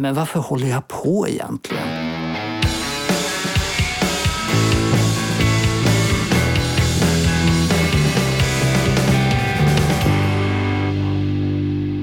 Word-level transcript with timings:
Men 0.00 0.14
varför 0.14 0.40
håller 0.40 0.66
jag 0.68 0.88
på 0.88 1.28
egentligen? 1.28 1.88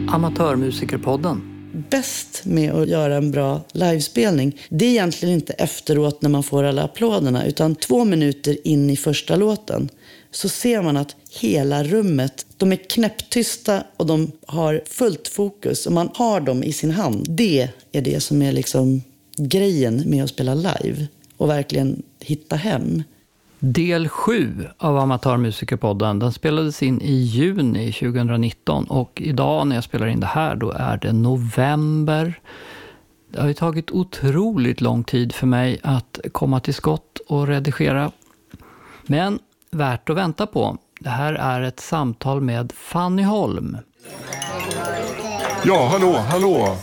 Amatörmusikerpodden. 0.10 1.42
Bäst 1.90 2.46
med 2.46 2.72
att 2.74 2.88
göra 2.88 3.16
en 3.16 3.32
bra 3.32 3.62
livespelning, 3.72 4.62
det 4.70 4.86
är 4.86 4.90
egentligen 4.90 5.36
inte 5.36 5.54
efteråt 5.54 6.22
när 6.22 6.30
man 6.30 6.44
får 6.44 6.64
alla 6.64 6.84
applåderna, 6.84 7.46
utan 7.46 7.76
två 7.76 8.06
minuter 8.06 8.68
in 8.68 8.90
i 8.90 8.98
första 8.98 9.36
låten 9.36 9.90
så 10.36 10.50
ser 10.50 10.82
man 10.82 10.98
att 10.98 11.16
hela 11.30 11.84
rummet, 11.84 12.46
de 12.58 12.72
är 12.72 12.76
knäpptysta 12.76 13.84
och 13.98 14.06
de 14.06 14.32
har 14.48 14.82
fullt 14.86 15.28
fokus 15.28 15.86
och 15.86 15.92
man 15.92 16.10
har 16.14 16.40
dem 16.40 16.64
i 16.64 16.74
sin 16.74 16.92
hand. 16.92 17.26
Det 17.30 17.70
är 17.92 18.02
det 18.02 18.24
som 18.24 18.42
är 18.42 18.52
liksom 18.52 19.02
grejen 19.38 20.04
med 20.06 20.24
att 20.24 20.30
spela 20.30 20.54
live 20.54 21.08
och 21.38 21.50
verkligen 21.50 22.04
hitta 22.20 22.56
hem. 22.56 23.04
Del 23.60 24.10
7 24.10 24.68
av 24.78 24.98
Amatörmusikerpodden, 24.98 26.20
den 26.20 26.32
spelades 26.32 26.84
in 26.84 27.02
i 27.02 27.14
juni 27.14 27.92
2019 27.92 28.86
och 28.86 29.22
idag 29.22 29.68
när 29.68 29.76
jag 29.76 29.84
spelar 29.84 30.08
in 30.08 30.20
det 30.20 30.28
här 30.28 30.56
då 30.56 30.72
är 30.72 30.98
det 30.98 31.14
november. 31.14 32.40
Det 33.32 33.42
har 33.42 33.48
ju 33.48 33.54
tagit 33.54 33.92
otroligt 33.92 34.82
lång 34.82 35.04
tid 35.04 35.34
för 35.34 35.48
mig 35.48 35.80
att 35.84 36.20
komma 36.32 36.60
till 36.60 36.74
skott 36.74 37.20
och 37.28 37.48
redigera. 37.48 38.12
Men 39.04 39.40
värt 39.74 40.10
att 40.10 40.18
vänta 40.18 40.48
på. 40.48 40.78
Det 41.00 41.10
här 41.10 41.34
är 41.34 41.62
ett 41.62 41.80
samtal 41.80 42.42
med 42.42 42.72
Fanny 42.76 43.24
Holm. 43.24 43.78
Ja, 45.66 45.88
hallå, 45.88 46.14
hallå. 46.14 46.78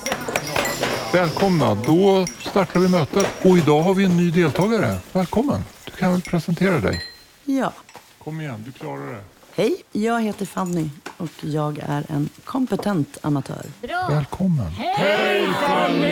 Välkomna, 1.13 1.75
då 1.75 2.27
startar 2.39 2.81
vi 2.81 2.89
mötet. 2.89 3.27
Och 3.43 3.59
idag 3.59 3.83
har 3.83 3.95
vi 3.95 4.05
en 4.05 4.17
ny 4.17 4.31
deltagare. 4.31 4.97
Välkommen. 5.13 5.65
Du 5.85 5.91
kan 5.91 6.13
väl 6.13 6.23
presentera 6.23 6.79
dig. 6.79 7.03
Ja. 7.45 7.73
Kom 8.25 8.41
igen, 8.41 8.63
du 8.67 8.73
klarar 8.73 9.07
det. 9.13 9.21
Hej, 9.55 9.77
jag 9.93 10.23
heter 10.23 10.47
Fanny 10.47 10.91
och 11.17 11.31
jag 11.41 11.79
är 11.79 12.05
en 12.09 12.29
kompetent 12.45 13.19
amatör. 13.23 13.63
Välkommen. 14.11 14.67
Hej 14.67 15.49
Fanny! 15.61 16.07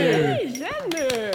Jenny! 0.45 1.33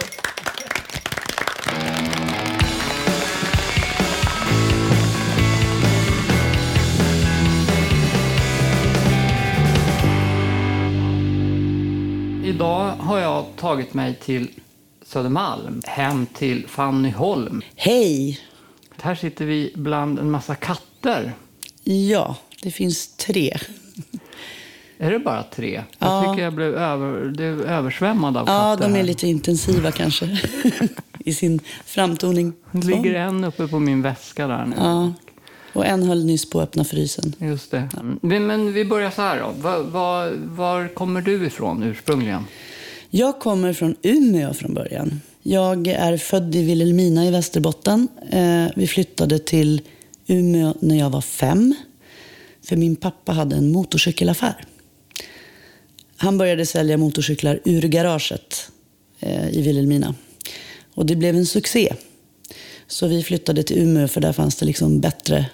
Idag 12.44 12.90
har 12.98 13.18
jag 13.18 13.44
tagit 13.56 13.94
mig 13.94 14.14
till 14.14 14.48
Södermalm, 15.06 15.82
hem 15.86 16.26
till 16.26 16.66
Fanny 16.68 17.10
Holm. 17.10 17.62
Hej! 17.76 18.40
Här 19.02 19.14
sitter 19.14 19.44
vi 19.44 19.72
bland 19.74 20.18
en 20.18 20.30
massa 20.30 20.54
katter. 20.54 21.32
Ja, 21.84 22.36
det 22.62 22.70
finns 22.70 23.16
tre. 23.16 23.56
Är 24.98 25.10
det 25.10 25.18
bara 25.18 25.42
tre? 25.42 25.82
Ja. 25.98 26.24
Jag 26.24 26.32
tycker 26.32 26.44
jag 26.44 26.52
blev 26.54 26.74
över, 26.74 27.40
översvämmad 27.66 28.36
av 28.36 28.44
Ja, 28.48 28.72
katter 28.76 28.88
de 28.88 28.92
är 28.94 28.96
här. 28.96 29.06
lite 29.06 29.26
intensiva 29.28 29.92
kanske 29.92 30.38
i 31.18 31.34
sin 31.34 31.60
framtoning. 31.84 32.52
Det 32.72 32.86
ligger 32.86 33.14
en 33.14 33.44
uppe 33.44 33.68
på 33.68 33.78
min 33.78 34.02
väska 34.02 34.46
där 34.46 34.64
nu. 34.66 34.76
Ja. 34.78 35.12
Och 35.74 35.86
en 35.86 36.02
höll 36.02 36.24
nyss 36.24 36.50
på 36.50 36.60
att 36.60 36.68
öppna 36.68 36.84
frysen. 36.84 37.34
Just 37.38 37.70
det. 37.70 37.88
Men, 38.20 38.46
men 38.46 38.72
vi 38.72 38.84
börjar 38.84 39.10
så 39.10 39.22
här 39.22 39.40
då. 39.40 39.50
Var, 39.58 39.78
var, 39.82 40.32
var 40.44 40.94
kommer 40.94 41.20
du 41.20 41.46
ifrån 41.46 41.82
ursprungligen? 41.82 42.44
Jag 43.10 43.40
kommer 43.40 43.72
från 43.72 43.96
Umeå 44.02 44.54
från 44.54 44.74
början. 44.74 45.20
Jag 45.42 45.86
är 45.86 46.16
född 46.16 46.54
i 46.54 46.62
Vilhelmina 46.62 47.26
i 47.26 47.30
Västerbotten. 47.30 48.08
Eh, 48.30 48.66
vi 48.76 48.86
flyttade 48.86 49.38
till 49.38 49.82
Umeå 50.26 50.74
när 50.80 50.98
jag 50.98 51.10
var 51.10 51.20
fem. 51.20 51.74
För 52.62 52.76
min 52.76 52.96
pappa 52.96 53.32
hade 53.32 53.56
en 53.56 53.72
motorcykelaffär. 53.72 54.64
Han 56.16 56.38
började 56.38 56.66
sälja 56.66 56.96
motorcyklar 56.96 57.60
ur 57.64 57.82
garaget 57.82 58.70
eh, 59.20 59.48
i 59.48 59.62
Vilhelmina. 59.62 60.14
Och 60.94 61.06
det 61.06 61.16
blev 61.16 61.36
en 61.36 61.46
succé. 61.46 61.94
Så 62.86 63.06
vi 63.06 63.22
flyttade 63.22 63.62
till 63.62 63.78
Umeå 63.78 64.08
för 64.08 64.20
där 64.20 64.32
fanns 64.32 64.56
det 64.56 64.66
liksom 64.66 65.00
bättre... 65.00 65.46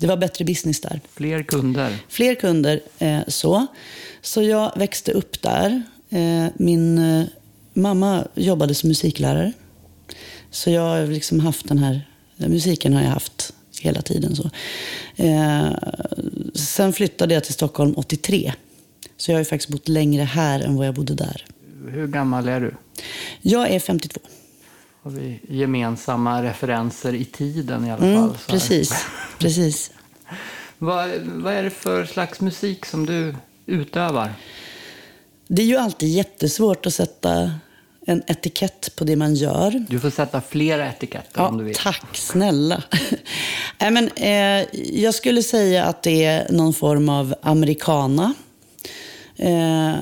Det 0.00 0.06
var 0.06 0.16
bättre 0.16 0.44
business 0.44 0.80
där. 0.80 1.00
Fler 1.14 1.42
kunder? 1.42 1.98
Fler 2.08 2.34
kunder. 2.34 2.80
Eh, 2.98 3.20
så. 3.28 3.66
så 4.20 4.42
jag 4.42 4.72
växte 4.76 5.12
upp 5.12 5.42
där. 5.42 5.82
Eh, 6.10 6.46
min 6.54 6.98
eh, 6.98 7.24
mamma 7.74 8.24
jobbade 8.34 8.74
som 8.74 8.88
musiklärare. 8.88 9.52
Så 10.50 10.70
jag 10.70 10.82
har 10.82 11.06
liksom 11.06 11.40
haft 11.40 11.68
den 11.68 11.78
här... 11.78 12.08
Musiken 12.36 12.92
har 12.92 13.02
jag 13.02 13.10
haft 13.10 13.52
hela 13.80 14.02
tiden. 14.02 14.36
Så. 14.36 14.50
Eh, 15.16 15.72
sen 16.54 16.92
flyttade 16.92 17.34
jag 17.34 17.44
till 17.44 17.54
Stockholm 17.54 17.94
83. 17.96 18.52
Så 19.16 19.30
jag 19.30 19.36
har 19.36 19.40
ju 19.40 19.44
faktiskt 19.44 19.70
bott 19.70 19.88
längre 19.88 20.22
här 20.22 20.60
än 20.60 20.76
vad 20.76 20.86
jag 20.86 20.94
bodde 20.94 21.14
där. 21.14 21.44
Hur 21.88 22.06
gammal 22.06 22.48
är 22.48 22.60
du? 22.60 22.74
Jag 23.40 23.70
är 23.70 23.78
52. 23.78 24.20
Har 25.02 25.10
vi 25.10 25.40
gemensamma 25.48 26.42
referenser 26.42 27.14
i 27.14 27.24
tiden 27.24 27.84
i 27.86 27.90
alla 27.92 28.06
Mm, 28.06 28.20
fall? 28.28 28.38
precis, 28.46 29.06
precis. 29.38 29.90
Vad, 30.78 31.10
vad 31.24 31.54
är 31.54 31.62
det 31.62 31.70
för 31.70 32.04
slags 32.04 32.40
musik 32.40 32.86
som 32.86 33.06
du 33.06 33.34
utövar? 33.66 34.34
Det 35.48 35.62
är 35.62 35.66
ju 35.66 35.76
alltid 35.76 36.08
jättesvårt 36.08 36.86
att 36.86 36.94
sätta 36.94 37.52
en 38.06 38.22
etikett 38.26 38.96
på 38.96 39.04
det 39.04 39.16
man 39.16 39.34
gör. 39.34 39.84
Du 39.88 40.00
får 40.00 40.10
sätta 40.10 40.40
flera 40.40 40.88
etiketter 40.88 41.40
om 41.40 41.56
du 41.58 41.62
Ja, 41.64 41.66
vill. 41.66 41.76
tack 41.76 42.16
snälla. 42.16 42.82
Nej, 43.80 43.90
men, 43.90 44.08
eh, 44.08 44.66
jag 45.02 45.14
skulle 45.14 45.42
säga 45.42 45.84
att 45.84 46.02
det 46.02 46.24
är 46.24 46.52
någon 46.52 46.74
form 46.74 47.08
av 47.08 47.34
americana. 47.42 48.34
Eh, 49.36 49.94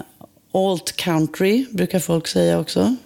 alt 0.55 0.97
country 0.97 1.67
brukar 1.71 1.99
folk 2.01 2.27
säga 2.29 2.59
också. 2.61 2.97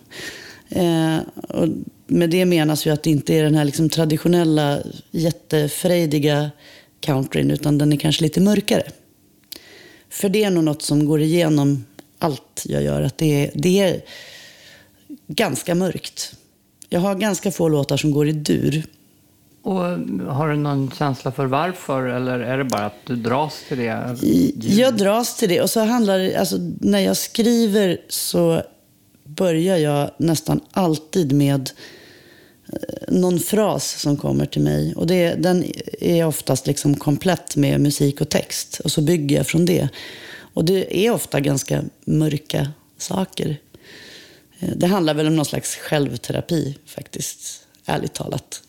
Eh, 0.74 1.18
och 1.48 1.68
med 2.06 2.30
det 2.30 2.44
menas 2.44 2.86
ju 2.86 2.90
att 2.90 3.02
det 3.02 3.10
inte 3.10 3.34
är 3.34 3.42
den 3.42 3.54
här 3.54 3.64
liksom 3.64 3.88
traditionella 3.88 4.78
jättefrejdiga 5.10 6.50
countryn 7.00 7.50
utan 7.50 7.78
den 7.78 7.92
är 7.92 7.96
kanske 7.96 8.22
lite 8.22 8.40
mörkare. 8.40 8.82
För 10.08 10.28
det 10.28 10.44
är 10.44 10.50
nog 10.50 10.64
något 10.64 10.82
som 10.82 11.06
går 11.06 11.20
igenom 11.20 11.84
allt 12.18 12.62
jag 12.64 12.82
gör. 12.82 13.02
Att 13.02 13.18
det 13.18 13.44
är, 13.44 13.50
det 13.54 13.80
är 13.80 14.00
ganska 15.26 15.74
mörkt. 15.74 16.34
Jag 16.88 17.00
har 17.00 17.14
ganska 17.14 17.50
få 17.50 17.68
låtar 17.68 17.96
som 17.96 18.10
går 18.10 18.28
i 18.28 18.32
dur. 18.32 18.84
Och 19.62 19.82
har 20.34 20.48
du 20.48 20.56
någon 20.56 20.90
känsla 20.98 21.32
för 21.32 21.46
varför 21.46 22.06
eller 22.06 22.40
är 22.40 22.58
det 22.58 22.64
bara 22.64 22.86
att 22.86 23.06
du 23.06 23.16
dras 23.16 23.62
till 23.68 23.78
det? 23.78 24.16
Jag 24.56 24.96
dras 24.96 25.36
till 25.36 25.48
det. 25.48 25.60
Och 25.60 25.70
så 25.70 25.80
handlar 25.80 26.18
det, 26.18 26.36
alltså, 26.36 26.56
när 26.80 26.98
jag 26.98 27.16
skriver 27.16 27.98
så 28.08 28.62
börjar 29.24 29.76
jag 29.76 30.10
nästan 30.16 30.60
alltid 30.70 31.32
med 31.32 31.70
eh, 32.66 32.78
någon 33.08 33.40
fras 33.40 34.00
som 34.00 34.16
kommer 34.16 34.46
till 34.46 34.62
mig. 34.62 34.94
Och 34.94 35.06
det, 35.06 35.34
den 35.34 35.64
är 36.00 36.26
oftast 36.26 36.66
liksom 36.66 36.94
komplett 36.94 37.56
med 37.56 37.80
musik 37.80 38.20
och 38.20 38.28
text. 38.28 38.80
Och 38.84 38.92
så 38.92 39.02
bygger 39.02 39.36
jag 39.36 39.46
från 39.46 39.64
det. 39.64 39.88
Och 40.54 40.64
det 40.64 41.06
är 41.06 41.10
ofta 41.10 41.40
ganska 41.40 41.84
mörka 42.04 42.72
saker. 42.98 43.56
Eh, 44.58 44.70
det 44.76 44.86
handlar 44.86 45.14
väl 45.14 45.26
om 45.26 45.36
någon 45.36 45.44
slags 45.44 45.76
självterapi 45.76 46.78
faktiskt, 46.86 47.66
ärligt 47.86 48.12
talat. 48.12 48.62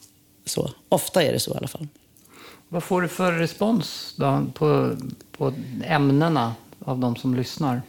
Så. 0.45 0.71
Ofta 0.89 1.23
är 1.23 1.33
det 1.33 1.39
så 1.39 1.53
i 1.53 1.57
alla 1.57 1.67
fall. 1.67 1.87
Vad 2.69 2.83
får 2.83 3.01
du 3.01 3.07
för 3.07 3.31
respons 3.31 4.13
då 4.17 4.45
på, 4.53 4.95
på 5.31 5.53
ämnena 5.83 6.55
av 6.79 6.99
de 6.99 7.15
som 7.15 7.35
lyssnar? 7.35 7.81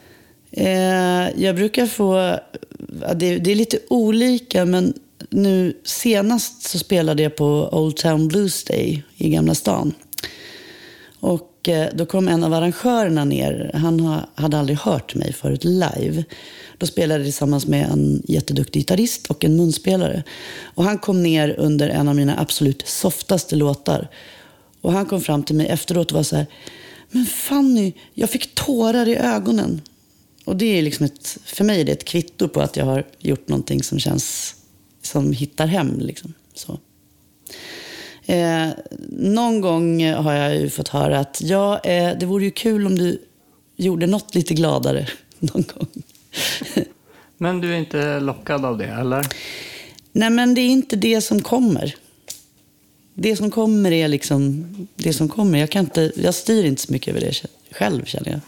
Eh, 0.50 1.42
jag 1.42 1.56
brukar 1.56 1.86
få... 1.86 2.38
Det, 3.14 3.38
det 3.38 3.50
är 3.50 3.54
lite 3.54 3.78
olika, 3.88 4.64
men 4.64 4.94
nu 5.30 5.76
senast 5.84 6.62
så 6.62 6.78
spelade 6.78 7.22
jag 7.22 7.36
på 7.36 7.68
Old 7.72 7.96
Town 7.96 8.28
Blues 8.28 8.64
Day 8.64 9.02
i 9.16 9.28
Gamla 9.28 9.54
stan. 9.54 9.94
Och 11.20 11.68
eh, 11.68 11.88
då 11.94 12.06
kom 12.06 12.28
en 12.28 12.44
av 12.44 12.54
arrangörerna 12.54 13.24
ner. 13.24 13.70
Han 13.74 14.00
ha, 14.00 14.20
hade 14.34 14.58
aldrig 14.58 14.78
hört 14.78 15.14
mig 15.14 15.32
förut 15.32 15.64
live. 15.64 16.24
Då 16.78 16.86
spelade 16.86 17.20
jag 17.20 17.26
tillsammans 17.26 17.66
med 17.66 17.90
en 17.90 18.22
jätteduktig 18.28 18.80
gitarrist 18.80 19.26
och 19.26 19.44
en 19.44 19.56
munspelare. 19.56 20.22
Och 20.62 20.84
han 20.84 20.98
kom 20.98 21.22
ner 21.22 21.54
under 21.58 21.88
en 21.88 22.08
av 22.08 22.16
mina 22.16 22.40
absolut 22.40 22.88
softaste 22.88 23.56
låtar. 23.56 24.08
Och 24.80 24.92
han 24.92 25.06
kom 25.06 25.20
fram 25.20 25.42
till 25.42 25.56
mig 25.56 25.66
efteråt 25.66 26.10
och 26.10 26.16
var 26.16 26.22
så 26.22 26.36
här. 26.36 26.46
Men 27.10 27.26
Fanny, 27.26 27.92
jag 28.14 28.30
fick 28.30 28.54
tårar 28.54 29.08
i 29.08 29.16
ögonen. 29.16 29.80
Och 30.46 30.56
det 30.56 30.78
är 30.78 30.82
liksom 30.82 31.06
ett, 31.06 31.38
för 31.44 31.64
mig 31.64 31.80
är 31.80 31.84
det 31.84 31.92
ett 31.92 32.04
kvitto 32.04 32.48
på 32.48 32.60
att 32.60 32.76
jag 32.76 32.84
har 32.84 33.04
gjort 33.18 33.48
någonting 33.48 33.82
som 33.82 33.98
känns 33.98 34.54
som 35.02 35.32
hittar 35.32 35.66
hem. 35.66 36.00
Liksom. 36.00 36.34
Så. 36.54 36.78
Eh, 38.26 38.68
någon 39.08 39.60
gång 39.60 40.12
har 40.12 40.32
jag 40.32 40.56
ju 40.56 40.70
fått 40.70 40.88
höra 40.88 41.18
att 41.18 41.40
ja, 41.42 41.78
eh, 41.78 42.18
det 42.18 42.26
vore 42.26 42.44
ju 42.44 42.50
kul 42.50 42.86
om 42.86 42.98
du 42.98 43.22
gjorde 43.76 44.06
något 44.06 44.34
lite 44.34 44.54
gladare 44.54 45.08
någon 45.38 45.64
gång. 45.74 45.88
Men 47.38 47.60
du 47.60 47.72
är 47.74 47.78
inte 47.78 48.20
lockad 48.20 48.64
av 48.64 48.78
det, 48.78 48.86
eller? 48.86 49.26
Nej, 50.12 50.30
men 50.30 50.54
det 50.54 50.60
är 50.60 50.68
inte 50.68 50.96
det 50.96 51.20
som 51.20 51.42
kommer. 51.42 51.94
Det 53.14 53.36
som 53.36 53.50
kommer 53.50 53.92
är 53.92 54.08
liksom 54.08 54.64
det 54.96 55.12
som 55.12 55.28
kommer. 55.28 55.58
Jag, 55.58 55.70
kan 55.70 55.84
inte, 55.84 56.12
jag 56.16 56.34
styr 56.34 56.64
inte 56.64 56.82
så 56.82 56.92
mycket 56.92 57.08
över 57.08 57.20
det 57.20 57.42
själv, 57.70 58.04
känner 58.04 58.30
jag. 58.30 58.40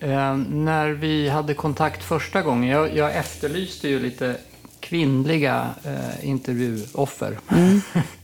Eh, 0.00 0.36
när 0.36 0.88
vi 0.88 1.28
hade 1.28 1.54
kontakt 1.54 2.02
första 2.02 2.42
gången, 2.42 2.70
jag, 2.70 2.96
jag 2.96 3.16
efterlyste 3.16 3.88
ju 3.88 4.00
lite 4.00 4.36
kvinnliga 4.80 5.70
eh, 5.84 6.28
intervjuoffer. 6.28 7.38
Mm. 7.48 7.80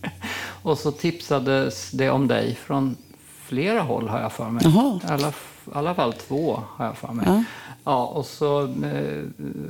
och 0.63 0.79
så 0.79 0.93
tipsades 0.93 1.91
det 1.91 2.11
om 2.11 2.29
dig 2.29 2.55
från 2.55 2.97
flera 3.45 3.81
håll, 3.81 4.09
har 4.09 4.21
jag 4.21 4.33
för 4.33 4.51
mig. 4.51 4.63
Jaha. 4.65 5.01
I 5.09 5.13
alla, 5.13 5.33
alla 5.73 5.95
fall 5.95 6.13
två, 6.13 6.63
har 6.69 6.87
jag 6.87 6.97
för 6.97 7.13
mig. 7.13 7.25
Ja. 7.29 7.45
Ja, 7.85 8.07
och 8.07 8.27
så 8.27 8.63
eh, 8.65 9.25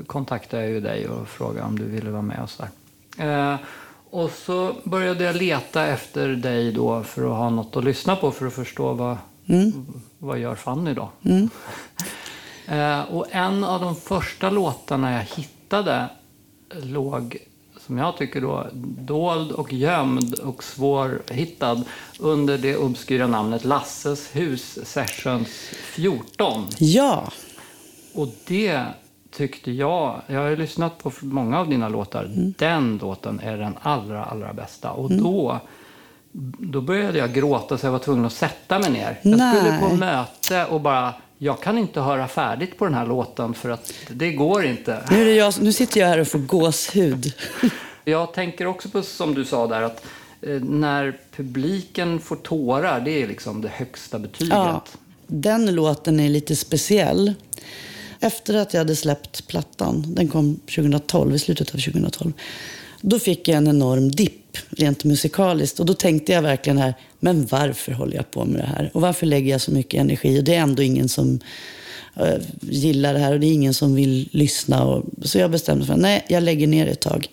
kontaktade 0.07 0.63
jag 0.63 0.73
ju 0.73 0.81
dig 0.81 1.09
och 1.09 1.29
frågade 1.29 1.67
om 1.67 1.79
du 1.79 1.85
ville 1.85 2.11
vara 2.11 2.23
med 2.23 2.41
och 2.43 2.51
så 2.51 2.65
eh, 3.23 3.57
och 4.11 4.31
så 4.31 4.75
började 4.85 5.25
jag 5.25 5.37
leta 5.37 5.87
efter 5.87 6.29
dig 6.29 6.73
då 6.73 7.03
för 7.03 7.31
att 7.31 7.37
ha 7.37 7.51
något 7.51 7.77
att 7.77 7.85
lyssna 7.85 8.17
på 8.17 8.31
för 8.31 8.47
att 8.47 8.53
förstå 8.53 8.93
vad, 8.93 9.17
mm. 9.47 9.87
Vad 10.23 10.39
gör 10.39 10.55
Fanny 10.55 10.95
då? 10.95 11.11
Mm. 11.25 11.51
eh, 12.67 13.15
och 13.15 13.27
en 13.31 13.65
av 13.65 13.81
de 13.81 13.97
första 13.97 14.51
låtarna 14.51 15.13
jag 15.13 15.23
hittade 15.37 16.09
låg, 16.83 17.37
som 17.87 17.99
jag 17.99 18.17
tycker 18.17 18.41
då, 18.41 18.67
dold 18.99 19.53
och 19.53 19.73
gömd 19.73 20.35
och 20.35 20.65
svårhittad 20.65 21.85
under 22.19 22.59
det 22.59 22.77
obskyra 22.77 23.27
namnet 23.27 23.65
Lasses 23.65 24.37
hus 24.37 24.79
Sessions 24.85 25.49
14. 25.95 26.67
Ja. 26.79 27.33
Och 28.15 28.29
det 28.47 28.85
tyckte 29.31 29.73
jag, 29.73 30.21
jag 30.27 30.41
har 30.41 30.57
lyssnat 30.57 30.99
på 30.99 31.13
många 31.21 31.59
av 31.59 31.69
dina 31.69 31.89
låtar, 31.89 32.25
mm. 32.25 32.55
den 32.59 32.99
låten 33.03 33.41
är 33.41 33.59
den 33.59 33.75
allra, 33.83 34.25
allra 34.25 34.53
bästa. 34.53 34.91
Och 34.91 35.11
mm. 35.11 35.23
då, 35.23 35.61
då 36.59 36.81
började 36.81 37.19
jag 37.19 37.33
gråta 37.33 37.79
så 37.79 37.87
jag 37.87 37.93
var 37.93 37.99
tvungen 37.99 38.25
att 38.25 38.33
sätta 38.33 38.79
mig 38.79 38.91
ner. 38.91 39.21
Jag 39.23 39.39
Nej. 39.39 39.57
skulle 39.57 39.79
på 39.79 39.97
möte 39.97 40.65
och 40.65 40.81
bara, 40.81 41.15
jag 41.39 41.61
kan 41.63 41.79
inte 41.79 42.01
höra 42.01 42.29
färdigt 42.29 42.79
på 42.79 42.85
den 42.85 42.95
här 42.95 43.07
låten 43.07 43.55
för 43.55 43.71
att 43.71 43.93
det 44.11 44.33
går 44.33 44.65
inte. 44.65 45.03
Nu, 45.11 45.21
är 45.21 45.25
det 45.25 45.35
jag, 45.35 45.55
nu 45.63 45.73
sitter 45.73 46.01
jag 46.01 46.09
här 46.09 46.19
och 46.19 46.29
får 46.29 46.39
gåshud. 46.39 47.33
jag 48.05 48.35
tänker 48.35 48.67
också 48.67 48.89
på, 48.89 49.03
som 49.03 49.35
du 49.35 49.45
sa 49.45 49.67
där, 49.67 49.83
att 49.83 50.05
eh, 50.43 50.51
när 50.51 51.19
publiken 51.37 52.21
får 52.21 52.37
tårar, 52.37 53.01
det 53.01 53.23
är 53.23 53.29
liksom 53.29 53.63
det 53.63 53.69
högsta 53.69 54.19
betyget. 54.19 54.53
Ja, 54.53 54.85
den 55.27 55.75
låten 55.75 56.21
är 56.21 56.29
lite 56.29 56.57
speciell 56.57 57.35
efter 58.21 58.55
att 58.55 58.75
jag 58.75 58.81
hade 58.81 58.97
släppt 58.97 59.47
plattan, 59.47 60.05
den 60.09 60.29
kom 60.29 60.57
2012, 60.57 61.35
i 61.35 61.39
slutet 61.39 61.75
av 61.75 61.79
2012, 61.79 62.33
då 63.01 63.19
fick 63.19 63.49
jag 63.49 63.57
en 63.57 63.69
enorm 63.69 64.11
dipp 64.11 64.42
rent 64.71 65.05
musikaliskt. 65.05 65.81
Och 65.81 65.87
då 65.87 65.95
tänkte 65.95 66.33
jag 66.33 66.43
verkligen 66.43 66.79
här, 66.79 66.95
men 67.21 67.47
varför 67.47 67.93
håller 67.93 68.17
jag 68.17 68.31
på 68.31 68.45
med 68.45 68.61
det 68.61 68.67
här? 68.67 68.91
Och 68.95 69.01
varför 69.01 69.27
lägger 69.27 69.51
jag 69.51 69.61
så 69.61 69.71
mycket 69.71 70.01
energi? 70.01 70.41
Och 70.41 70.45
det 70.45 70.55
är 70.55 70.61
ändå 70.61 70.83
ingen 70.83 71.09
som 71.09 71.41
äh, 72.17 72.35
gillar 72.61 73.15
det 73.15 73.21
här 73.21 73.33
och 73.33 73.41
det 73.41 73.47
är 73.47 73.53
ingen 73.53 73.75
som 73.75 73.95
vill 73.95 74.29
lyssna. 74.33 74.85
Och, 74.85 75.05
så 75.23 75.39
jag 75.39 75.51
bestämde 75.51 75.79
mig 75.79 75.87
för 75.87 75.95
att 75.95 76.01
nej, 76.01 76.25
jag 76.29 76.43
lägger 76.43 76.67
ner 76.67 76.87
ett 76.87 77.01
tag. 77.01 77.29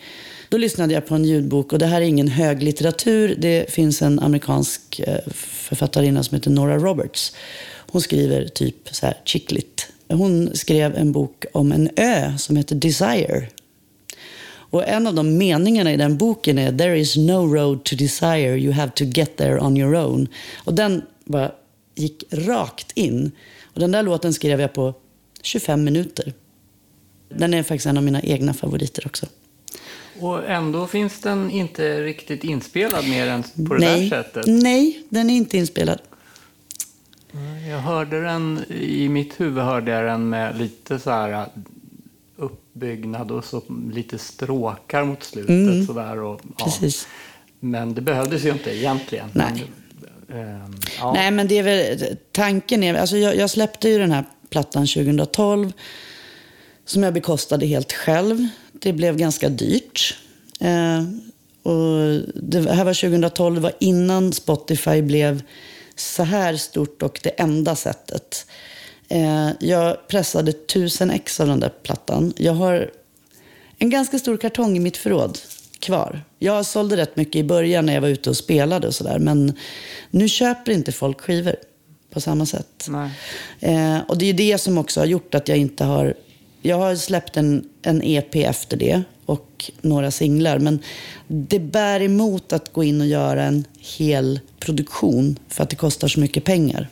Då 0.50 0.58
lyssnade 0.58 0.94
jag 0.94 1.08
på 1.08 1.16
en 1.16 1.26
ljudbok 1.26 1.74
och 1.74 1.80
det 1.80 1.86
här 1.86 2.02
är 2.02 2.06
ingen 2.06 2.28
höglitteratur. 2.28 3.36
Det 3.38 3.72
finns 3.72 4.02
en 4.02 4.20
amerikansk 4.20 5.00
eh, 5.00 5.32
författarinna 5.34 6.24
som 6.24 6.36
heter 6.36 6.52
Nora 6.52 6.78
Roberts. 6.78 7.34
Hon 7.92 8.02
skriver 8.02 8.48
typ 8.48 8.90
så 8.92 9.06
här 9.06 9.18
chicklit 9.26 9.90
hon 10.14 10.56
skrev 10.56 10.96
en 10.96 11.12
bok 11.12 11.46
om 11.54 11.72
en 11.72 11.90
ö 11.96 12.38
som 12.38 12.56
heter 12.56 12.76
Desire. 12.76 13.48
Och 14.70 14.88
en 14.88 15.08
av 15.08 15.16
de 15.16 15.38
meningarna 15.38 15.94
i 15.94 15.98
den 15.98 16.18
boken 16.18 16.58
är 16.58 16.78
There 16.78 17.00
is 17.00 17.18
no 17.18 17.56
road 17.56 17.84
to 17.84 17.96
desire, 17.96 18.58
you 18.58 18.74
have 18.74 18.92
to 18.96 19.04
get 19.04 19.38
there 19.38 19.60
on 19.60 19.78
your 19.78 19.96
own. 19.96 20.28
Och 20.66 20.74
den 20.74 21.02
bara 21.26 21.52
gick 21.96 22.24
rakt 22.32 22.92
in. 22.92 23.32
Och 23.74 23.80
den 23.80 23.92
där 23.92 24.04
låten 24.04 24.34
skrev 24.34 24.62
jag 24.62 24.74
på 24.74 24.94
25 25.42 25.84
minuter. 25.84 26.34
Den 27.30 27.54
är 27.54 27.64
faktiskt 27.64 27.86
en 27.86 27.98
av 27.98 28.04
mina 28.04 28.22
egna 28.22 28.54
favoriter 28.54 29.04
också. 29.06 29.26
Och 30.20 30.50
ändå 30.50 30.88
finns 30.88 31.22
den 31.22 31.52
inte 31.52 32.02
riktigt 32.04 32.44
inspelad 32.44 33.10
mer 33.10 33.28
än 33.28 33.44
på 33.44 33.74
det 33.74 33.80
Nej. 33.80 34.10
där 34.10 34.24
sättet? 34.24 34.46
Nej, 34.48 35.04
den 35.10 35.30
är 35.30 35.34
inte 35.34 35.58
inspelad. 35.58 36.02
Jag 37.70 37.80
hörde 37.80 38.22
den, 38.22 38.64
i 38.70 39.10
mitt 39.10 39.40
huvud 39.40 39.64
hörde 39.64 39.92
jag 39.92 40.06
den 40.06 40.30
med 40.30 40.58
lite 40.58 41.00
så 41.00 41.10
här 41.10 41.48
uppbyggnad 42.80 43.32
och 43.32 43.46
så 43.46 43.62
lite 43.92 44.18
stråkar 44.18 45.06
mot 45.06 45.24
slutet. 45.24 45.50
Mm. 45.50 45.86
Så 45.86 45.94
där 45.94 46.22
och, 46.22 46.42
ja. 46.58 46.66
Precis. 46.66 47.08
Men 47.60 47.94
det 47.94 48.02
behövdes 48.02 48.46
ju 48.46 48.50
inte 48.50 48.78
egentligen. 48.78 49.30
Nej. 49.34 49.64
Men, 50.28 50.40
ähm, 50.40 50.76
ja. 51.00 51.14
Nej, 51.14 51.32
men 51.32 51.48
det 51.48 51.58
är 51.58 51.64
väl, 51.64 52.18
tanken 52.32 52.84
är, 52.84 52.94
alltså 52.94 53.18
jag, 53.18 53.36
jag 53.36 53.50
släppte 53.50 53.90
ju 53.90 53.98
den 53.98 54.12
här 54.12 54.24
plattan 54.50 54.88
2012 54.88 55.74
som 56.86 57.04
jag 57.04 57.14
bekostade 57.14 57.66
helt 57.66 57.94
själv. 57.94 58.48
Det 58.72 58.94
blev 58.94 59.18
ganska 59.18 59.50
dyrt. 59.50 60.18
Eh, 60.60 61.04
och 61.64 62.22
det 62.36 62.72
här 62.72 62.86
var 62.86 62.94
2012, 62.94 63.56
det 63.56 63.62
var 63.62 63.74
innan 63.80 64.34
Spotify 64.34 65.02
blev 65.02 65.44
så 65.96 66.24
här 66.24 66.56
stort 66.56 67.04
och 67.04 67.20
det 67.24 67.30
enda 67.30 67.76
sättet. 67.76 68.46
Eh, 69.10 69.50
jag 69.60 70.08
pressade 70.08 70.52
tusen 70.52 71.12
ex 71.12 71.40
av 71.40 71.48
den 71.48 71.60
där 71.60 71.74
plattan. 71.84 72.34
Jag 72.38 72.54
har 72.54 72.92
en 73.78 73.90
ganska 73.90 74.20
stor 74.20 74.38
kartong 74.38 74.78
i 74.78 74.80
mitt 74.80 74.98
förråd 74.98 75.38
kvar. 75.80 76.22
Jag 76.40 76.66
sålde 76.66 76.98
rätt 76.98 77.16
mycket 77.16 77.36
i 77.36 77.44
början 77.44 77.86
när 77.86 77.94
jag 77.94 78.02
var 78.02 78.08
ute 78.08 78.30
och 78.30 78.38
spelade 78.38 78.88
och 78.88 78.96
sådär. 78.96 79.20
Men 79.20 79.54
nu 80.10 80.30
köper 80.30 80.72
inte 80.72 80.92
folk 80.92 81.22
skivor 81.22 81.56
på 82.10 82.22
samma 82.22 82.46
sätt. 82.46 82.88
Eh, 83.60 83.98
och 84.08 84.18
det 84.18 84.26
är 84.26 84.34
det 84.34 84.58
som 84.58 84.78
också 84.78 85.00
har 85.00 85.06
gjort 85.06 85.36
att 85.36 85.48
jag 85.48 85.58
inte 85.58 85.84
har... 85.84 86.14
Jag 86.62 86.78
har 86.78 86.96
släppt 86.96 87.38
en, 87.38 87.70
en 87.82 88.02
EP 88.04 88.36
efter 88.36 88.78
det 88.78 89.04
och 89.26 89.72
några 89.82 90.12
singlar. 90.12 90.60
Men 90.60 90.80
det 91.28 91.60
bär 91.60 92.02
emot 92.02 92.54
att 92.54 92.74
gå 92.74 92.84
in 92.84 93.02
och 93.02 93.08
göra 93.08 93.44
en 93.44 93.66
hel 93.98 94.40
produktion 94.60 95.40
för 95.48 95.64
att 95.64 95.70
det 95.70 95.76
kostar 95.76 96.08
så 96.08 96.20
mycket 96.20 96.44
pengar. 96.44 96.88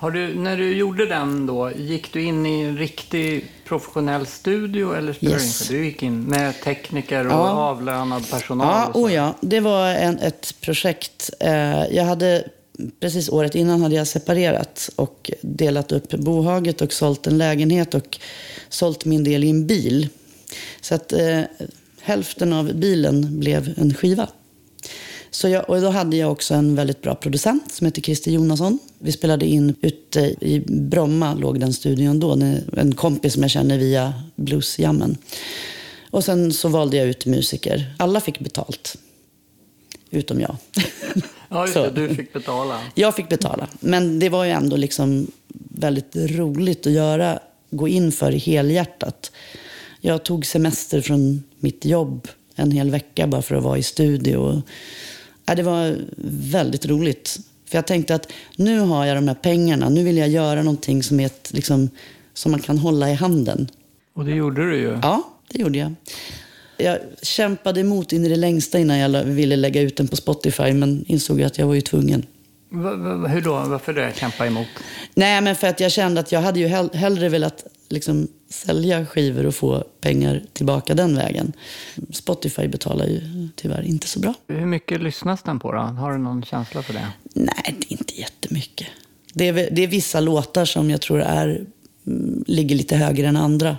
Har 0.00 0.10
du, 0.10 0.34
när 0.34 0.56
du 0.56 0.76
gjorde 0.76 1.06
den 1.06 1.46
då, 1.46 1.70
gick 1.76 2.12
du 2.12 2.22
in 2.22 2.46
i 2.46 2.60
en 2.60 2.78
riktig 2.78 3.52
professionell 3.64 4.26
studio 4.26 4.94
eller 4.94 5.12
spelade 5.12 5.42
yes. 5.42 5.68
Du 5.68 5.84
gick 5.84 6.02
in 6.02 6.22
med 6.22 6.60
tekniker 6.60 7.26
och 7.26 7.32
ja. 7.32 7.50
avlönad 7.50 8.30
personal? 8.30 8.90
Ja, 8.94 9.00
oh 9.00 9.14
ja, 9.14 9.34
det 9.40 9.60
var 9.60 9.88
en, 9.88 10.18
ett 10.18 10.54
projekt. 10.60 11.30
Eh, 11.40 11.86
jag 11.90 12.04
hade 12.04 12.44
precis 13.00 13.28
året 13.28 13.54
innan 13.54 13.82
hade 13.82 13.94
jag 13.94 14.06
separerat 14.06 14.90
och 14.96 15.30
delat 15.40 15.92
upp 15.92 16.10
bohaget 16.10 16.80
och 16.80 16.92
sålt 16.92 17.26
en 17.26 17.38
lägenhet 17.38 17.94
och 17.94 18.18
sålt 18.68 19.04
min 19.04 19.24
del 19.24 19.44
i 19.44 19.50
en 19.50 19.66
bil. 19.66 20.08
Så 20.80 20.94
att 20.94 21.12
eh, 21.12 21.40
hälften 22.00 22.52
av 22.52 22.74
bilen 22.74 23.40
blev 23.40 23.74
en 23.76 23.94
skiva. 23.94 24.28
Så 25.30 25.48
jag, 25.48 25.70
och 25.70 25.80
då 25.80 25.88
hade 25.88 26.16
jag 26.16 26.32
också 26.32 26.54
en 26.54 26.74
väldigt 26.74 27.02
bra 27.02 27.14
producent 27.14 27.72
som 27.72 27.84
heter 27.84 28.02
Christer 28.02 28.30
Jonasson. 28.30 28.78
Vi 28.98 29.12
spelade 29.12 29.46
in 29.46 29.74
ute 29.80 30.20
i 30.40 30.62
Bromma, 30.66 31.34
låg 31.34 31.60
den 31.60 31.72
studion 31.72 32.20
då. 32.20 32.32
En 32.76 32.94
kompis 32.94 33.32
som 33.32 33.42
jag 33.42 33.50
känner 33.50 33.78
via 33.78 34.14
bluesjammen. 34.36 35.16
Och 36.10 36.24
sen 36.24 36.52
så 36.52 36.68
valde 36.68 36.96
jag 36.96 37.06
ut 37.06 37.26
musiker. 37.26 37.94
Alla 37.98 38.20
fick 38.20 38.40
betalt. 38.40 38.96
Utom 40.10 40.40
jag. 40.40 40.56
Ja, 41.50 41.62
just 41.62 41.74
det. 41.74 41.90
Du 41.90 42.14
fick 42.14 42.32
betala. 42.32 42.80
Jag 42.94 43.16
fick 43.16 43.28
betala. 43.28 43.68
Men 43.80 44.18
det 44.18 44.28
var 44.28 44.44
ju 44.44 44.50
ändå 44.50 44.76
liksom 44.76 45.26
väldigt 45.68 46.16
roligt 46.16 46.86
att 46.86 46.92
göra, 46.92 47.38
gå 47.70 47.88
in 47.88 48.12
för 48.12 48.32
helhjärtat. 48.32 49.32
Jag 50.00 50.24
tog 50.24 50.46
semester 50.46 51.00
från 51.00 51.42
mitt 51.60 51.84
jobb 51.84 52.28
en 52.54 52.70
hel 52.70 52.90
vecka 52.90 53.26
bara 53.26 53.42
för 53.42 53.54
att 53.54 53.62
vara 53.62 53.78
i 53.78 53.82
studio. 53.82 54.62
Ja, 55.48 55.54
det 55.54 55.62
var 55.62 55.96
väldigt 56.52 56.86
roligt. 56.86 57.38
För 57.66 57.78
jag 57.78 57.86
tänkte 57.86 58.14
att 58.14 58.32
nu 58.56 58.78
har 58.78 59.06
jag 59.06 59.16
de 59.16 59.28
här 59.28 59.34
pengarna. 59.34 59.88
Nu 59.88 60.04
vill 60.04 60.16
jag 60.16 60.28
göra 60.28 60.62
någonting 60.62 61.02
som, 61.02 61.20
är 61.20 61.26
ett, 61.26 61.50
liksom, 61.52 61.90
som 62.34 62.50
man 62.50 62.60
kan 62.60 62.78
hålla 62.78 63.10
i 63.10 63.14
handen. 63.14 63.68
Och 64.14 64.24
det 64.24 64.30
gjorde 64.30 64.70
du 64.70 64.76
ju. 64.76 64.98
Ja, 65.02 65.22
det 65.52 65.60
gjorde 65.60 65.78
jag. 65.78 65.94
Jag 66.76 66.98
kämpade 67.22 67.80
emot 67.80 68.12
in 68.12 68.26
i 68.26 68.28
det 68.28 68.36
längsta 68.36 68.78
innan 68.78 68.98
jag 68.98 69.24
ville 69.24 69.56
lägga 69.56 69.80
ut 69.80 69.96
den 69.96 70.08
på 70.08 70.16
Spotify, 70.16 70.72
men 70.72 71.04
insåg 71.08 71.42
att 71.42 71.58
jag 71.58 71.66
var 71.66 71.74
ju 71.74 71.80
tvungen. 71.80 72.26
Hur 73.28 73.40
då? 73.40 73.52
Varför 73.52 73.92
det? 73.92 74.12
Kämpa 74.16 74.46
emot? 74.46 74.66
Nej, 75.14 75.40
men 75.40 75.56
för 75.56 75.66
att 75.66 75.80
jag 75.80 75.92
kände 75.92 76.20
att 76.20 76.32
jag 76.32 76.40
hade 76.40 76.60
ju 76.60 76.66
hellre 76.94 77.28
velat 77.28 77.66
liksom 77.88 78.28
sälja 78.48 79.06
skivor 79.06 79.46
och 79.46 79.54
få 79.54 79.84
pengar 80.00 80.42
tillbaka 80.52 80.94
den 80.94 81.16
vägen. 81.16 81.52
Spotify 82.12 82.68
betalar 82.68 83.06
ju 83.06 83.48
tyvärr 83.56 83.82
inte 83.82 84.08
så 84.08 84.20
bra. 84.20 84.34
Hur 84.48 84.66
mycket 84.66 85.02
lyssnas 85.02 85.42
den 85.42 85.58
på 85.58 85.72
då? 85.72 85.78
Har 85.78 86.12
du 86.12 86.18
någon 86.18 86.42
känsla 86.42 86.82
för 86.82 86.92
det? 86.92 87.08
Nej, 87.22 87.76
det 87.78 87.86
är 87.88 87.92
inte 87.92 88.20
jättemycket. 88.20 88.86
Det 89.34 89.48
är, 89.48 89.68
det 89.72 89.82
är 89.82 89.86
vissa 89.86 90.20
låtar 90.20 90.64
som 90.64 90.90
jag 90.90 91.00
tror 91.00 91.20
är, 91.20 91.64
mm, 92.06 92.44
ligger 92.46 92.76
lite 92.76 92.96
högre 92.96 93.26
än 93.26 93.36
andra. 93.36 93.76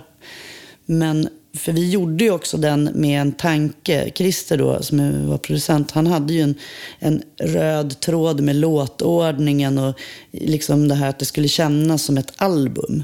Men 0.86 1.28
för 1.54 1.72
vi 1.72 1.90
gjorde 1.90 2.24
ju 2.24 2.30
också 2.30 2.56
den 2.56 2.90
med 2.94 3.20
en 3.20 3.32
tanke. 3.32 4.12
Christer 4.14 4.58
då, 4.58 4.82
som 4.82 5.28
var 5.28 5.38
producent, 5.38 5.90
han 5.90 6.06
hade 6.06 6.32
ju 6.32 6.40
en, 6.40 6.54
en 6.98 7.22
röd 7.36 8.00
tråd 8.00 8.40
med 8.40 8.56
låtordningen 8.56 9.78
och 9.78 9.94
liksom 10.30 10.88
det 10.88 10.94
här 10.94 11.08
att 11.08 11.18
det 11.18 11.24
skulle 11.24 11.48
kännas 11.48 12.02
som 12.02 12.18
ett 12.18 12.32
album. 12.36 13.02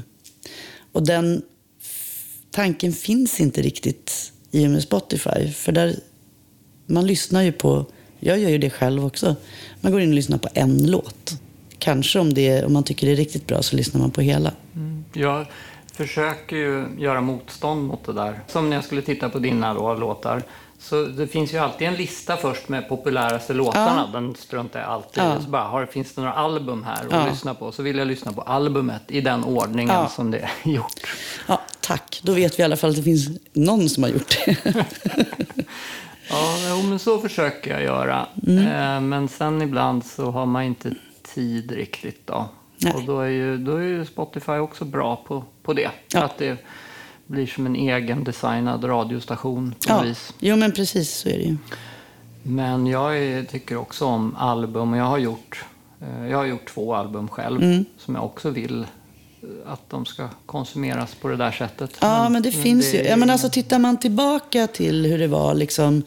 Och 0.91 1.05
den 1.05 1.41
tanken 2.57 2.93
finns 2.93 3.39
inte 3.39 3.61
riktigt 3.61 4.31
i 4.51 4.67
och 4.67 4.71
med 4.71 4.83
Spotify. 4.83 5.51
För 5.51 5.71
där, 5.71 5.95
man 6.85 7.07
lyssnar 7.07 7.41
ju 7.41 7.51
på, 7.51 7.85
jag 8.19 8.39
gör 8.39 8.49
ju 8.49 8.57
det 8.57 8.69
själv 8.69 9.05
också, 9.05 9.35
man 9.81 9.91
går 9.91 10.01
in 10.01 10.09
och 10.09 10.15
lyssnar 10.15 10.37
på 10.37 10.49
en 10.53 10.91
låt. 10.91 11.31
Kanske 11.79 12.19
om, 12.19 12.33
det, 12.33 12.63
om 12.63 12.73
man 12.73 12.83
tycker 12.83 13.07
det 13.07 13.13
är 13.13 13.17
riktigt 13.17 13.47
bra 13.47 13.61
så 13.61 13.75
lyssnar 13.75 14.01
man 14.01 14.11
på 14.11 14.21
hela. 14.21 14.51
Mm. 14.75 15.05
Jag 15.13 15.45
försöker 15.93 16.55
ju 16.55 16.85
göra 16.97 17.21
motstånd 17.21 17.83
mot 17.83 18.05
det 18.05 18.13
där. 18.13 18.39
Som 18.47 18.69
när 18.69 18.77
jag 18.77 18.85
skulle 18.85 19.01
titta 19.01 19.29
på 19.29 19.39
dina 19.39 19.73
då, 19.73 19.93
låtar. 19.93 20.43
Så 20.79 21.05
det 21.05 21.27
finns 21.27 21.53
ju 21.53 21.57
alltid 21.57 21.87
en 21.87 21.95
lista 21.95 22.37
först 22.37 22.69
med 22.69 22.89
populäraste 22.89 23.53
låtarna. 23.53 24.09
Ja. 24.13 24.19
Den 24.19 24.35
struntar 24.35 24.79
jag 24.79 24.89
alltid 24.89 25.23
i. 25.23 25.25
Ja. 25.25 25.41
Så 25.41 25.49
bara, 25.49 25.63
har, 25.63 25.85
finns 25.85 26.13
det 26.13 26.21
några 26.21 26.33
album 26.33 26.83
här 26.83 27.05
att 27.05 27.11
ja. 27.11 27.29
lyssna 27.31 27.53
på? 27.53 27.71
Så 27.71 27.83
vill 27.83 27.97
jag 27.97 28.07
lyssna 28.07 28.33
på 28.33 28.41
albumet 28.41 29.03
i 29.07 29.21
den 29.21 29.43
ordningen 29.43 29.95
ja. 29.95 30.09
som 30.09 30.31
det 30.31 30.37
är 30.37 30.71
gjort. 30.71 31.15
Ja, 31.47 31.61
tack. 31.87 32.21
Då 32.23 32.33
vet 32.33 32.59
vi 32.59 32.61
i 32.61 32.65
alla 32.65 32.77
fall 32.77 32.89
att 32.89 32.95
det 32.95 33.03
finns 33.03 33.29
någon 33.53 33.89
som 33.89 34.03
har 34.03 34.09
gjort 34.09 34.37
det. 34.45 34.57
ja, 36.29 36.81
men 36.89 36.99
så 36.99 37.19
försöker 37.19 37.71
jag 37.71 37.83
göra. 37.83 38.27
Mm. 38.47 38.67
Eh, 38.67 39.01
men 39.01 39.27
sen 39.27 39.61
ibland 39.61 40.05
så 40.05 40.31
har 40.31 40.45
man 40.45 40.63
inte 40.63 40.95
tid 41.33 41.71
riktigt 41.71 42.27
då. 42.27 42.49
Nej. 42.77 42.93
Och 42.93 43.03
då 43.03 43.19
är, 43.19 43.29
ju, 43.29 43.57
då 43.57 43.75
är 43.75 43.81
ju 43.81 44.05
Spotify 44.05 44.51
också 44.51 44.85
bra 44.85 45.15
på, 45.27 45.43
på 45.63 45.73
det. 45.73 45.89
Ja. 46.13 46.23
Att 46.23 46.37
det 46.37 46.57
blir 47.27 47.47
som 47.47 47.65
en 47.65 47.75
egen 47.75 48.23
designad 48.23 48.83
radiostation 48.83 49.71
på 49.71 49.93
ja. 49.93 50.01
vis. 50.01 50.33
Jo, 50.39 50.55
men 50.55 50.71
precis 50.71 51.11
så 51.11 51.29
är 51.29 51.37
det 51.37 51.43
ju. 51.43 51.57
Men 52.43 52.87
jag 52.87 53.17
är, 53.17 53.43
tycker 53.43 53.77
också 53.77 54.05
om 54.05 54.35
album 54.35 54.93
och 54.93 54.99
jag 54.99 55.05
har 55.05 55.17
gjort, 55.17 55.65
eh, 56.01 56.27
jag 56.27 56.37
har 56.37 56.45
gjort 56.45 56.69
två 56.69 56.95
album 56.95 57.27
själv 57.27 57.63
mm. 57.63 57.85
som 57.97 58.15
jag 58.15 58.25
också 58.25 58.49
vill 58.49 58.85
att 59.65 59.89
de 59.89 60.05
ska 60.05 60.29
konsumeras 60.45 61.15
på 61.15 61.27
det 61.27 61.37
där 61.37 61.51
sättet. 61.51 61.91
Ja, 62.01 62.23
men, 62.23 62.31
men 62.31 62.41
det 62.41 62.51
finns 62.51 62.91
det 62.91 62.97
ju. 62.97 63.03
Ja, 63.03 63.15
men 63.15 63.29
alltså, 63.29 63.49
tittar 63.49 63.79
man 63.79 63.99
tillbaka 63.99 64.67
till 64.67 65.05
hur 65.05 65.19
det 65.19 65.27
var 65.27 65.53
liksom, 65.53 66.03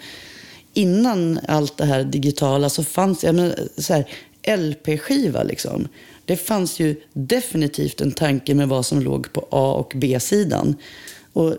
innan 0.73 1.41
allt 1.49 1.77
det 1.77 1.85
här 1.85 2.05
digitala 2.05 2.71
så 2.71 2.85
fanns 2.85 3.21
det 3.21 4.05
LP-skiva. 4.47 5.43
Liksom. 5.43 5.89
Det 6.25 6.37
fanns 6.37 6.81
ju 6.81 7.01
definitivt 7.13 8.01
en 8.01 8.13
tanke 8.13 8.55
med 8.55 8.69
vad 8.69 8.87
som 8.87 9.01
låg 9.01 9.33
på 9.33 9.47
A 9.51 9.73
och 9.73 9.93
B-sidan. 9.97 10.77
Och 11.33 11.55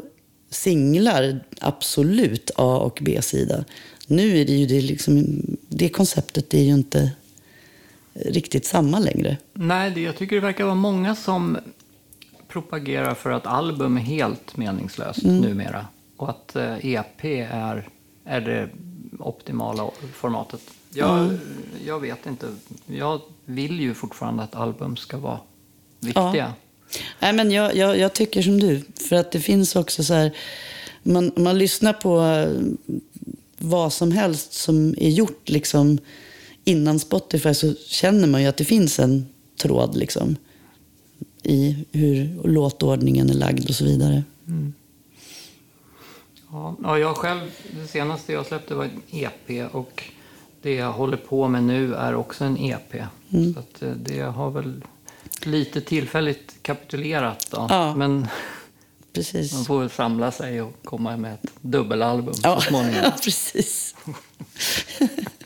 singlar, 0.49 1.39
absolut 1.59 2.51
A 2.55 2.77
och 2.77 2.99
B-sida. 3.01 3.65
Nu 4.07 4.41
är 4.41 4.45
det 4.45 4.53
ju 4.53 4.65
det, 4.65 4.81
liksom, 4.81 5.41
det 5.69 5.89
konceptet 5.89 6.53
är 6.53 6.63
ju 6.63 6.73
inte 6.73 7.11
riktigt 8.13 8.65
samma 8.65 8.99
längre. 8.99 9.37
Nej, 9.53 9.91
det, 9.91 10.01
jag 10.01 10.17
tycker 10.17 10.35
det 10.35 10.41
verkar 10.41 10.63
vara 10.63 10.75
många 10.75 11.15
som 11.15 11.57
propagerar 12.47 13.13
för 13.13 13.31
att 13.31 13.45
album 13.45 13.97
är 13.97 14.01
helt 14.01 14.57
meningslöst 14.57 15.23
mm. 15.23 15.41
numera. 15.41 15.87
Och 16.17 16.29
att 16.29 16.55
eh, 16.55 16.85
EP 16.85 17.25
är, 17.25 17.87
är 18.25 18.41
det 18.41 18.69
optimala 19.19 19.89
formatet. 20.13 20.61
Jag, 20.93 21.19
mm. 21.19 21.39
jag 21.85 21.99
vet 21.99 22.25
inte. 22.25 22.47
Jag 22.85 23.21
vill 23.45 23.79
ju 23.79 23.93
fortfarande 23.93 24.43
att 24.43 24.55
album 24.55 24.97
ska 24.97 25.17
vara 25.17 25.39
viktiga. 25.99 26.35
Ja. 26.35 26.53
Nej, 27.19 27.33
men 27.33 27.51
jag, 27.51 27.75
jag, 27.75 27.97
jag, 27.97 28.13
tycker 28.13 28.41
som 28.41 28.59
du. 28.59 28.81
För 29.09 29.15
att 29.15 29.31
det 29.31 29.39
finns 29.39 29.75
också 29.75 30.03
så 30.03 30.13
här... 30.13 30.31
Man, 31.03 31.31
man 31.35 31.57
lyssnar 31.57 31.93
på 31.93 32.21
eh, 32.21 32.97
vad 33.57 33.93
som 33.93 34.11
helst 34.11 34.53
som 34.53 34.95
är 34.97 35.09
gjort 35.09 35.49
liksom, 35.49 35.97
innan 36.63 36.99
Spotify 36.99 37.53
så 37.53 37.73
känner 37.75 38.27
man 38.27 38.41
ju 38.41 38.47
att 38.47 38.57
det 38.57 38.65
finns 38.65 38.99
en 38.99 39.25
tråd 39.61 39.95
liksom, 39.95 40.35
i 41.43 41.85
hur 41.91 42.47
låtordningen 42.47 43.29
är 43.29 43.33
lagd 43.33 43.69
och 43.69 43.75
så 43.75 43.85
vidare. 43.85 44.23
Mm. 44.47 44.73
Ja, 46.83 46.97
jag 46.97 47.17
själv, 47.17 47.41
det 47.81 47.87
senaste 47.87 48.33
jag 48.33 48.45
släppte 48.45 48.75
var 48.75 48.83
en 48.83 49.01
EP 49.11 49.73
och 49.75 50.03
det 50.61 50.75
jag 50.75 50.91
håller 50.91 51.17
på 51.17 51.47
med 51.47 51.63
nu 51.63 51.95
är 51.95 52.15
också 52.15 52.43
en 52.43 52.57
EP. 52.57 52.95
Mm. 53.29 53.53
Så 53.53 53.85
eh, 53.85 53.91
det 53.91 54.21
har 54.21 54.51
väl 54.51 54.83
lite 55.43 55.81
tillfälligt 55.81 56.55
kapitulerat 56.61 57.47
då. 57.51 57.67
Ja. 57.69 57.95
Men 57.95 58.27
precis. 59.13 59.53
man 59.53 59.65
får 59.65 59.79
väl 59.79 59.89
samla 59.89 60.31
sig 60.31 60.61
och 60.61 60.73
komma 60.83 61.17
med 61.17 61.33
ett 61.33 61.51
dubbelalbum 61.61 62.33
ja. 62.43 62.55
så 62.55 62.61
småningom. 62.61 63.01
Ja, 63.03 63.11
precis. 63.23 63.95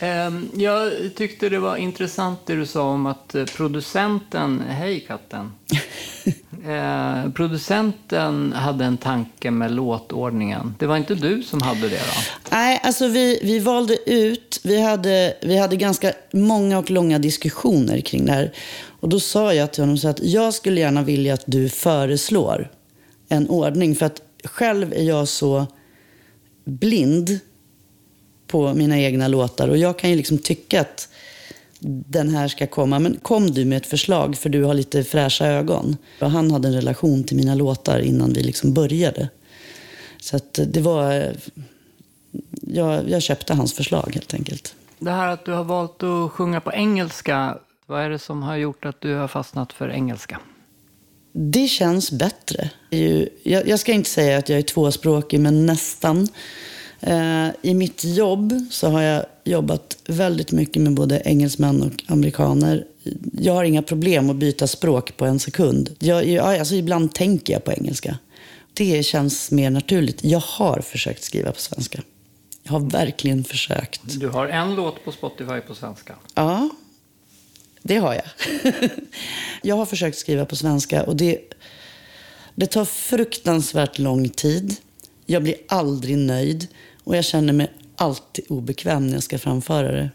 Ehm, 0.00 0.48
jag 0.54 0.92
tyckte 1.14 1.48
det 1.48 1.58
var 1.58 1.76
intressant 1.76 2.46
det 2.46 2.54
du 2.54 2.66
sa 2.66 2.82
om 2.82 3.06
att 3.06 3.34
eh, 3.34 3.44
producenten, 3.44 4.60
hej 4.60 5.00
katten, 5.00 5.52
Eh, 6.66 7.30
producenten 7.30 8.52
hade 8.52 8.84
en 8.84 8.96
tanke 8.96 9.50
med 9.50 9.70
låtordningen. 9.70 10.74
Det 10.78 10.86
var 10.86 10.96
inte 10.96 11.14
du 11.14 11.42
som 11.42 11.62
hade 11.62 11.80
det 11.80 11.88
då? 11.88 12.20
Nej, 12.50 12.80
alltså 12.82 13.08
vi, 13.08 13.40
vi 13.42 13.58
valde 13.58 14.10
ut, 14.10 14.60
vi 14.62 14.80
hade, 14.80 15.36
vi 15.42 15.58
hade 15.58 15.76
ganska 15.76 16.12
många 16.32 16.78
och 16.78 16.90
långa 16.90 17.18
diskussioner 17.18 18.00
kring 18.00 18.26
det 18.26 18.32
här. 18.32 18.52
Och 19.00 19.08
då 19.08 19.20
sa 19.20 19.54
jag 19.54 19.72
till 19.72 19.82
honom 19.82 19.98
så 19.98 20.08
att 20.08 20.20
jag 20.22 20.54
skulle 20.54 20.80
gärna 20.80 21.02
vilja 21.02 21.34
att 21.34 21.44
du 21.46 21.68
föreslår 21.68 22.70
en 23.28 23.48
ordning. 23.48 23.96
För 23.96 24.06
att 24.06 24.22
själv 24.44 24.92
är 24.92 25.02
jag 25.02 25.28
så 25.28 25.66
blind 26.64 27.38
på 28.50 28.74
mina 28.74 28.98
egna 28.98 29.28
låtar. 29.28 29.68
Och 29.68 29.76
jag 29.76 29.98
kan 29.98 30.10
ju 30.10 30.16
liksom 30.16 30.38
tycka 30.38 30.80
att 30.80 31.08
den 32.06 32.28
här 32.28 32.48
ska 32.48 32.66
komma. 32.66 32.98
Men 32.98 33.16
kom 33.22 33.50
du 33.50 33.64
med 33.64 33.76
ett 33.76 33.86
förslag 33.86 34.36
för 34.36 34.48
du 34.48 34.64
har 34.64 34.74
lite 34.74 35.04
fräscha 35.04 35.46
ögon. 35.46 35.96
Och 36.20 36.30
han 36.30 36.50
hade 36.50 36.68
en 36.68 36.74
relation 36.74 37.24
till 37.24 37.36
mina 37.36 37.54
låtar 37.54 37.98
innan 38.00 38.32
vi 38.32 38.42
liksom 38.42 38.74
började. 38.74 39.28
Så 40.20 40.36
att 40.36 40.60
det 40.66 40.80
var... 40.80 41.32
Jag, 42.62 43.10
jag 43.10 43.22
köpte 43.22 43.54
hans 43.54 43.74
förslag 43.74 44.10
helt 44.14 44.34
enkelt. 44.34 44.74
Det 44.98 45.10
här 45.10 45.28
att 45.28 45.44
du 45.44 45.52
har 45.52 45.64
valt 45.64 46.02
att 46.02 46.30
sjunga 46.30 46.60
på 46.60 46.72
engelska, 46.72 47.58
vad 47.86 48.02
är 48.02 48.10
det 48.10 48.18
som 48.18 48.42
har 48.42 48.56
gjort 48.56 48.84
att 48.84 49.00
du 49.00 49.14
har 49.14 49.28
fastnat 49.28 49.72
för 49.72 49.90
engelska? 49.90 50.40
Det 51.32 51.68
känns 51.68 52.12
bättre. 52.12 52.70
Jag 53.42 53.80
ska 53.80 53.92
inte 53.92 54.10
säga 54.10 54.38
att 54.38 54.48
jag 54.48 54.58
är 54.58 54.62
tvåspråkig, 54.62 55.40
men 55.40 55.66
nästan. 55.66 56.28
Eh, 57.00 57.48
I 57.62 57.74
mitt 57.74 58.04
jobb 58.04 58.66
så 58.70 58.88
har 58.88 59.02
jag 59.02 59.24
jobbat 59.44 59.96
väldigt 60.06 60.52
mycket 60.52 60.82
med 60.82 60.94
både 60.94 61.22
engelsmän 61.24 61.82
och 61.82 62.12
amerikaner. 62.12 62.84
Jag 63.32 63.54
har 63.54 63.64
inga 63.64 63.82
problem 63.82 64.30
att 64.30 64.36
byta 64.36 64.66
språk 64.66 65.16
på 65.16 65.24
en 65.24 65.40
sekund. 65.40 65.96
Jag, 65.98 66.28
jag, 66.28 66.58
alltså 66.58 66.74
ibland 66.74 67.14
tänker 67.14 67.52
jag 67.52 67.64
på 67.64 67.72
engelska. 67.72 68.18
Det 68.74 69.02
känns 69.02 69.50
mer 69.50 69.70
naturligt. 69.70 70.24
Jag 70.24 70.40
har 70.40 70.80
försökt 70.80 71.22
skriva 71.22 71.52
på 71.52 71.60
svenska. 71.60 72.02
Jag 72.62 72.72
har 72.72 72.90
verkligen 72.90 73.44
försökt. 73.44 74.00
Du 74.04 74.28
har 74.28 74.48
en 74.48 74.74
låt 74.74 75.04
på 75.04 75.12
Spotify 75.12 75.60
på 75.60 75.74
svenska. 75.74 76.14
Ja, 76.34 76.68
det 77.82 77.96
har 77.96 78.14
jag. 78.14 78.24
jag 79.62 79.76
har 79.76 79.86
försökt 79.86 80.18
skriva 80.18 80.44
på 80.44 80.56
svenska 80.56 81.02
och 81.02 81.16
det, 81.16 81.38
det 82.54 82.66
tar 82.66 82.84
fruktansvärt 82.84 83.98
lång 83.98 84.28
tid. 84.28 84.76
Jag 85.26 85.42
blir 85.42 85.54
aldrig 85.68 86.18
nöjd. 86.18 86.68
Och 87.10 87.16
jag 87.16 87.24
känner 87.24 87.52
mig 87.52 87.72
alltid 87.96 88.44
obekväm 88.48 89.06
när 89.06 89.14
jag 89.14 89.22
ska 89.22 89.38
framföra 89.38 89.92
det. 89.92 90.10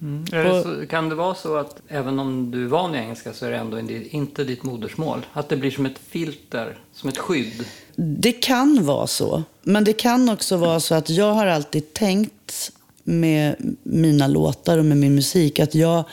Mm. 0.00 0.24
det 0.24 0.62
så, 0.62 0.86
kan 0.86 1.08
det 1.08 1.14
vara 1.14 1.34
så 1.34 1.56
att 1.56 1.82
även 1.88 2.18
om 2.18 2.50
du 2.50 2.64
är 2.64 2.68
van 2.68 2.94
i 2.94 2.98
engelska 2.98 3.32
så 3.32 3.46
är 3.46 3.50
det 3.50 3.56
ändå 3.56 3.80
inte 4.10 4.44
ditt 4.44 4.62
modersmål? 4.62 5.26
Att 5.32 5.48
det 5.48 5.56
blir 5.56 5.70
som 5.70 5.86
ett 5.86 5.98
filter, 6.08 6.78
som 6.92 7.08
ett 7.08 7.18
skydd? 7.18 7.64
Det 7.96 8.32
kan 8.32 8.86
vara 8.86 9.06
så. 9.06 9.42
Men 9.62 9.84
det 9.84 9.92
kan 9.92 10.28
också 10.28 10.56
vara 10.56 10.80
så 10.80 10.94
att 10.94 11.10
jag 11.10 11.32
har 11.32 11.46
alltid 11.46 11.94
tänkt 11.94 12.72
med 13.04 13.76
mina 13.82 14.26
låtar 14.26 14.78
och 14.78 14.84
med 14.84 14.96
min 14.96 15.14
musik 15.14 15.60
att 15.60 15.74
jag, 15.74 16.04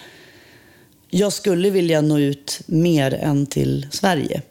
jag 1.09 1.33
skulle 1.33 1.69
vilja 1.69 2.01
nå 2.01 2.19
ut 2.19 2.61
mer 2.65 3.13
än 3.13 3.45
till 3.45 3.87
Sverige. 3.91 4.41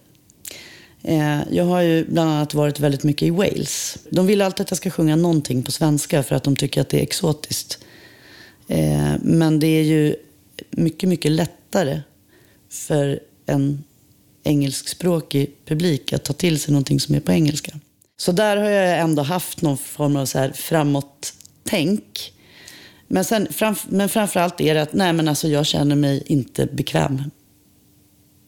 Eh, 1.04 1.40
jag 1.50 1.64
har 1.64 1.80
ju 1.80 2.04
bland 2.04 2.30
annat 2.30 2.54
varit 2.54 2.80
väldigt 2.80 3.02
mycket 3.02 3.26
i 3.26 3.30
Wales. 3.30 3.98
De 4.10 4.26
vill 4.26 4.42
alltid 4.42 4.60
att 4.64 4.70
jag 4.70 4.78
ska 4.78 4.90
sjunga 4.90 5.16
någonting 5.16 5.62
på 5.62 5.72
svenska 5.72 6.22
för 6.22 6.34
att 6.34 6.44
de 6.44 6.56
tycker 6.56 6.80
att 6.80 6.88
det 6.88 6.98
är 6.98 7.02
exotiskt. 7.02 7.78
Eh, 8.68 9.12
men 9.22 9.60
det 9.60 9.66
är 9.66 9.82
ju 9.82 10.16
mycket, 10.70 11.08
mycket 11.08 11.30
lättare 11.30 12.00
för 12.70 13.20
en 13.46 13.84
engelskspråkig 14.44 15.56
publik 15.66 16.12
att 16.12 16.24
ta 16.24 16.32
till 16.32 16.60
sig 16.60 16.72
någonting 16.72 17.00
som 17.00 17.14
är 17.14 17.20
på 17.20 17.32
engelska. 17.32 17.72
Så 18.16 18.32
där 18.32 18.56
har 18.56 18.70
jag 18.70 18.98
ändå 18.98 19.22
haft 19.22 19.62
någon 19.62 19.78
form 19.78 20.16
av 20.16 20.26
så 20.26 20.38
här 20.38 20.52
framåt-tänk. 20.52 22.32
Men, 23.08 23.24
sen, 23.24 23.48
men 23.88 24.08
framförallt 24.08 24.60
är 24.60 24.74
det 24.74 24.82
att 24.82 24.92
nej, 24.92 25.12
men 25.12 25.28
alltså, 25.28 25.48
jag 25.48 25.66
känner 25.66 25.96
mig 25.96 26.22
inte 26.26 26.66
bekväm 26.66 27.22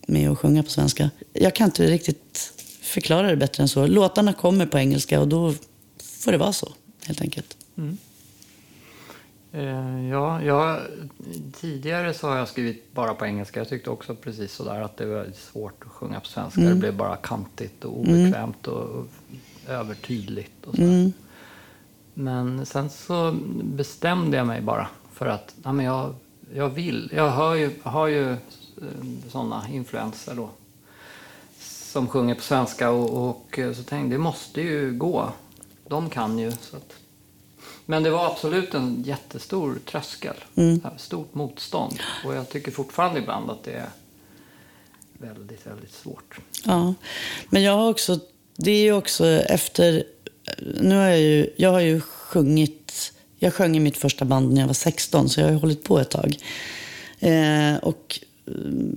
med 0.07 0.31
att 0.31 0.39
sjunga 0.39 0.63
på 0.63 0.71
svenska. 0.71 1.11
Jag 1.33 1.55
kan 1.55 1.65
inte 1.65 1.87
riktigt 1.87 2.53
förklara 2.83 3.31
det 3.31 3.37
bättre 3.37 3.63
än 3.63 3.69
så. 3.69 3.87
Låtarna 3.87 4.33
kommer 4.33 4.67
på 4.67 4.79
engelska 4.79 5.21
och 5.21 5.29
då 5.29 5.55
får 6.03 6.33
det 6.33 6.39
vara 6.39 6.53
så, 6.53 6.73
helt 7.07 7.21
enkelt. 7.21 7.57
Eh, 9.53 10.09
ja, 10.09 10.43
jag, 10.43 10.81
tidigare 11.61 12.15
så 12.15 12.29
har 12.29 12.37
jag 12.37 12.49
skrivit 12.49 12.93
bara 12.93 13.15
på 13.15 13.27
engelska. 13.27 13.61
Jag 13.61 13.69
tyckte 13.69 13.91
också 13.91 14.15
precis 14.15 14.53
sådär 14.53 14.81
att 14.81 14.97
det 14.97 15.07
var 15.07 15.27
svårt 15.35 15.85
att 15.87 15.93
sjunga 15.93 16.21
på 16.21 16.27
svenska. 16.27 16.61
Det 16.61 16.75
blev 16.75 16.97
bara 16.97 17.17
kantigt 17.17 17.85
och 17.85 18.01
obekvämt 18.01 18.67
och, 18.67 18.83
och 18.83 19.07
övertydligt. 19.69 20.67
Och 20.67 20.75
sådär. 20.75 21.13
Men 22.15 22.67
sen 22.67 22.91
så 22.91 23.37
bestämde 23.63 24.37
jag 24.37 24.47
mig 24.47 24.61
bara 24.61 24.89
för 25.13 25.27
att 25.27 25.55
ja, 25.63 25.73
men 25.73 25.87
jag, 25.87 26.15
jag 26.55 26.69
vill. 26.69 27.11
Jag 27.15 27.31
hör 27.31 27.55
ju, 27.55 27.71
har 27.83 28.07
ju 28.07 28.37
sådana 29.31 29.69
influenser 29.69 30.35
då 30.35 30.51
som 31.97 32.09
sjunger 32.09 32.35
på 32.35 32.43
svenska 32.43 32.91
och, 32.91 33.29
och 33.29 33.59
så 33.77 33.83
tänkte 33.83 34.15
det 34.15 34.19
måste 34.19 34.61
ju 34.61 34.93
gå. 34.93 35.33
De 35.89 36.11
kan 36.11 36.39
ju. 36.39 36.51
Så 36.51 36.77
att. 36.77 36.93
Men 37.87 38.03
det 38.03 38.11
var 38.11 38.27
absolut 38.27 38.75
en 38.75 39.03
jättestor 39.03 39.79
tröskel. 39.85 40.35
Stort 40.97 41.35
motstånd. 41.35 41.99
Och 42.25 42.35
jag 42.35 42.49
tycker 42.49 42.73
fortfarande 42.73 43.21
ibland 43.21 43.51
att 43.51 43.65
det 43.65 43.73
är 43.73 43.89
väldigt, 45.13 45.67
väldigt 45.67 45.93
svårt. 45.93 46.39
Ja, 46.65 46.95
men 47.51 47.63
jag 47.63 47.73
har 47.73 47.91
också, 47.91 48.19
det 48.57 48.71
är 48.71 48.83
ju 48.83 48.93
också 48.93 49.27
efter, 49.27 50.05
nu 50.81 50.95
har 50.95 51.05
jag 51.05 51.21
ju, 51.21 51.51
jag 51.57 51.71
har 51.71 51.81
ju 51.81 52.01
sjungit, 52.01 53.13
jag 53.39 53.55
sjöng 53.55 53.77
i 53.77 53.81
mitt 53.81 53.97
första 53.97 54.25
band 54.25 54.53
när 54.53 54.61
jag 54.61 54.67
var 54.67 54.75
16, 54.75 55.29
så 55.29 55.41
jag 55.41 55.47
har 55.47 55.53
ju 55.53 55.59
hållit 55.59 55.85
på 55.85 55.99
ett 55.99 56.11
tag. 56.11 56.37
Eh, 57.19 57.77
och 57.77 58.21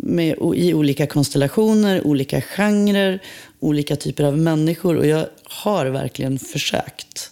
med, 0.03 0.36
i 0.56 0.74
olika 0.74 1.08
konstellationer, 1.08 2.08
olika 2.08 2.41
genrer, 2.41 3.20
olika 3.60 3.96
typer 3.96 4.24
av 4.24 4.38
människor. 4.38 4.98
Och 4.98 5.08
jag 5.08 5.25
har 5.44 5.86
verkligen 5.86 6.39
försökt. 6.39 7.32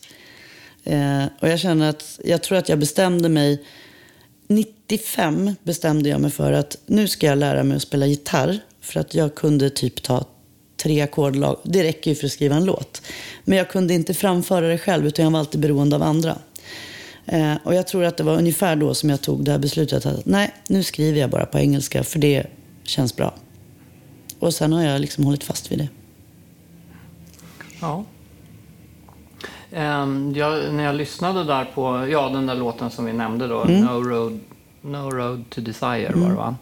Eh, 0.84 1.26
och 1.40 1.50
jag 1.50 1.60
känner 1.60 1.90
att, 1.90 2.20
jag 2.24 2.44
tror 2.44 2.58
att 2.58 2.70
jag 2.70 2.80
bestämde 2.80 3.30
mig, 3.30 3.64
95 4.48 5.56
bestämde 5.64 6.10
jag 6.10 6.22
mig 6.22 6.32
för 6.32 6.54
att 6.54 6.78
nu 6.86 7.08
ska 7.08 7.28
jag 7.28 7.38
lära 7.38 7.64
mig 7.64 7.76
att 7.76 7.82
spela 7.82 8.06
gitarr. 8.06 8.60
För 8.82 9.00
att 9.00 9.14
jag 9.14 9.36
kunde 9.36 9.70
typ 9.70 10.04
ta 10.04 10.26
tre 10.78 11.02
ackordlag. 11.02 11.60
Det 11.64 11.84
räcker 11.84 12.12
ju 12.12 12.16
för 12.16 12.26
att 12.26 12.32
skriva 12.32 12.56
en 12.56 12.66
låt. 12.66 13.02
Men 13.44 13.58
jag 13.58 13.70
kunde 13.70 13.94
inte 13.94 14.14
framföra 14.14 14.68
det 14.68 14.78
själv 14.78 15.08
utan 15.08 15.26
jag 15.26 15.32
var 15.32 15.40
alltid 15.40 15.62
beroende 15.62 15.96
av 15.96 16.04
andra. 16.04 16.38
Eh, 17.28 17.56
och 17.64 17.74
jag 17.74 17.88
tror 17.88 18.04
att 18.04 18.18
det 18.18 18.24
var 18.24 18.38
ungefär 18.38 18.76
då 18.76 18.94
som 18.94 19.10
jag 19.10 19.22
tog 19.22 19.46
det 19.46 19.52
här 19.52 19.60
beslutet 19.60 20.06
att 20.06 20.26
nej, 20.26 20.54
nu 20.68 20.84
skriver 20.84 21.20
jag 21.20 21.30
bara 21.30 21.46
på 21.46 21.58
engelska 21.58 22.04
för 22.04 22.20
det 22.20 22.46
känns 22.84 23.16
bra. 23.16 23.34
Och 24.40 24.54
sen 24.54 24.74
har 24.74 24.84
jag 24.84 25.02
liksom 25.02 25.24
hållit 25.24 25.44
fast 25.44 25.72
vid 25.72 25.80
det. 25.80 25.90
Ja. 27.82 28.04
Ehm, 29.72 30.34
jag, 30.36 30.74
när 30.74 30.84
jag 30.84 30.96
lyssnade 30.96 31.44
där 31.44 31.66
på 31.66 32.08
ja, 32.12 32.30
den 32.30 32.46
där 32.46 32.56
låten 32.56 32.90
som 32.90 33.06
vi 33.06 33.14
nämnde 33.14 33.48
då, 33.48 33.64
no, 33.64 34.04
road, 34.04 34.40
no 34.82 35.12
Road 35.12 35.50
to 35.50 35.62
Desire 35.62 36.12
var 36.16 36.30
det 36.30 36.36
va? 36.36 36.56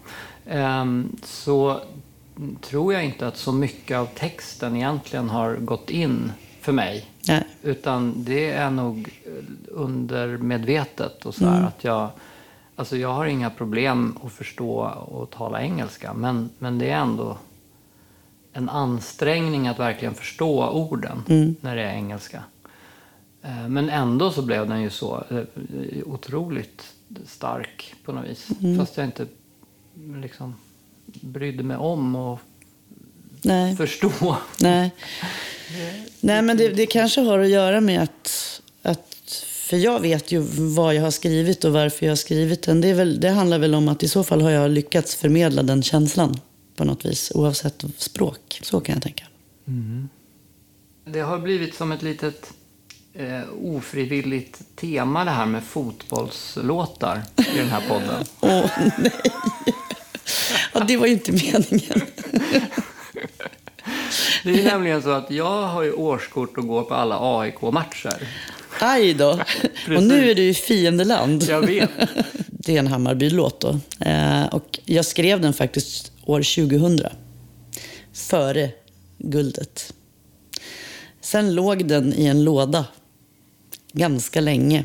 Ehm, 0.46 1.18
så 1.24 1.82
tror 2.62 2.94
jag 2.94 3.06
inte 3.06 3.28
att 3.28 3.38
så 3.38 3.52
mycket 3.52 3.98
av 3.98 4.06
texten 4.06 4.76
egentligen 4.76 5.30
har 5.30 5.56
gått 5.56 5.90
in 5.90 6.32
för 6.62 6.72
mig. 6.72 7.06
Nej. 7.28 7.44
Utan 7.64 8.24
det 8.24 8.50
är 8.50 8.70
nog 8.70 9.22
undermedvetet 9.68 11.26
och 11.26 11.36
så 11.36 11.46
här 11.46 11.68
att 11.68 11.84
jag 11.84 12.10
Alltså 12.78 12.98
jag 12.98 13.14
har 13.14 13.26
inga 13.26 13.50
problem 13.50 14.18
att 14.24 14.32
förstå 14.32 14.80
och 15.08 15.30
tala 15.30 15.62
engelska 15.62 16.14
men, 16.14 16.50
men 16.60 16.80
det 16.80 16.90
är 16.90 16.98
ändå 16.98 17.38
en 18.54 18.70
ansträngning 18.70 19.68
att 19.68 19.80
verkligen 19.80 20.14
förstå 20.14 20.70
orden 20.70 21.24
när 21.62 21.76
det 21.76 21.82
är 21.82 21.94
engelska. 21.94 22.44
Eh, 23.42 23.68
Men 23.68 23.90
ändå 23.90 24.32
så 24.32 24.42
blev 24.42 24.70
den 24.70 24.82
ju 24.82 24.90
så 24.90 25.24
eh, 25.30 25.44
otroligt 26.06 26.94
stark 27.26 27.96
på 28.06 28.12
något 28.12 28.26
vis. 28.26 28.50
Fast 28.78 28.98
jag 28.98 29.06
inte 29.06 29.28
liksom 30.22 30.56
brydde 31.22 31.64
mig 31.64 31.78
om 31.78 32.16
att 32.16 32.40
Nej. 33.46 33.76
förstå. 33.76 34.38
Nej. 34.60 34.92
Nej, 36.20 36.42
men 36.42 36.58
det, 36.58 36.70
det 36.70 36.86
kanske 36.86 37.22
har 37.22 37.40
att 37.40 37.50
göra 37.50 37.82
med 37.82 38.02
att, 38.02 38.62
att... 38.82 39.46
För 39.52 39.78
jag 39.78 40.00
vet 40.00 40.32
ju 40.32 40.40
vad 40.76 40.96
jag 40.96 41.02
har 41.02 41.12
skrivit 41.12 41.64
och 41.64 41.74
varför 41.74 42.06
jag 42.06 42.12
har 42.12 42.16
skrivit 42.16 42.64
den. 42.64 42.82
Det, 42.82 42.88
är 42.88 42.94
väl, 42.94 43.20
det 43.20 43.30
handlar 43.30 43.60
väl 43.60 43.76
om 43.76 43.88
att 43.88 44.04
i 44.04 44.08
så 44.08 44.24
fall 44.24 44.42
har 44.42 44.50
jag 44.50 44.72
lyckats 44.72 45.16
förmedla 45.16 45.64
den 45.64 45.84
känslan 45.84 46.40
på 46.76 46.84
något 46.84 47.06
vis. 47.06 47.32
Oavsett 47.36 47.84
språk. 47.98 48.60
Så 48.64 48.80
kan 48.80 48.94
jag 48.94 49.04
tänka. 49.04 49.24
Det 51.06 51.20
har 51.20 51.40
blivit 51.40 51.76
som 51.76 51.92
ett 51.92 52.02
litet 52.02 52.54
eh, 53.14 53.42
ofrivilligt 53.64 54.62
tema 54.76 55.26
det 55.26 55.32
här 55.32 55.46
med 55.46 55.64
fotbollslåtar 55.64 57.24
i 57.38 57.58
den 57.58 57.70
här 57.70 57.84
podden. 57.88 58.26
Åh, 58.40 58.70
nej. 58.98 59.12
Ja, 60.74 60.80
det 60.80 60.98
var 60.98 61.08
ju 61.08 61.14
inte 61.14 61.32
meningen. 61.32 62.02
Det 64.44 64.62
är 64.62 64.64
nämligen 64.64 65.02
så 65.02 65.10
att 65.10 65.32
jag 65.32 65.68
har 65.68 65.84
ju 65.84 65.92
årskort 65.92 66.58
och 66.58 66.68
går 66.68 66.84
på 66.84 66.94
alla 66.94 67.40
AIK-matcher. 67.40 68.28
Aj 68.80 69.14
då. 69.14 69.40
Och 69.98 70.04
nu 70.04 70.32
är 70.32 70.36
du 70.36 70.44
i 70.44 70.54
fiendeland. 70.54 71.44
Jag 71.44 71.62
vet. 71.62 71.90
Det 72.48 72.76
är 72.76 72.80
en 72.80 72.88
Hammarby-låt 72.88 73.62
då. 73.62 73.80
Eh, 74.00 74.46
och 74.46 74.80
jag 74.86 75.06
skrev 75.06 75.42
den 75.42 75.54
faktiskt 75.54 76.12
år 76.26 76.70
2000. 76.70 77.00
Före 78.14 78.70
guldet. 79.18 79.94
Sen 81.22 81.56
låg 81.56 81.86
den 81.86 82.14
i 82.14 82.26
en 82.26 82.44
låda 82.44 82.86
ganska 83.92 84.42
länge. 84.42 84.84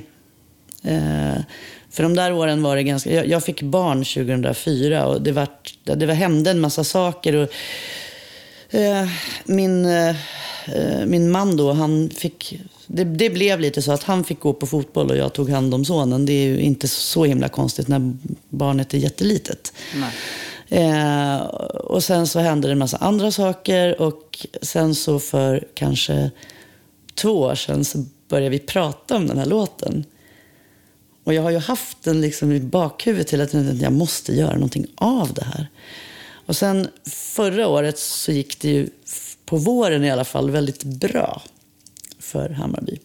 Eh, 0.83 1.43
för 1.91 2.03
de 2.03 2.15
där 2.15 2.33
åren 2.33 2.63
var 2.63 2.77
det 2.77 2.83
ganska... 2.83 3.25
Jag, 3.25 3.45
fick 3.45 3.63
barn 3.63 3.99
2004 4.05 5.07
och 5.07 5.23
det, 5.23 5.33
var, 5.33 5.49
det 5.85 6.15
hände 6.15 6.51
en 6.51 6.61
massa 6.61 6.85
saker. 6.85 7.37
Och, 7.37 7.49
min, 9.45 9.85
eh, 9.85 10.17
min 11.07 11.31
man 11.31 11.57
då, 11.57 11.73
han 11.73 12.11
fick... 12.11 12.61
Det, 12.87 13.05
det 13.05 13.31
blev 13.31 13.61
lite 13.61 13.83
så 13.83 13.93
att 13.93 14.03
han 14.03 14.25
fick 14.25 14.41
gå 14.41 14.53
på 14.53 14.67
fotboll 14.67 15.11
och 15.11 15.17
jag 15.17 15.33
tog 15.33 15.51
hand 15.51 15.75
om 15.75 15.85
sonen. 15.85 16.27
Det 16.27 16.33
är 16.33 16.47
ju 16.47 16.61
inte 16.61 16.89
så 16.89 17.25
himla 17.25 17.49
konstigt 17.49 17.89
när 17.89 18.17
barnet 18.49 18.95
är 18.95 18.99
jättelitet. 18.99 19.73
Nej. 19.95 20.13
Eh, 20.71 21.37
och 21.75 22.05
sen 22.05 22.27
så 22.27 22.39
hände 22.39 22.69
det 22.69 22.73
en 22.73 22.79
massa 22.79 22.97
andra 22.97 23.31
saker 23.31 24.01
och 24.01 24.47
sen 24.63 24.95
så 24.95 25.19
för 25.19 25.65
kanske 25.75 26.31
två 27.15 27.41
år 27.41 27.55
sedan 27.55 27.85
så 27.85 28.05
började 28.29 28.51
vi 28.51 28.59
prata 28.59 29.17
om 29.17 29.27
den 29.27 29.39
här 29.39 29.47
låten. 29.47 30.05
Och 31.25 31.35
jag 31.35 31.43
har 31.43 31.51
ju 31.51 31.59
haft 31.59 32.03
den 32.03 32.21
liksom 32.21 32.53
i 32.53 32.61
bakhuvudet 32.61 33.33
hela 33.33 33.47
tiden 33.47 33.77
att 33.77 33.83
jag 33.83 33.93
måste 33.93 34.33
göra 34.33 34.55
någonting 34.55 34.87
av 34.95 35.33
det 35.35 35.45
här. 35.45 35.69
Och 36.51 36.57
sen 36.57 36.89
förra 37.07 37.69
året 37.69 37.99
så 37.99 38.33
gick 38.33 38.61
det 38.61 38.69
ju 38.69 38.89
på 39.45 39.57
våren 39.57 40.05
i 40.05 40.11
alla 40.11 40.25
fall 40.25 40.51
väldigt 40.51 40.85
bra 40.85 41.43
för 42.19 42.51
Hammarby. 42.51 42.99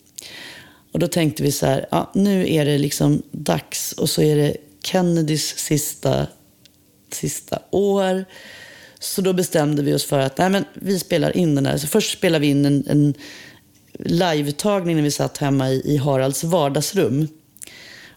Och 0.91 0.99
då 0.99 1.07
tänkte 1.07 1.43
vi 1.43 1.51
så 1.51 1.65
här, 1.65 1.87
ja, 1.91 2.11
nu 2.13 2.53
är 2.53 2.65
det 2.65 2.77
liksom 2.77 3.21
dags 3.31 3.91
och 3.91 4.09
så 4.09 4.21
är 4.21 4.35
det 4.35 4.57
Kennedys 4.83 5.57
sista, 5.57 6.27
sista 7.11 7.59
år. 7.71 8.25
Så 8.99 9.21
då 9.21 9.33
bestämde 9.33 9.83
vi 9.83 9.93
oss 9.93 10.05
för 10.05 10.19
att 10.19 10.37
nej, 10.37 10.49
men 10.49 10.65
vi 10.73 10.99
spelar 10.99 11.37
in 11.37 11.55
den 11.55 11.65
här. 11.65 11.77
Så 11.77 11.87
först 11.87 12.17
spelade 12.17 12.41
vi 12.41 12.47
in 12.47 12.65
en, 12.65 12.87
en 12.87 13.13
live-tagning 13.99 14.95
när 14.95 15.03
vi 15.03 15.11
satt 15.11 15.37
hemma 15.37 15.69
i, 15.69 15.81
i 15.93 15.97
Haralds 15.97 16.43
vardagsrum. 16.43 17.27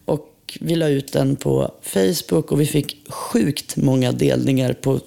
Och 0.05 0.59
vi 0.61 0.77
la 0.77 0.89
ut 0.89 1.13
den 1.13 1.37
på 1.37 1.75
Facebook 1.83 2.53
och 2.53 2.61
vi 2.61 2.67
fick 2.67 3.11
sjukt 3.13 3.77
många 3.77 4.13
delningar 4.13 4.73
på 4.73 5.01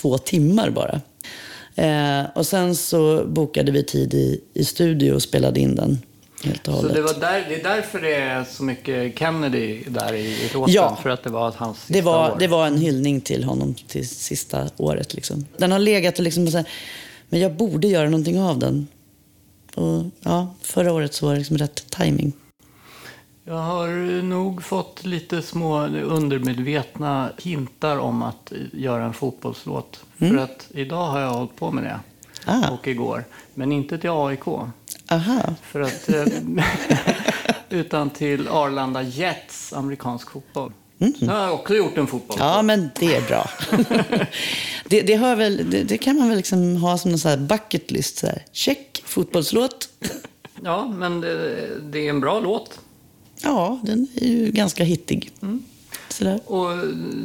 två 0.00 0.18
timmar 0.18 0.70
bara. 0.70 1.00
Eh, 1.74 2.26
och 2.34 2.46
sen 2.46 2.76
så 2.76 3.24
bokade 3.24 3.72
vi 3.72 3.84
tid 3.84 4.14
i, 4.14 4.40
i 4.54 4.64
studio 4.64 5.12
och 5.12 5.22
spelade 5.22 5.60
in 5.60 5.74
den 5.74 5.98
helt 6.44 6.68
och 6.68 6.74
Så 6.74 6.80
hållet. 6.80 6.94
det, 6.94 7.02
var 7.02 7.14
där, 7.14 7.46
det 7.48 7.54
är 7.54 7.62
därför 7.76 8.00
det 8.00 8.14
är 8.14 8.44
så 8.44 8.62
mycket 8.62 9.18
Kennedy 9.18 9.82
där 9.88 10.12
i, 10.14 10.18
i 10.20 10.50
låten? 10.54 10.74
Ja. 10.74 10.98
För 11.02 11.10
att 11.10 11.22
det 11.22 11.30
var 11.30 11.52
hans 11.56 11.78
sista 11.78 11.92
Det 11.92 12.00
var, 12.02 12.30
år? 12.32 12.36
det 12.38 12.46
var 12.46 12.66
en 12.66 12.78
hyllning 12.78 13.20
till 13.20 13.44
honom 13.44 13.74
till 13.88 14.08
sista 14.08 14.68
året. 14.76 15.14
Liksom. 15.14 15.46
Den 15.56 15.72
har 15.72 15.78
legat 15.78 16.18
och 16.18 16.24
liksom 16.24 16.48
så 16.48 16.56
här, 16.56 16.68
men 17.28 17.40
jag 17.40 17.52
borde 17.54 17.88
göra 17.88 18.08
någonting 18.08 18.40
av 18.40 18.58
den. 18.58 18.86
Och, 19.74 20.04
ja, 20.22 20.54
förra 20.62 20.92
året 20.92 21.14
så 21.14 21.26
var 21.26 21.32
det 21.32 21.38
liksom 21.38 21.58
rätt 21.58 21.90
timing. 21.90 22.32
Jag 23.48 23.58
har 23.58 24.22
nog 24.22 24.62
fått 24.62 25.04
lite 25.04 25.42
små 25.42 25.86
undermedvetna 25.86 27.30
hintar 27.38 27.98
om 27.98 28.22
att 28.22 28.52
göra 28.72 29.04
en 29.04 29.12
fotbollslåt. 29.12 30.00
För 30.18 30.36
att 30.36 30.66
idag 30.70 31.06
har 31.06 31.20
jag 31.20 31.30
hållit 31.30 31.56
på 31.56 31.70
med 31.70 31.84
det. 31.84 32.00
Mm. 32.46 32.64
Ah. 32.64 32.70
Och 32.70 32.88
igår. 32.88 33.24
Men 33.54 33.72
inte 33.72 33.98
till 33.98 34.10
AIK. 34.10 34.48
Aha. 35.10 35.54
För 35.62 35.80
att, 35.80 36.08
eh, 36.08 36.24
utan 37.68 38.10
till 38.10 38.48
Arlanda 38.48 39.02
Jets, 39.02 39.72
amerikansk 39.72 40.30
fotboll. 40.30 40.72
Så 41.18 41.26
har 41.26 41.42
jag 41.42 41.54
också 41.54 41.74
gjort 41.74 41.98
en 41.98 42.06
fotboll. 42.06 42.38
Mm. 42.40 42.48
Ja, 42.48 42.62
men 42.62 42.90
det 42.98 43.14
är 43.16 43.22
bra. 43.22 43.50
Det, 44.88 45.02
det, 45.02 45.16
väl, 45.16 45.70
det, 45.70 45.82
det 45.82 45.98
kan 45.98 46.16
man 46.16 46.28
väl 46.28 46.36
liksom 46.36 46.76
ha 46.76 46.98
som 46.98 47.10
en 47.10 47.18
sån 47.18 47.30
här 47.30 47.38
bucket 47.38 47.90
list. 47.90 48.18
Så 48.18 48.26
här. 48.26 48.44
Check, 48.52 49.02
fotbollslåt. 49.04 49.88
Ja, 50.62 50.88
men 50.88 51.20
det, 51.20 51.68
det 51.80 51.98
är 51.98 52.10
en 52.10 52.20
bra 52.20 52.40
låt. 52.40 52.80
Ja, 53.42 53.80
den 53.84 54.06
är 54.16 54.26
ju 54.28 54.50
ganska 54.50 54.84
hittig. 54.84 55.30
Sådär. 56.08 56.40
Och 56.46 56.76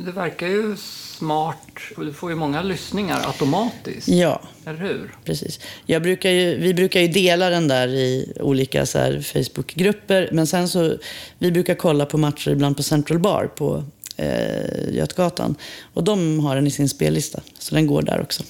det 0.06 0.12
verkar 0.12 0.47
ju 0.47 0.76
smart. 1.17 1.67
Du 1.97 2.13
får 2.13 2.30
ju 2.30 2.36
många 2.36 2.62
lyssningar 2.62 3.21
automatiskt. 3.28 4.08
Ja, 4.08 4.41
Eller 4.65 4.80
hur? 4.80 5.15
precis. 5.26 5.60
Jag 5.86 6.02
brukar 6.02 6.30
ju, 6.30 6.58
vi 6.58 6.73
brukar 6.73 6.99
ju 7.02 7.08
dela 7.08 7.49
den 7.49 7.67
där 7.67 7.88
i 7.88 8.34
olika 8.39 8.86
så 8.86 8.99
här 8.99 9.21
Facebookgrupper. 9.21 10.30
Men 10.32 10.47
sen 10.47 10.69
så, 10.69 10.97
vi 11.39 11.52
brukar 11.52 11.76
kolla 11.76 12.06
på 12.06 12.17
matcher 12.17 12.52
ibland 12.52 12.78
på 12.78 12.84
Central 12.84 13.19
Bar 13.19 13.52
på 13.56 13.84
eh, 14.17 14.93
Götgatan. 14.95 15.56
Och 15.93 16.04
de 16.04 16.39
har 16.39 16.56
den 16.56 16.67
i 16.67 16.71
sin 16.71 16.89
spellista. 16.89 17.39
Så 17.60 17.76
den 17.76 17.88
går 17.88 18.02
där 18.02 18.21
också. 18.21 18.43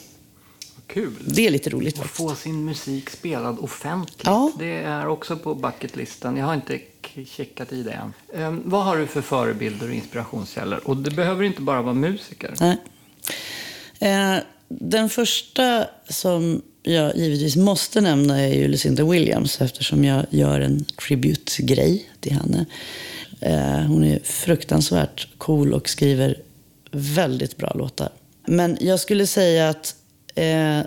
Kul. 0.94 1.14
Det 1.26 1.48
är 1.48 1.52
lite 1.52 1.70
roligt 1.70 2.00
Att 2.00 2.08
få 2.08 2.36
sin 2.36 2.66
musik 2.66 3.10
spelad 3.10 3.60
offentligt. 3.60 4.26
Ja. 4.26 4.52
Det 4.60 4.76
är 4.76 5.08
också 5.08 5.38
på 5.38 5.56
bucketlisten. 5.56 6.38
Jag 6.38 6.46
har 6.46 6.54
inte 6.54 6.80
checkat 7.26 7.74
i 7.74 7.84
det 7.84 7.92
än. 7.92 8.14
Ehm, 8.36 8.62
vad 8.66 8.84
har 8.84 8.98
du 8.98 9.08
för 9.08 9.22
förebilder 9.22 9.88
och 9.88 9.94
inspirationskällor? 9.94 10.82
Och 10.86 10.98
det 10.98 11.12
behöver 11.12 11.44
inte 11.44 11.62
bara 11.62 11.82
vara 11.82 11.94
musiker. 11.94 12.54
Nej. 12.60 12.78
Eh, 14.00 14.44
den 14.68 15.10
första 15.10 15.86
som 16.10 16.62
jag 16.84 17.18
givetvis 17.18 17.56
måste 17.56 18.02
nämna 18.02 18.40
är 18.42 18.54
ju 18.54 18.68
Lucinda 18.68 19.04
Williams 19.04 19.62
eftersom 19.62 20.04
jag 20.04 20.26
gör 20.30 20.60
en 20.62 20.86
tribute-grej 20.86 22.10
till 22.20 22.32
henne. 22.34 22.66
Eh, 23.40 23.88
hon 23.88 24.04
är 24.04 24.20
fruktansvärt 24.24 25.28
cool 25.38 25.74
och 25.74 25.90
skriver 25.90 26.42
väldigt 26.92 27.58
bra 27.58 27.74
låtar. 27.76 28.10
Men 28.46 28.78
jag 28.82 29.00
skulle 29.00 29.28
säga 29.28 29.70
att 29.70 29.96
eh, 30.36 30.80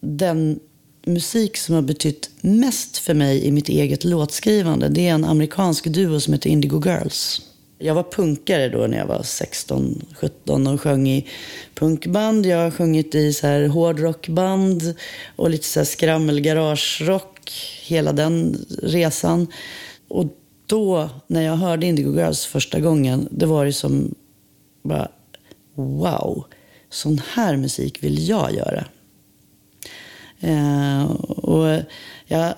den 0.00 0.60
musik 1.06 1.56
som 1.56 1.74
har 1.74 1.82
betytt 1.82 2.30
mest 2.40 2.98
för 2.98 3.14
mig 3.14 3.44
i 3.44 3.52
mitt 3.52 3.68
eget 3.68 4.04
låtskrivande 4.04 4.88
det 4.88 5.08
är 5.08 5.14
en 5.14 5.24
amerikansk 5.24 5.84
duo 5.84 6.20
som 6.20 6.32
heter 6.32 6.50
Indigo 6.50 6.82
Girls. 6.84 7.42
Jag 7.78 7.94
var 7.94 8.02
punkare 8.02 8.68
då 8.68 8.86
när 8.86 8.98
jag 8.98 9.06
var 9.06 9.22
16, 9.22 10.06
17 10.14 10.66
och 10.66 10.80
sjöng 10.80 11.08
i 11.08 11.26
punkband. 11.74 12.46
Jag 12.46 12.58
har 12.58 12.70
sjungit 12.70 13.14
i 13.14 13.32
så 13.32 13.46
här 13.46 13.68
hårdrockband 13.68 14.94
och 15.36 15.50
lite 15.50 15.64
så 15.64 15.80
här 15.80 15.84
skrammel 15.84 16.40
garagerock. 16.40 17.50
Hela 17.82 18.12
den 18.12 18.66
resan. 18.82 19.46
Och 20.08 20.26
då, 20.66 21.08
när 21.26 21.42
jag 21.42 21.56
hörde 21.56 21.86
Indigo 21.86 22.14
Girls 22.14 22.46
första 22.46 22.80
gången, 22.80 23.28
det 23.30 23.46
var 23.46 23.64
det 23.64 23.72
som 23.72 24.14
bara 24.82 25.08
wow, 25.74 26.44
sån 26.90 27.20
här 27.34 27.56
musik 27.56 28.02
vill 28.02 28.28
jag 28.28 28.54
göra. 28.54 28.84
Eh, 30.40 31.04
och 31.26 31.82
jag 32.26 32.54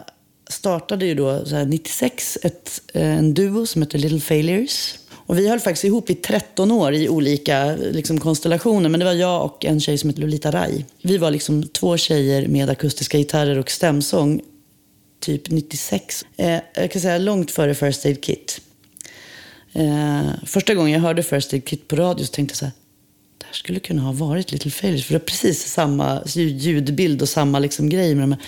startade 0.51 1.07
ju 1.07 1.15
då 1.15 1.47
så 1.47 1.57
här 1.57 1.65
96 1.65 2.39
ett, 2.43 2.83
eh, 2.95 3.19
en 3.19 3.35
duo 3.35 3.67
som 3.67 3.83
heter 3.83 3.99
Little 3.99 4.21
Failures. 4.21 4.99
Och 5.31 5.39
vi 5.39 5.49
höll 5.49 5.61
faktiskt 5.61 5.85
ihop 5.85 6.11
i 6.11 6.15
13 6.15 6.71
år 6.71 6.95
i 6.95 7.09
olika 7.09 7.77
liksom, 7.77 8.21
konstellationer. 8.21 8.89
Men 8.89 9.01
det 9.01 9.07
var 9.07 9.13
jag 9.13 9.45
och 9.45 9.65
en 9.65 9.81
tjej 9.81 9.99
som 9.99 10.11
heter 10.11 10.21
Lolita 10.21 10.51
Rai. 10.51 10.85
Vi 11.03 11.19
var 11.19 11.31
liksom 11.31 11.63
två 11.63 11.97
tjejer 11.97 12.47
med 12.47 12.71
akustiska 12.71 13.19
gitarrer 13.19 13.59
och 13.59 13.71
stämsång. 13.71 14.41
Typ 15.21 15.51
96. 15.51 16.25
Eh, 16.37 16.61
jag 16.75 16.91
kan 16.91 17.03
säga 17.03 17.19
långt 17.19 17.51
före 17.51 17.75
First 17.75 18.07
Aid 18.07 18.23
Kit. 18.23 18.61
Eh, 19.73 20.23
första 20.47 20.75
gången 20.75 20.93
jag 20.93 21.01
hörde 21.01 21.23
First 21.23 21.53
Aid 21.53 21.65
Kit 21.65 21.89
på 21.89 21.97
radio 21.97 22.25
så 22.25 22.33
tänkte 22.33 22.53
jag 22.53 22.59
så 22.59 22.65
här. 22.65 22.73
Det 23.51 23.55
här 23.55 23.59
skulle 23.59 23.81
kunna 23.81 24.03
ha 24.03 24.13
varit 24.13 24.53
Little 24.53 24.71
Failures. 24.71 25.05
För 25.05 25.15
det 25.15 25.19
var 25.19 25.27
precis 25.27 25.73
samma 25.73 26.23
ljudbild 26.35 27.23
och 27.23 27.29
samma 27.29 27.59
liksom 27.59 27.89
grej. 27.89 28.15
Med 28.15 28.23
de 28.23 28.33
här. 28.33 28.41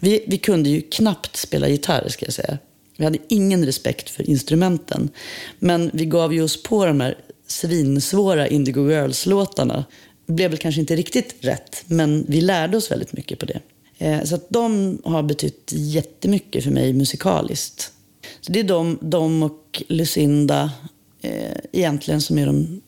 Vi, 0.00 0.24
vi 0.26 0.38
kunde 0.38 0.68
ju 0.70 0.80
knappt 0.80 1.36
spela 1.36 1.68
gitarr, 1.68 2.08
ska 2.08 2.26
jag 2.26 2.34
säga. 2.34 2.58
Vi 2.96 3.04
hade 3.04 3.18
ingen 3.28 3.66
respekt 3.66 4.10
för 4.10 4.30
instrumenten. 4.30 5.10
Men 5.58 5.90
vi 5.94 6.04
gav 6.06 6.34
ju 6.34 6.42
oss 6.42 6.62
på 6.62 6.86
de 6.86 7.00
här 7.00 7.18
svinsvåra 7.46 8.48
Indigo 8.48 8.90
Girls-låtarna. 8.90 9.84
Det 10.26 10.32
blev 10.32 10.50
väl 10.50 10.58
kanske 10.58 10.80
inte 10.80 10.96
riktigt 10.96 11.34
rätt, 11.40 11.84
men 11.86 12.24
vi 12.28 12.40
lärde 12.40 12.76
oss 12.76 12.90
väldigt 12.90 13.12
mycket 13.12 13.38
på 13.38 13.46
det. 13.46 13.60
Eh, 13.98 14.24
Så 14.24 14.34
att 14.34 14.46
de 14.48 14.98
har 15.04 15.22
betytt 15.22 15.70
jättemycket 15.72 16.64
för 16.64 16.70
mig 16.70 16.92
musikaliskt. 16.92 17.92
Så 18.40 18.52
det 18.52 18.60
är 18.60 18.64
de, 18.64 18.98
de 19.00 19.42
och 19.42 19.82
Lucinda 19.88 20.70
eh, 21.22 21.56
egentligen 21.72 22.20
som 22.20 22.38
är 22.38 22.46
de 22.46 22.80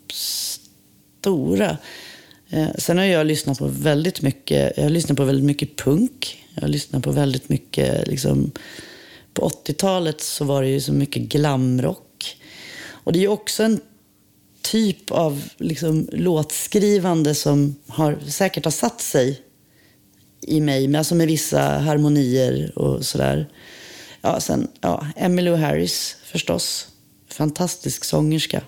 stora. 1.25 1.77
Eh, 2.51 2.69
sen 2.79 2.99
har 2.99 3.05
jag 3.05 3.27
lyssnat 3.27 3.59
på 3.59 3.67
väldigt 3.67 4.23
mycket, 4.23 4.73
jag 4.77 4.85
har 4.85 4.91
lyssnat 4.91 5.17
på 5.17 5.25
väldigt 5.25 5.45
mycket 5.45 5.77
punk. 5.77 6.45
Jag 6.55 6.63
har 6.63 6.69
lyssnat 6.69 7.03
på 7.03 7.13
väldigt 7.13 7.49
mycket, 7.49 8.09
liksom, 8.09 8.51
på 9.35 9.49
80-talet 9.49 10.21
så 10.21 10.45
var 10.45 10.63
det 10.63 10.69
ju 10.69 10.81
så 10.81 10.93
mycket 10.93 11.23
glamrock. 11.23 12.37
Och 12.87 13.13
det 13.13 13.19
är 13.19 13.21
ju 13.21 13.29
också 13.29 13.63
en 13.63 13.81
typ 14.63 15.11
av 15.11 15.43
liksom, 15.57 16.09
låtskrivande 16.13 17.35
som 17.35 17.77
har, 17.87 18.19
säkert 18.29 18.65
har 18.65 18.73
satt 18.73 19.01
sig 19.01 19.41
i 20.41 20.61
mig, 20.61 20.89
men 20.89 20.99
alltså 20.99 21.15
med 21.15 21.27
vissa 21.27 21.61
harmonier 21.61 22.79
och 22.79 23.05
sådär. 23.05 23.49
Ja, 24.21 24.41
sen, 24.41 24.69
ja, 24.81 25.07
Emmylou 25.17 25.57
Harris 25.57 26.17
förstås. 26.25 26.89
Fantastisk 27.29 28.05
sångerska. 28.05 28.63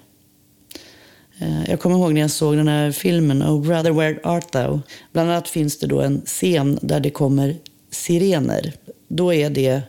Eh, 1.39 1.71
Jag 1.71 1.81
kommer 1.81 1.97
ihåg 1.97 2.15
när 2.15 2.21
jag 2.21 2.31
såg 2.31 2.57
den 2.57 2.69
här 2.69 2.93
filmen 2.93 3.43
Oh 3.43 3.63
brother 3.63 3.91
where 3.91 4.21
art 4.25 4.53
thou? 4.53 4.81
Bland 5.13 5.31
annat 5.31 5.49
finns 5.49 5.79
det 5.79 5.87
då 5.87 6.01
en 6.01 6.23
scen 6.25 6.79
där 6.83 7.01
det 7.01 7.11
kommer 7.11 7.57
sirener. 7.91 8.73
Då 9.09 9.35
är 9.35 9.51
det 9.51 9.83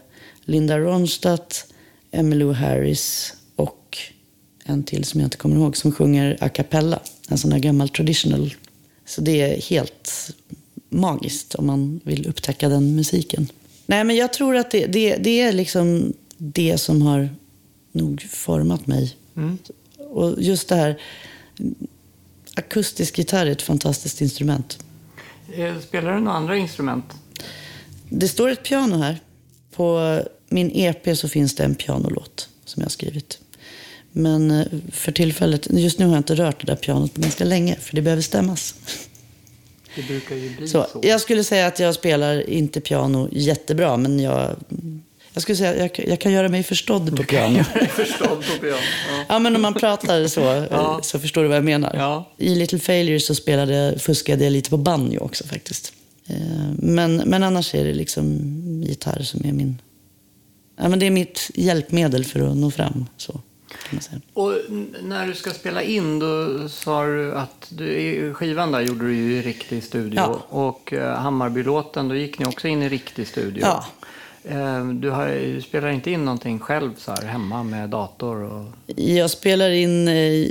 Linda 0.46 0.80
Ronstadt, 0.80 1.66
Emmylou 2.12 2.54
Harris 2.54 3.34
och 3.56 3.98
en 4.66 4.84
till 4.84 5.04
som 5.04 5.20
jag 5.20 5.26
inte 5.26 5.38
kommer 5.38 5.56
ihåg 5.56 5.78
som 5.78 5.92
sjunger 5.92 6.38
a 6.42 6.50
cappella. 6.50 7.00
En 7.30 7.38
sån 7.38 7.52
här 7.52 7.60
gammal 7.60 7.90
traditional. 7.90 8.54
Så 9.06 9.22
det 9.22 9.42
är 9.42 9.62
helt 9.62 10.32
magiskt 10.90 11.56
om 11.56 11.66
man 11.66 12.00
vill 12.04 12.28
upptäcka 12.28 12.70
den 12.70 12.96
musiken. 12.96 13.48
Nej, 13.86 14.04
men 14.04 14.16
jag 14.16 14.34
tror 14.34 14.56
att 14.56 14.72
det, 14.72 14.86
det, 14.86 15.16
det 15.16 15.42
är 15.42 15.54
liksom 15.54 16.14
det 16.38 16.78
som 16.78 17.02
har 17.02 17.30
nog 17.92 18.22
format 18.22 18.88
mig. 18.88 19.16
Och 20.10 20.42
just 20.42 20.70
det 20.70 20.76
här, 20.76 21.00
akustisk 22.56 23.18
gitarr 23.18 23.46
är 23.46 23.52
ett 23.52 23.62
fantastiskt 23.62 24.22
instrument. 24.22 24.80
Eh, 25.54 25.80
Spelar 25.80 26.14
du 26.14 26.20
några 26.20 26.38
andra 26.38 26.58
instrument? 26.58 27.06
Det 28.10 28.28
står 28.28 28.50
ett 28.50 28.64
piano 28.64 28.96
här. 28.98 29.20
På 29.72 30.20
min 30.50 30.72
EP 30.74 31.18
så 31.18 31.30
finns 31.30 31.56
det 31.56 31.64
en 31.64 31.76
pianolåt 31.76 32.50
som 32.66 32.82
jag 32.82 32.86
har 32.86 32.92
skrivit. 32.92 33.40
Men 34.12 34.52
eh, 34.52 34.66
för 34.92 35.12
tillfället, 35.12 35.68
just 35.72 36.00
nu 36.00 36.06
har 36.06 36.14
jag 36.14 36.20
inte 36.20 36.36
rört 36.36 36.62
det 36.66 36.68
där 36.72 36.76
pianot 36.76 37.14
på 37.14 37.22
ganska 37.22 37.46
länge, 37.46 37.76
för 37.76 37.96
det 37.96 38.02
behöver 38.02 38.22
stämmas. 38.22 38.76
Det 39.96 40.08
brukar 40.08 40.36
ju 40.36 40.56
bli 40.56 40.68
så. 40.68 40.88
Så, 40.94 41.00
jag 41.04 41.22
skulle 41.22 41.44
säga 41.44 41.68
att 41.68 41.80
jag 41.80 41.96
spelar 41.96 42.50
inte 42.50 42.82
piano 42.82 43.30
jättebra, 43.32 43.98
men 43.98 44.20
jag, 44.20 44.56
jag 45.38 45.42
skulle 45.42 45.56
säga 45.56 45.76
jag, 45.78 46.10
jag 46.10 46.20
kan 46.20 46.32
göra 46.32 46.50
mig 46.50 46.64
förstådd 46.64 47.18
på 47.18 47.24
piano. 47.24 47.64
Förstådd 47.90 48.30
på 48.30 48.60
piano. 48.62 48.78
Ja. 49.18 49.26
Ja, 49.30 49.40
men 49.40 49.56
om 49.56 49.62
man 49.62 49.74
pratar 49.74 50.28
så, 50.28 50.40
Ja. 50.72 51.00
så 51.04 51.20
förstår 51.20 51.42
du 51.42 51.48
vad 51.48 51.58
jag 51.58 51.64
menar. 51.64 51.96
Ja. 51.96 52.32
I 52.38 52.56
Little 52.56 52.80
Failures 52.80 53.26
så 53.26 53.36
spelade, 53.36 54.00
fuskade 54.00 54.44
jag 54.44 54.52
lite 54.52 54.70
på 54.70 54.78
banjo 54.78 55.20
också 55.20 55.44
faktiskt. 55.48 55.94
Eh, 56.28 56.36
Men, 56.78 57.16
men 57.16 57.44
annars 57.44 57.76
är 57.76 57.86
det 57.86 57.94
liksom 57.94 58.40
gitarr 58.84 59.22
som 59.24 59.46
är 59.46 59.52
min... 59.54 59.82
Ja, 60.80 60.90
men 60.90 61.00
det 61.00 61.06
är 61.06 61.12
mitt 61.12 61.52
hjälpmedel 61.56 62.26
för 62.26 62.40
att 62.52 62.58
nå 62.58 62.72
fram. 62.72 63.06
Så. 63.18 63.42
Och 64.34 64.54
när 65.04 65.28
du 65.28 65.34
ska 65.34 65.52
spela 65.52 65.82
in, 65.84 66.20
då 66.20 66.70
sa 66.70 67.06
du 67.06 67.36
att 67.36 67.68
du, 67.70 68.34
skivan 68.34 68.72
där 68.72 68.82
gjorde 68.82 69.06
du 69.06 69.16
ju 69.16 69.38
i 69.38 69.42
riktig 69.42 69.84
studio. 69.84 70.16
Ja. 70.20 70.46
Och 70.50 70.94
eh, 70.94 71.16
Hammarbylåten, 71.20 72.08
då 72.08 72.16
gick 72.16 72.40
ni 72.40 72.46
också 72.46 72.68
in 72.68 72.84
i 72.84 72.90
riktig 72.90 73.28
studio. 73.28 73.62
Ja. 73.62 73.86
Eh, 74.50 74.88
du, 74.88 75.10
har, 75.10 75.28
du 75.56 75.62
spelar 75.62 75.90
inte 75.90 76.12
in 76.12 76.26
någonting 76.26 76.60
själv 76.60 76.92
så 76.98 77.12
här 77.12 77.24
hemma 77.24 77.64
med 77.64 77.90
dator? 77.90 78.44
Och... 78.44 78.66
Jag 78.96 79.30
spelar 79.30 79.70
in 79.70 80.08
eh, 80.08 80.48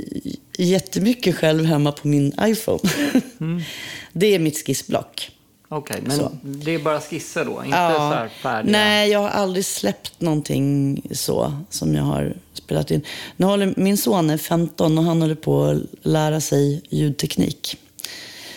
jättemycket 0.57 1.35
själv 1.35 1.65
hemma 1.65 1.91
på 1.91 2.07
min 2.07 2.33
iPhone. 2.41 2.79
Det 4.13 4.35
är 4.35 4.39
mitt 4.39 4.65
skissblock. 4.65 5.31
Okej, 5.69 5.99
men 6.01 6.17
Så. 6.17 6.31
det 6.41 6.75
är 6.75 6.79
bara 6.79 7.01
skisser 7.01 7.45
då? 7.45 7.63
Inte 7.65 7.77
så 7.77 8.13
här 8.13 8.27
färdiga? 8.27 8.71
Nej, 8.71 9.09
jag 9.09 9.19
har 9.19 9.29
aldrig 9.29 9.65
släppt 9.65 10.21
någonting 10.21 11.01
så 11.11 11.53
som 11.69 11.95
jag 11.95 12.03
har 12.03 12.33
spelat 12.53 12.91
in. 12.91 13.01
Nu 13.37 13.45
håller, 13.45 13.73
min 13.77 13.97
son 13.97 14.29
är 14.29 14.37
15 14.37 14.97
och 14.97 15.03
han 15.03 15.21
håller 15.21 15.35
på 15.35 15.63
att 15.63 15.81
lära 16.01 16.41
sig 16.41 16.81
ljudteknik. 16.89 17.77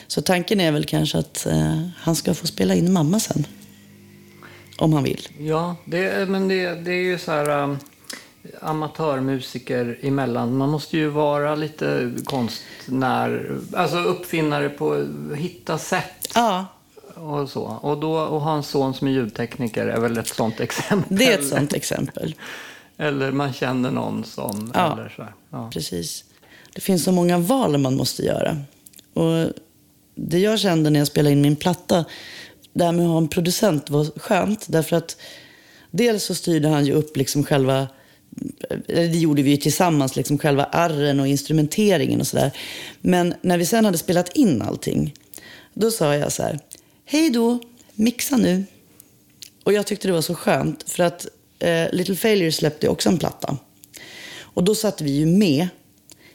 Så 0.07 0.23
tanken 0.23 0.61
är 0.61 0.73
väl 0.73 0.85
kanske 0.85 1.19
att 1.19 1.47
eh, 1.47 1.87
han 1.97 2.17
ska 2.17 2.35
få 2.35 2.47
spela 2.47 2.75
in 2.75 2.93
mamma 2.93 3.21
sen. 3.21 3.47
Om 4.81 4.93
han 4.93 5.03
vill. 5.03 5.29
Ja, 5.39 5.77
det, 5.85 6.29
men 6.29 6.49
det, 6.49 6.75
det 6.75 6.93
är 6.93 7.05
ju 7.05 7.19
så 7.19 7.33
här... 7.33 7.63
um, 7.63 7.79
amatörmusiker 8.61 9.99
emellan. 10.03 10.57
Man 10.57 10.69
måste 10.69 10.97
ju 10.97 11.09
vara 11.09 11.55
lite 11.55 12.13
konstnär, 12.25 13.59
alltså 13.73 13.99
uppfinnare 13.99 14.69
på 14.69 15.07
hitta 15.37 15.79
sätt 15.79 16.33
Ja, 16.35 16.67
och 17.15 17.49
så. 17.49 17.63
Och 17.63 17.99
då 17.99 18.19
och 18.19 18.41
ha 18.41 18.57
en 18.57 18.63
son 18.63 18.95
som 18.95 19.09
är 19.09 19.13
ljudtekniker 19.13 19.87
är 19.87 20.01
väl 20.01 20.19
ett 20.19 20.29
sånt 20.29 20.61
exempel. 20.61 21.19
det 21.19 21.33
är 21.33 21.39
ett 21.39 21.49
sånt 21.49 21.73
exempel. 21.73 22.35
Eller 22.97 23.33
man 23.33 23.53
känner 23.53 23.91
någon 23.91 24.25
som... 24.25 24.73
Ja. 24.75 24.93
Eller 24.93 25.09
så. 25.17 25.27
Ja. 25.51 25.71
Precis. 25.73 26.25
Det 26.75 26.81
finns 26.81 27.05
så 27.05 27.13
många 27.13 27.39
val 27.39 27.79
man 27.79 27.97
måste 27.97 28.23
göra. 28.23 28.57
Och 29.15 29.53
det 30.15 30.39
jag 30.39 30.59
kände 30.59 30.91
när 30.91 31.01
jag 31.01 31.07
spelade 31.07 31.33
in 31.33 31.43
min 31.43 31.57
platta, 31.57 32.05
det 32.73 32.85
här 32.85 32.93
med 32.93 33.05
att 33.05 33.11
ha 33.11 33.19
en 33.19 33.29
producent 33.29 33.91
var 33.91 34.19
skönt. 34.19 34.67
Därför 34.69 34.97
att 34.97 35.17
dels 35.91 36.25
så 36.25 36.35
styrde 36.35 36.69
han 36.69 36.87
ju 36.87 36.93
upp 36.93 37.17
liksom 37.17 37.45
själva, 37.45 37.89
eller 38.89 39.09
det 39.09 39.19
gjorde 39.19 39.43
vi 39.43 39.51
ju 39.51 39.57
tillsammans, 39.57 40.17
liksom 40.17 40.39
själva 40.39 40.65
arren 40.65 41.21
och 41.21 41.27
instrumenteringen 41.27 42.21
och 42.21 42.27
sådär. 42.27 42.51
Men 43.01 43.35
när 43.43 43.59
vi 43.59 43.67
sen 43.67 43.85
hade 43.85 43.99
spelat 43.99 44.37
in 44.37 44.63
allting, 44.63 45.15
då 45.75 45.91
sa 45.91 46.17
jag 46.17 46.33
så 46.33 46.43
här, 46.43 46.59
hej 47.05 47.31
då, 47.31 47.59
mixa 47.95 48.37
nu. 48.37 48.65
Och 49.65 49.73
jag 49.73 49.87
tyckte 49.87 50.09
det 50.09 50.13
var 50.13 50.21
så 50.21 50.35
skönt, 50.35 50.91
för 50.91 51.03
att 51.03 51.27
eh, 51.59 51.93
Little 51.93 52.17
Failure 52.17 52.53
släppte 52.53 52.89
också 52.89 53.09
en 53.09 53.19
platta. 53.19 53.57
Och 54.39 54.65
då 54.65 54.75
satt 54.75 55.01
vi 55.01 55.11
ju 55.11 55.27
med 55.27 55.69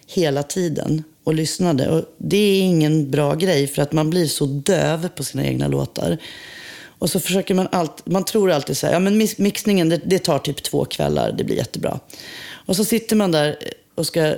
hela 0.07 0.43
tiden 0.43 1.03
och 1.25 1.33
lyssnade. 1.33 1.89
Och 1.89 2.05
det 2.17 2.37
är 2.37 2.61
ingen 2.61 3.11
bra 3.11 3.35
grej 3.35 3.67
för 3.67 3.81
att 3.81 3.91
man 3.91 4.09
blir 4.09 4.27
så 4.27 4.45
döv 4.45 5.09
på 5.09 5.23
sina 5.23 5.45
egna 5.45 5.67
låtar. 5.67 6.17
Och 6.99 7.09
så 7.09 7.19
försöker 7.19 7.53
man 7.53 7.67
alltid, 7.71 8.13
man 8.13 8.25
tror 8.25 8.51
alltid 8.51 8.77
så 8.77 8.85
här, 8.87 8.93
ja 8.93 8.99
men 8.99 9.21
mix- 9.21 9.41
mixningen 9.41 9.89
det, 9.89 10.01
det 10.05 10.19
tar 10.19 10.39
typ 10.39 10.63
två 10.63 10.85
kvällar, 10.85 11.31
det 11.31 11.43
blir 11.43 11.55
jättebra. 11.55 11.99
Och 12.65 12.75
så 12.75 12.85
sitter 12.85 13.15
man 13.15 13.31
där 13.31 13.57
och 13.95 14.07
ska 14.07 14.35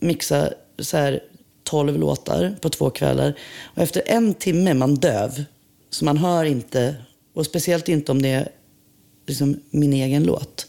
mixa 0.00 0.52
så 0.78 0.96
här 0.96 1.20
12 1.64 1.98
låtar 1.98 2.56
på 2.60 2.68
två 2.68 2.90
kvällar. 2.90 3.34
Och 3.74 3.82
efter 3.82 4.02
en 4.06 4.34
timme 4.34 4.70
är 4.70 4.74
man 4.74 4.94
döv. 4.94 5.44
Så 5.90 6.04
man 6.04 6.16
hör 6.16 6.44
inte, 6.44 6.94
och 7.34 7.46
speciellt 7.46 7.88
inte 7.88 8.12
om 8.12 8.22
det 8.22 8.28
är 8.28 8.48
liksom 9.26 9.60
min 9.70 9.92
egen 9.92 10.24
låt. 10.24 10.66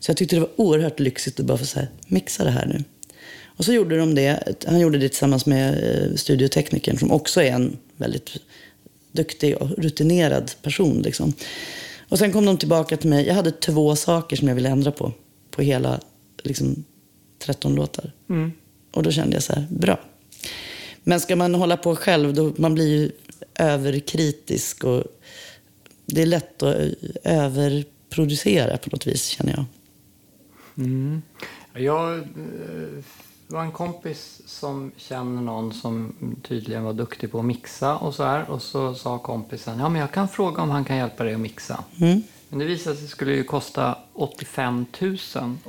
Så 0.00 0.10
jag 0.10 0.16
tyckte 0.16 0.36
det 0.36 0.40
var 0.40 0.60
oerhört 0.60 1.00
lyxigt 1.00 1.40
att 1.40 1.46
bara 1.46 1.58
få 1.58 1.66
så 1.66 1.78
här, 1.78 1.88
mixa 2.06 2.44
det 2.44 2.50
här 2.50 2.66
nu. 2.66 2.84
Och 3.56 3.64
så 3.64 3.72
gjorde 3.72 3.96
de 3.96 4.14
det. 4.14 4.54
Han 4.66 4.80
gjorde 4.80 4.98
det 4.98 5.08
tillsammans 5.08 5.46
med 5.46 5.74
eh, 5.84 6.16
studioteknikern 6.16 6.98
som 6.98 7.10
också 7.10 7.42
är 7.42 7.52
en 7.52 7.76
väldigt 7.96 8.36
duktig 9.12 9.56
och 9.56 9.70
rutinerad 9.70 10.52
person. 10.62 11.02
Liksom. 11.02 11.32
Och 12.08 12.18
sen 12.18 12.32
kom 12.32 12.46
de 12.46 12.58
tillbaka 12.58 12.96
till 12.96 13.10
mig. 13.10 13.26
Jag 13.26 13.34
hade 13.34 13.50
två 13.50 13.96
saker 13.96 14.36
som 14.36 14.48
jag 14.48 14.54
ville 14.54 14.68
ändra 14.68 14.92
på. 14.92 15.12
På 15.50 15.62
hela 15.62 16.00
liksom, 16.42 16.84
13 17.38 17.74
låtar. 17.74 18.12
Och 18.92 19.02
då 19.02 19.10
kände 19.10 19.36
jag 19.36 19.42
så 19.42 19.52
här, 19.52 19.66
bra. 19.70 20.00
Men 21.02 21.20
ska 21.20 21.36
man 21.36 21.54
hålla 21.54 21.76
på 21.76 21.96
själv, 21.96 22.34
då 22.34 22.52
man 22.56 22.74
blir 22.74 22.88
ju 22.88 23.10
överkritisk. 23.54 24.84
Och 24.84 25.04
det 26.06 26.22
är 26.22 26.26
lätt 26.26 26.62
att 26.62 26.76
överproducera 27.24 28.76
på 28.76 28.90
något 28.90 29.06
vis, 29.06 29.24
känner 29.24 29.52
jag. 29.52 29.64
Jag 31.82 32.28
eh, 33.48 33.54
var 33.54 33.62
en 33.62 33.72
kompis 33.72 34.40
som 34.46 34.92
känner 34.96 35.42
någon 35.42 35.72
som 35.72 36.12
tydligen 36.42 36.84
var 36.84 36.92
duktig 36.92 37.32
på 37.32 37.38
att 37.38 37.44
mixa 37.44 37.96
och 37.96 38.14
så 38.14 38.24
här. 38.24 38.50
Och 38.50 38.62
så 38.62 38.94
sa 38.94 39.18
kompisen, 39.18 39.78
ja 39.78 39.88
men 39.88 40.00
jag 40.00 40.12
kan 40.12 40.28
fråga 40.28 40.62
om 40.62 40.70
han 40.70 40.84
kan 40.84 40.96
hjälpa 40.96 41.24
dig 41.24 41.34
att 41.34 41.40
mixa. 41.40 41.84
Mm. 42.00 42.22
Men 42.48 42.58
det 42.58 42.64
visade 42.64 42.96
sig 42.96 43.04
att 43.04 43.10
det 43.10 43.14
skulle 43.14 43.32
ju 43.32 43.44
kosta 43.44 43.98
85 44.12 44.86
000 45.00 45.18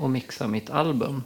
att 0.01 0.09
mixa 0.09 0.47
mitt 0.47 0.69
album. 0.69 1.23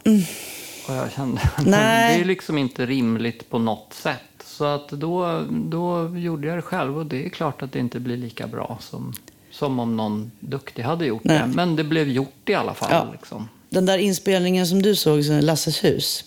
Och 0.87 0.95
jag 0.95 1.11
kände, 1.11 1.41
Nej. 1.65 2.17
det 2.17 2.23
är 2.23 2.25
liksom 2.25 2.57
inte 2.57 2.85
rimligt 2.85 3.49
på 3.49 3.59
något 3.59 3.93
sätt. 3.93 4.21
Så 4.45 4.65
att 4.65 4.89
då, 4.89 5.45
då 5.49 6.17
gjorde 6.17 6.47
jag 6.47 6.57
det 6.57 6.61
själv 6.61 6.97
och 6.97 7.05
det 7.05 7.25
är 7.25 7.29
klart 7.29 7.61
att 7.61 7.71
det 7.71 7.79
inte 7.79 7.99
blir 7.99 8.17
lika 8.17 8.47
bra 8.47 8.77
som, 8.81 9.13
som 9.51 9.79
om 9.79 9.97
någon 9.97 10.31
duktig 10.39 10.83
hade 10.83 11.05
gjort 11.05 11.23
Nej. 11.23 11.39
det. 11.39 11.47
Men 11.55 11.75
det 11.75 11.83
blev 11.83 12.09
gjort 12.09 12.49
i 12.49 12.53
alla 12.53 12.73
fall. 12.73 12.89
Ja. 12.91 13.07
Liksom. 13.11 13.47
Den 13.71 13.85
där 13.85 13.97
inspelningen 13.97 14.67
som 14.67 14.81
du 14.81 14.95
såg, 14.95 15.23
Lasses 15.23 15.83
hus. 15.83 16.23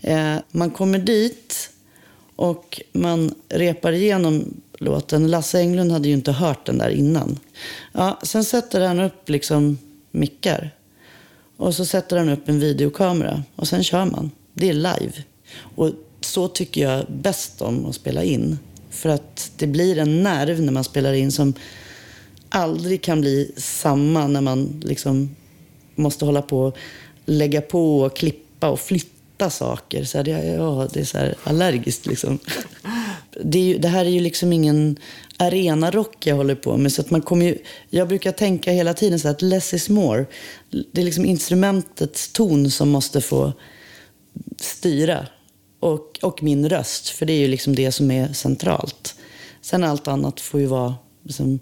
Eh, 0.00 0.36
man 0.50 0.70
kommer 0.70 0.98
dit 0.98 1.70
och 2.36 2.82
man 2.92 3.34
repar 3.48 3.92
igenom 3.92 4.60
låten. 4.78 5.30
Lasse 5.30 5.58
Englund 5.60 5.92
hade 5.92 6.08
ju 6.08 6.14
inte 6.14 6.32
hört 6.32 6.66
den 6.66 6.78
där 6.78 6.90
innan. 6.90 7.38
Ja, 7.92 8.18
sen 8.22 8.44
sätter 8.44 8.80
han 8.80 9.00
upp 9.00 9.28
liksom 9.28 9.78
mickar. 10.10 10.70
Och 11.56 11.74
så 11.74 11.84
sätter 11.84 12.16
han 12.16 12.28
upp 12.28 12.48
en 12.48 12.60
videokamera 12.60 13.42
och 13.56 13.68
sen 13.68 13.84
kör 13.84 14.04
man. 14.04 14.30
Det 14.54 14.68
är 14.68 14.74
live. 14.74 15.12
Och 15.76 15.90
så 16.20 16.48
tycker 16.48 16.82
jag 16.82 17.06
bäst 17.08 17.62
om 17.62 17.86
att 17.86 17.94
spela 17.94 18.22
in. 18.22 18.58
För 18.90 19.08
att 19.08 19.52
det 19.56 19.66
blir 19.66 19.98
en 19.98 20.22
nerv 20.22 20.60
när 20.60 20.72
man 20.72 20.84
spelar 20.84 21.12
in 21.12 21.32
som 21.32 21.54
aldrig 22.48 23.02
kan 23.02 23.20
bli 23.20 23.52
samma 23.56 24.26
när 24.26 24.40
man 24.40 24.82
liksom 24.84 25.36
måste 25.94 26.24
hålla 26.24 26.42
på 26.42 26.60
och 26.60 26.76
lägga 27.24 27.60
på 27.60 28.00
och 28.00 28.16
klippa 28.16 28.68
och 28.70 28.80
flytta 28.80 29.50
saker. 29.50 30.04
Så 30.04 30.18
här, 30.18 30.24
det, 30.24 30.30
ja, 30.30 30.88
det 30.92 31.00
är 31.00 31.04
så 31.04 31.18
här 31.18 31.34
allergiskt 31.44 32.06
liksom. 32.06 32.38
Det, 33.42 33.58
är 33.58 33.62
ju, 33.62 33.78
det 33.78 33.88
här 33.88 34.04
är 34.04 34.10
ju 34.10 34.20
liksom 34.20 34.52
ingen 34.52 34.96
arenarock 35.36 36.26
jag 36.26 36.36
håller 36.36 36.54
på 36.54 36.76
med. 36.76 36.92
Så 36.92 37.00
att 37.00 37.10
man 37.10 37.22
kommer 37.22 37.46
ju, 37.46 37.58
jag 37.90 38.08
brukar 38.08 38.32
tänka 38.32 38.72
hela 38.72 38.94
tiden 38.94 39.20
så 39.20 39.28
här 39.28 39.34
att 39.34 39.42
less 39.42 39.74
is 39.74 39.88
more. 39.88 40.26
Det 40.92 41.00
är 41.00 41.04
liksom 41.04 41.24
instrumentets 41.24 42.32
ton 42.32 42.70
som 42.70 42.88
måste 42.88 43.20
få 43.20 43.52
styra. 44.60 45.26
Och, 45.80 46.18
och 46.22 46.42
min 46.42 46.68
röst, 46.68 47.08
för 47.08 47.26
det 47.26 47.32
är 47.32 47.38
ju 47.38 47.48
liksom 47.48 47.74
det 47.74 47.92
som 47.92 48.10
är 48.10 48.32
centralt. 48.32 49.14
Sen 49.60 49.84
allt 49.84 50.08
annat 50.08 50.40
får 50.40 50.60
ju 50.60 50.66
vara 50.66 50.94
liksom 51.22 51.58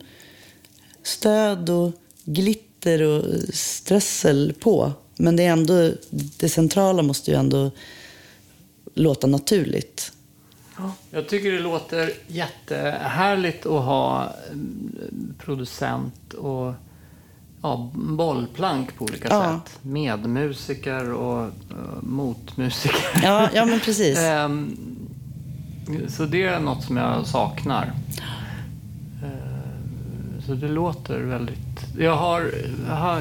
stöd 1.02 1.70
och 1.70 1.92
glitter 2.24 2.69
och 2.86 3.24
stressel 3.54 4.54
på. 4.60 4.92
Men 5.16 5.36
det, 5.36 5.42
är 5.44 5.52
ändå, 5.52 5.90
det 6.10 6.48
centrala 6.48 7.02
måste 7.02 7.30
ju 7.30 7.36
ändå 7.36 7.70
låta 8.94 9.26
naturligt. 9.26 10.12
Jag 11.10 11.28
tycker 11.28 11.52
det 11.52 11.60
låter 11.60 12.12
jättehärligt 12.26 13.66
att 13.66 13.84
ha 13.84 14.32
mm, 14.52 15.34
producent 15.38 16.32
och 16.34 16.74
ja, 17.62 17.90
bollplank 17.94 18.96
på 18.96 19.04
olika 19.04 19.28
Ja. 19.28 19.60
sätt. 19.64 19.78
Medmusiker 19.82 21.12
och 21.12 21.46
uh, 21.46 22.02
motmusiker. 22.02 23.20
Ja, 23.22 23.48
ja 23.54 23.64
men 23.64 23.80
precis. 23.80 24.18
Ehm, 24.24 24.76
så 26.08 26.24
det 26.24 26.42
är 26.42 26.60
något 26.60 26.84
som 26.84 26.96
jag 26.96 27.26
saknar. 27.26 27.92
Så 30.50 30.56
det 30.56 30.68
låter 30.68 31.18
väldigt... 31.18 31.96
Jag, 31.98 32.16
har, 32.16 32.52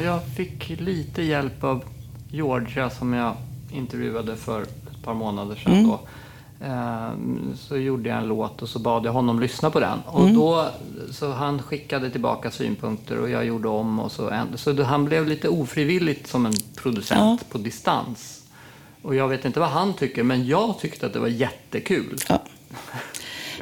jag 0.04 0.26
fick 0.38 0.70
lite 0.70 1.22
hjälp 1.22 1.64
av 1.64 1.84
Georgia 2.32 2.90
som 2.90 3.14
jag 3.14 3.36
intervjuade 3.72 4.36
för 4.36 4.62
ett 4.62 5.04
par 5.04 5.14
månader 5.14 5.56
sedan. 5.56 5.84
Då. 5.88 6.00
Ehm, 6.66 7.54
Så 7.56 7.78
gjorde 7.78 8.10
jag 8.10 8.18
en 8.18 8.28
låt 8.28 8.62
och 8.62 8.70
så 8.70 8.80
bad 8.80 9.06
jag 9.06 9.12
honom 9.12 9.40
lyssna 9.40 9.70
på 9.70 9.80
den. 9.80 10.00
Och 10.06 10.30
då, 10.30 10.70
så 11.12 11.32
han 11.32 11.62
skickade 11.62 12.10
tillbaka 12.10 12.52
synpunkter 12.52 13.18
och 13.18 13.30
jag 13.30 13.46
gjorde 13.46 13.68
om. 13.68 14.00
Och 14.00 14.12
så, 14.12 14.32
så 14.56 14.84
han 14.84 15.06
blev 15.06 15.28
lite 15.28 15.50
ofrivilligt 15.50 16.28
som 16.28 16.46
en 16.46 16.54
producent 16.76 17.50
på 17.50 17.58
distans. 17.58 18.44
Och 19.02 19.16
jag 19.16 19.28
vet 19.28 19.46
inte 19.46 19.60
vad 19.60 19.70
han 19.70 19.94
tycker, 19.94 20.24
men 20.24 20.48
jag 20.48 20.80
tyckte 20.80 21.06
att 21.06 21.14
det 21.14 21.20
var 21.20 21.28
jättekul. 21.28 22.18
Ja. 22.30 22.42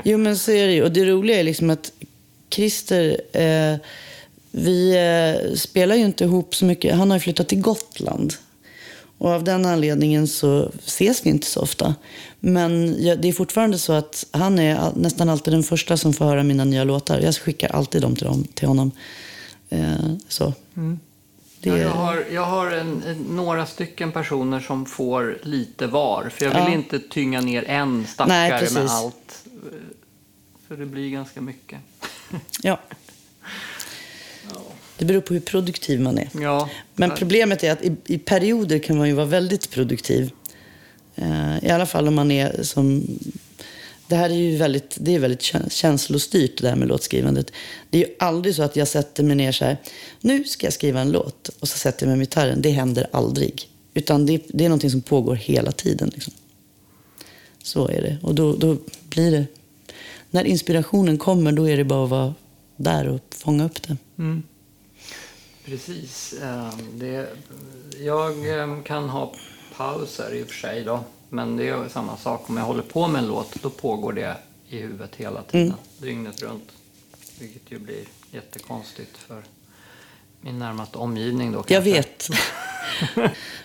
Jo, 0.03 0.17
men 0.17 0.38
så 0.38 0.51
är 0.51 0.67
det 0.67 0.73
ju. 0.73 0.84
Och 0.84 0.91
det 0.91 1.06
roliga 1.06 1.39
är 1.39 1.43
liksom 1.43 1.69
att 1.69 1.91
Christer, 2.49 3.21
eh, 3.33 3.75
vi 4.51 4.91
eh, 4.95 5.55
spelar 5.55 5.95
ju 5.95 6.05
inte 6.05 6.23
ihop 6.23 6.55
så 6.55 6.65
mycket. 6.65 6.95
Han 6.95 7.10
har 7.10 7.17
ju 7.17 7.21
flyttat 7.21 7.47
till 7.49 7.62
Gotland. 7.62 8.33
Och 9.19 9.29
av 9.29 9.43
den 9.43 9.65
anledningen 9.65 10.27
så 10.27 10.71
ses 10.86 11.25
vi 11.25 11.29
inte 11.29 11.47
så 11.47 11.62
ofta. 11.62 11.95
Men 12.39 12.95
jag, 13.05 13.21
det 13.21 13.27
är 13.27 13.33
fortfarande 13.33 13.77
så 13.79 13.93
att 13.93 14.25
han 14.31 14.60
är 14.60 14.75
all, 14.75 14.97
nästan 14.97 15.29
alltid 15.29 15.53
den 15.53 15.63
första 15.63 15.97
som 15.97 16.13
får 16.13 16.25
höra 16.25 16.43
mina 16.43 16.65
nya 16.65 16.83
låtar. 16.83 17.19
Jag 17.19 17.36
skickar 17.36 17.69
alltid 17.69 18.01
dem 18.01 18.15
till, 18.15 18.25
dem, 18.27 18.43
till 18.53 18.67
honom. 18.67 18.91
Eh, 19.69 19.95
så. 20.27 20.53
Det, 20.73 21.69
Ja, 21.69 21.77
jag 21.77 21.89
har, 21.89 22.25
jag 22.31 22.45
har 22.45 22.71
en, 22.71 23.25
några 23.29 23.65
stycken 23.65 24.12
personer 24.12 24.60
som 24.60 24.86
får 24.86 25.39
lite 25.43 25.88
var. 25.88 26.29
För 26.36 26.45
jag 26.45 26.51
vill 26.51 26.73
Ja. 26.73 26.73
inte 26.73 26.99
tynga 26.99 27.41
ner 27.41 27.63
en 27.63 27.97
Nej, 27.97 28.07
stackare 28.07 28.49
med 28.49 28.60
precis. 28.60 28.77
allt. 28.91 29.43
För 30.67 30.77
det 30.77 30.86
blir 30.86 31.10
ganska 31.10 31.41
mycket. 31.41 31.79
Ja. 32.61 32.79
Det 34.97 35.05
beror 35.05 35.21
på 35.21 35.33
hur 35.33 35.41
produktiv 35.41 36.01
man 36.01 36.17
är. 36.17 36.29
Ja, 36.41 36.69
Men 36.95 37.11
problemet 37.15 37.63
är 37.63 37.71
att 37.71 37.83
i, 37.83 37.95
i 38.05 38.17
perioder 38.17 38.79
kan 38.79 38.97
man 38.97 39.07
ju 39.07 39.13
vara 39.13 39.25
väldigt 39.25 39.69
produktiv. 39.69 40.31
Eh, 41.15 41.65
I 41.65 41.69
alla 41.69 41.85
fall 41.85 42.07
om 42.07 42.15
man 42.15 42.31
är 42.31 42.63
som 42.63 43.03
det 44.07 44.15
här 44.15 44.29
är 44.29 44.33
ju 44.33 44.57
väldigt, 44.57 44.97
det 44.99 45.15
är 45.15 45.19
väldigt 45.19 45.41
känslostyrt 45.71 46.61
det 46.61 46.69
här 46.69 46.75
med 46.75 46.87
låtskrivandet. 46.87 47.51
Det 47.89 48.03
är 48.03 48.07
ju 48.07 48.15
aldrig 48.19 48.55
så 48.55 48.63
att 48.63 48.75
jag 48.75 48.87
sätter 48.87 49.23
mig 49.23 49.35
ner 49.35 49.51
så 49.51 49.65
här, 49.65 49.77
nu 50.21 50.43
ska 50.43 50.65
jag 50.65 50.73
skriva 50.73 51.01
en 51.01 51.11
låt 51.11 51.49
och 51.59 51.67
så 51.67 51.77
sätter 51.77 52.05
jag 52.05 52.09
mig 52.09 52.17
med 52.17 52.27
gitarren. 52.27 52.61
Det 52.61 52.69
händer 52.69 53.07
aldrig. 53.11 53.69
Utan 53.93 54.25
det, 54.25 54.41
det 54.47 54.65
är 54.65 54.69
någonting 54.69 54.91
som 54.91 55.01
pågår 55.01 55.35
hela 55.35 55.71
tiden. 55.71 56.11
Liksom. 56.13 56.33
Så 57.63 57.87
är 57.87 58.01
det. 58.01 58.17
Och 58.21 58.35
då, 58.35 58.55
då 58.55 58.77
blir 59.09 59.31
det, 59.31 59.45
när 60.31 60.43
inspirationen 60.43 61.17
kommer 61.17 61.51
då 61.51 61.69
är 61.69 61.77
det 61.77 61.83
bara 61.83 62.03
att 62.03 62.09
vara 62.09 62.33
där 62.75 63.07
och 63.07 63.21
fånga 63.35 63.65
upp 63.65 63.87
det. 63.87 63.97
Mm. 64.17 64.43
Precis. 65.65 66.33
Ehm, 66.43 66.99
det, 66.99 67.29
jag 67.99 68.59
ehm, 68.59 68.83
kan 68.83 69.09
ha 69.09 69.33
pauser 69.77 70.33
i 70.33 70.43
och 70.43 70.47
för 70.47 70.55
sig 70.55 70.83
då. 70.83 71.03
Men 71.29 71.57
det 71.57 71.67
är 71.67 71.89
samma 71.89 72.17
sak. 72.17 72.49
Om 72.49 72.57
jag 72.57 72.63
håller 72.63 72.83
på 72.83 73.07
med 73.07 73.19
en 73.19 73.27
låt, 73.27 73.61
då 73.61 73.69
pågår 73.69 74.13
det 74.13 74.37
i 74.69 74.77
huvudet 74.77 75.15
hela 75.15 75.41
tiden. 75.41 75.67
Mm. 75.67 75.77
Dygnet 75.97 76.41
runt. 76.41 76.71
Vilket 77.39 77.71
ju 77.71 77.79
blir 77.79 78.03
jättekonstigt 78.31 79.17
för 79.17 79.43
min 80.41 80.59
närmaste 80.59 80.97
omgivning 80.97 81.51
då. 81.51 81.63
Kanske. 81.63 81.73
Jag 81.73 81.81
vet. 81.81 82.27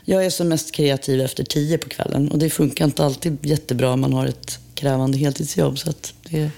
jag 0.05 0.25
är 0.25 0.31
som 0.31 0.49
mest 0.49 0.75
kreativ 0.75 1.21
efter 1.21 1.45
tio 1.45 1.79
på 1.79 1.89
kvällen. 1.89 2.33
Och 2.33 2.39
det 2.39 2.51
funkar 2.51 2.85
inte 2.85 3.05
alltid 3.05 3.47
jättebra 3.47 3.93
om 3.93 4.01
man 4.01 4.13
har 4.13 4.27
ett 4.27 4.59
krävande 4.83 5.19
heltidsjobb. 5.19 5.79
Så 5.79 5.91
att 5.91 6.15
det, 6.31 6.51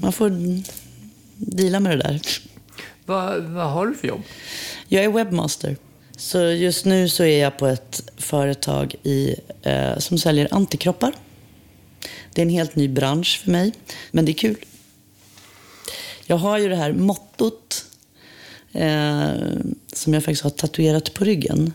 man 0.00 0.12
får 0.12 0.32
dela 1.36 1.80
med 1.80 1.98
det 1.98 2.02
där. 2.02 2.20
Vad, 3.06 3.42
vad 3.42 3.70
har 3.70 3.86
du 3.86 3.94
för 3.94 4.08
jobb? 4.08 4.22
Jag 4.88 5.04
är 5.04 5.08
webbmaster. 5.08 5.76
Så 6.16 6.38
just 6.38 6.84
nu 6.84 7.08
så 7.08 7.24
är 7.24 7.42
jag 7.42 7.58
på 7.58 7.66
ett 7.66 8.10
företag 8.16 8.94
i, 9.02 9.36
eh, 9.62 9.98
som 9.98 10.18
säljer 10.18 10.48
antikroppar. 10.54 11.12
Det 12.32 12.40
är 12.40 12.46
en 12.46 12.50
helt 12.50 12.76
ny 12.76 12.88
bransch 12.88 13.40
för 13.44 13.50
mig, 13.50 13.72
men 14.10 14.24
det 14.24 14.32
är 14.32 14.34
kul. 14.34 14.56
Jag 16.26 16.36
har 16.36 16.58
ju 16.58 16.68
det 16.68 16.76
här 16.76 16.92
mottot 16.92 17.84
eh, 18.72 19.32
som 19.92 20.14
jag 20.14 20.24
faktiskt 20.24 20.42
har 20.42 20.50
tatuerat 20.50 21.14
på 21.14 21.24
ryggen. 21.24 21.72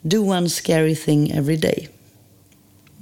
Do 0.00 0.30
one 0.30 0.50
scary 0.50 0.96
thing 0.96 1.30
every 1.30 1.56
day. 1.56 1.88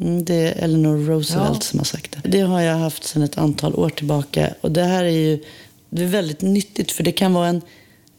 Mm, 0.00 0.24
det 0.24 0.34
är 0.34 0.64
Eleanor 0.64 0.96
Roosevelt 1.06 1.54
ja. 1.54 1.60
som 1.60 1.78
har 1.78 1.84
sagt 1.84 2.16
det. 2.22 2.28
Det 2.28 2.40
har 2.40 2.60
jag 2.60 2.76
haft 2.76 3.04
sedan 3.04 3.22
ett 3.22 3.38
antal 3.38 3.74
år 3.74 3.90
tillbaka. 3.90 4.54
Och 4.60 4.72
det 4.72 4.84
här 4.84 5.04
är 5.04 5.08
ju 5.08 5.44
det 5.90 6.02
är 6.02 6.06
väldigt 6.06 6.42
nyttigt 6.42 6.92
för 6.92 7.02
det 7.02 7.12
kan 7.12 7.34
vara 7.34 7.48
en 7.48 7.60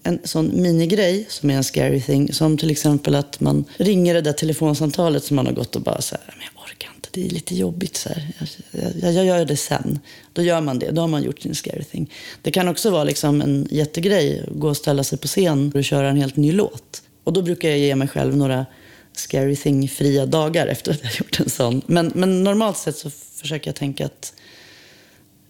en 0.03 0.19
sån 0.23 0.61
minigrej 0.61 1.25
som 1.29 1.49
är 1.49 1.53
en 1.53 1.63
scary 1.63 2.01
thing. 2.01 2.33
Som 2.33 2.57
till 2.57 2.71
exempel 2.71 3.15
att 3.15 3.39
man 3.39 3.65
ringer 3.77 4.13
det 4.13 4.21
där 4.21 4.33
telefonsamtalet 4.33 5.23
som 5.23 5.35
man 5.35 5.45
har 5.45 5.53
gått 5.53 5.75
och 5.75 5.81
bara 5.81 6.01
så 6.01 6.15
här, 6.15 6.35
men 6.37 6.45
jag 6.53 6.63
orkar 6.63 6.89
inte, 6.95 7.09
det 7.11 7.25
är 7.25 7.29
lite 7.29 7.55
jobbigt 7.55 7.97
så 7.97 8.09
här. 8.09 8.27
Jag, 8.71 8.91
jag, 9.01 9.13
jag, 9.13 9.25
gör 9.25 9.45
det 9.45 9.57
sen. 9.57 9.99
Då 10.33 10.41
gör 10.41 10.61
man 10.61 10.79
det, 10.79 10.91
då 10.91 11.01
har 11.01 11.07
man 11.07 11.23
gjort 11.23 11.41
sin 11.41 11.55
scary 11.55 11.83
thing. 11.83 12.13
Det 12.41 12.51
kan 12.51 12.67
också 12.67 12.89
vara 12.89 13.03
liksom 13.03 13.41
en 13.41 13.67
jättegrej, 13.71 14.45
gå 14.51 14.69
och 14.69 14.77
ställa 14.77 15.03
sig 15.03 15.17
på 15.17 15.27
scen 15.27 15.71
och 15.75 15.83
köra 15.83 16.09
en 16.09 16.17
helt 16.17 16.35
ny 16.35 16.51
låt. 16.51 17.01
Och 17.23 17.33
då 17.33 17.41
brukar 17.41 17.69
jag 17.69 17.77
ge 17.77 17.95
mig 17.95 18.07
själv 18.07 18.37
några 18.37 18.65
scary 19.13 19.55
thing-fria 19.55 20.25
dagar 20.25 20.67
efter 20.67 20.91
att 20.91 21.03
jag 21.03 21.13
gjort 21.19 21.39
en 21.39 21.49
sån. 21.49 21.81
Men, 21.85 22.11
men 22.15 22.43
normalt 22.43 22.77
sett 22.77 22.97
så 22.97 23.09
försöker 23.09 23.67
jag 23.67 23.75
tänka 23.75 24.05
att 24.05 24.33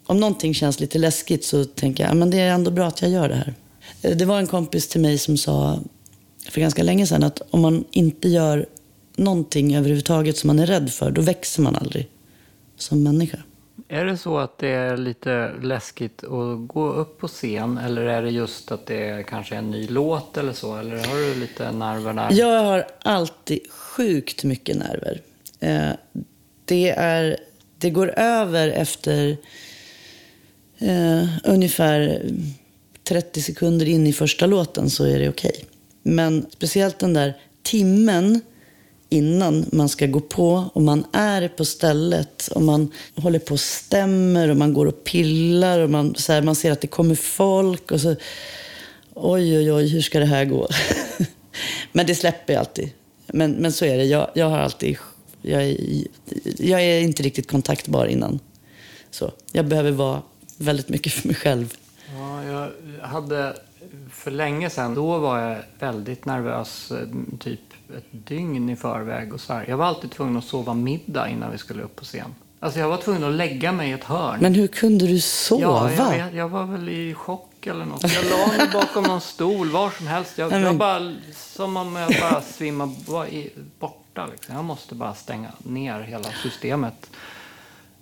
om 0.06 0.19
någonting 0.19 0.54
känns 0.54 0.80
lite 0.80 0.98
läskigt 0.98 1.45
så 1.45 1.65
tänker 1.65 2.04
jag 2.04 2.22
att 2.22 2.32
det 2.32 2.39
är 2.39 2.52
ändå 2.52 2.72
bra 2.72 2.88
att 2.88 3.02
jag 3.02 3.12
gör 3.12 3.30
det 3.30 3.36
här. 3.36 3.54
Eh, 4.02 4.17
det 4.17 4.26
var 4.26 4.39
en 4.39 4.48
kompis 4.48 4.88
till 4.88 5.02
mig 5.02 5.17
som 5.17 5.38
sa 5.38 5.80
för 6.50 6.62
ganska 6.62 6.84
länge 6.84 7.08
sedan 7.08 7.24
att 7.24 7.41
om 7.50 7.62
man 7.62 7.86
inte 7.91 8.30
gör 8.30 8.65
någonting 9.15 9.76
överhuvudtaget 9.76 10.38
som 10.38 10.48
man 10.48 10.60
är 10.60 10.65
rädd 10.65 10.91
för, 10.93 11.12
då 11.12 11.22
växer 11.22 11.62
man 11.62 11.76
aldrig 11.76 12.10
som 12.78 13.04
människa. 13.04 13.38
Är 13.91 14.06
det 14.06 14.17
så 14.17 14.38
att 14.38 14.58
det 14.58 14.67
är 14.67 14.97
lite 14.97 15.54
läskigt 15.62 16.23
att 16.23 16.67
gå 16.67 16.93
upp 16.93 17.17
på 17.19 17.28
scen 17.28 17.78
eller 17.78 18.02
är 18.02 18.21
det 18.21 18.30
just 18.30 18.71
att 18.71 18.86
det 18.86 19.10
är 19.10 19.23
kanske 19.23 19.56
är 19.56 19.60
en 19.60 19.71
ny 19.71 19.88
låt 19.88 20.38
eller 20.38 20.54
så? 20.54 20.75
Eller 20.75 20.97
har 20.97 21.17
du 21.17 21.39
lite 21.39 21.71
nerver 21.71 22.13
där? 22.13 22.28
Jag 22.32 22.63
har 22.63 22.88
alltid 23.02 23.71
sjukt 23.71 24.43
mycket 24.43 24.78
nerver. 24.78 25.21
Eh, 25.60 25.89
det, 26.65 26.89
är, 26.89 27.38
det 27.78 27.89
går 27.89 28.19
över 28.19 28.67
efter 28.67 29.38
eh, 30.78 31.28
ungefär 31.43 32.25
30 33.04 33.41
sekunder 33.41 33.86
in 33.86 34.08
i 34.08 34.13
första 34.13 34.45
låten 34.45 34.89
så 34.89 35.06
är 35.06 35.19
det 35.19 35.30
okej. 35.30 35.52
Okay. 35.54 35.65
Men 36.02 36.45
speciellt 36.49 36.99
den 36.99 37.13
där 37.13 37.34
timmen 37.63 38.41
innan 39.10 39.65
man 39.72 39.89
ska 39.89 40.06
gå 40.06 40.19
på 40.19 40.69
och 40.74 40.82
man 40.82 41.06
är 41.13 41.48
på 41.48 41.65
stället 41.65 42.48
och 42.48 42.62
man 42.62 42.91
håller 43.15 43.39
på 43.39 43.54
och 43.54 43.60
stämmer 43.60 44.50
och 44.50 44.58
man 44.58 44.74
går 44.74 44.86
och 44.86 45.04
pillar 45.04 45.80
och 45.80 45.89
man, 45.89 46.15
så 46.15 46.34
här, 46.34 46.41
man 46.41 46.56
ser 46.56 46.72
att 46.72 46.82
det 46.82 46.88
kommer 46.88 47.15
folk 47.15 47.91
och 47.91 48.02
så 48.02 48.15
oj, 49.13 49.58
oj, 49.58 49.74
oj, 49.74 49.88
hur 49.88 50.02
ska 50.02 50.19
det 50.19 50.26
här 50.26 50.45
gå? 50.45 50.67
men 51.91 52.06
det 52.06 52.15
släpper 52.15 52.54
jag 52.54 52.60
alltid. 52.60 52.89
Men, 53.28 53.52
men 53.52 53.72
så 53.72 53.86
är 53.86 53.98
det. 53.98 54.04
Jag, 54.04 54.30
jag 54.34 54.50
har 54.50 54.58
alltid, 54.58 54.98
jag 55.41 55.63
är, 55.63 55.78
jag 56.58 56.82
är 56.82 57.02
inte 57.02 57.24
riktigt 57.24 57.52
kontaktbar 57.52 58.06
innan. 58.06 58.39
Så 59.12 59.32
jag 59.52 59.65
behöver 59.65 59.91
vara 59.91 60.22
väldigt 60.58 60.89
mycket 60.89 61.13
för 61.13 61.28
mig 61.28 61.36
själv. 61.36 61.74
Ja, 62.15 62.43
jag 62.43 62.72
hade 63.08 63.56
för 64.12 64.32
länge 64.32 64.69
sedan, 64.69 64.95
då 64.95 65.17
var 65.17 65.39
jag 65.39 65.58
väldigt 65.80 66.26
nervös, 66.26 66.91
eh, 66.91 67.08
typ 67.39 67.60
ett 67.97 68.28
dygn 68.28 68.69
i 68.69 68.75
förväg. 68.75 69.34
Och 69.34 69.41
så 69.41 69.54
här. 69.54 69.65
Jag 69.67 69.78
var 69.78 69.86
alltid 69.86 70.12
tvungen 70.12 70.38
att 70.38 70.43
sova 70.43 70.73
middag 70.73 71.30
innan 71.30 71.52
vi 71.52 71.58
skulle 71.58 71.84
upp 71.84 71.95
på 71.95 72.06
scen. 72.06 72.36
Alltså 72.60 72.80
jag 72.80 72.89
var 72.89 72.97
tvungen 72.97 73.23
att 73.23 73.34
lägga 73.34 73.71
mig 73.71 73.89
i 73.89 73.93
ett 73.93 74.04
hörn. 74.04 74.39
Men 74.41 74.54
hur 74.54 74.67
kunde 74.67 75.08
du 75.08 75.19
sova? 75.19 75.91
Ja, 75.97 76.15
jag, 76.15 76.36
jag 76.36 76.49
var 76.49 76.65
väl 76.65 76.89
i 76.89 77.13
chock 77.13 77.67
eller 77.67 77.86
något. 77.86 78.04
Jag 78.13 78.25
la 78.25 78.47
mig 78.58 78.69
bakom 78.73 79.04
någon 79.04 79.21
stol, 79.21 79.69
var 79.69 79.89
som 79.89 80.08
helst. 80.08 80.38
Jag, 80.38 80.52
jag 80.52 80.78
bara, 80.78 81.15
som 81.34 81.78
om 81.78 81.95
jag 81.95 82.15
bara 82.21 82.41
svimmade 82.41 82.95
borta. 83.80 84.28
Liksom. 84.32 84.56
Jag 84.56 84.65
måste 84.65 84.95
bara 84.95 85.13
stänga 85.13 85.52
ner 85.58 86.02
hela 86.02 86.30
systemet. 86.43 87.10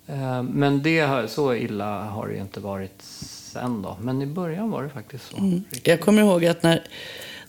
Eh, 0.08 0.44
men 0.44 0.84
det, 0.84 1.32
så 1.32 1.54
illa 1.54 2.04
har 2.04 2.28
det 2.28 2.38
inte 2.38 2.60
varit 2.60 3.02
sen 3.02 3.82
då. 3.82 3.98
Men 4.02 4.22
i 4.22 4.26
början 4.26 4.72
var 4.72 4.84
det 4.84 4.90
faktiskt 4.90 5.30
så. 5.32 5.38
Mm. 5.38 5.64
Jag 5.84 6.02
kommer 6.02 6.22
ihåg 6.22 6.46
att 6.46 6.64
när, 6.64 6.84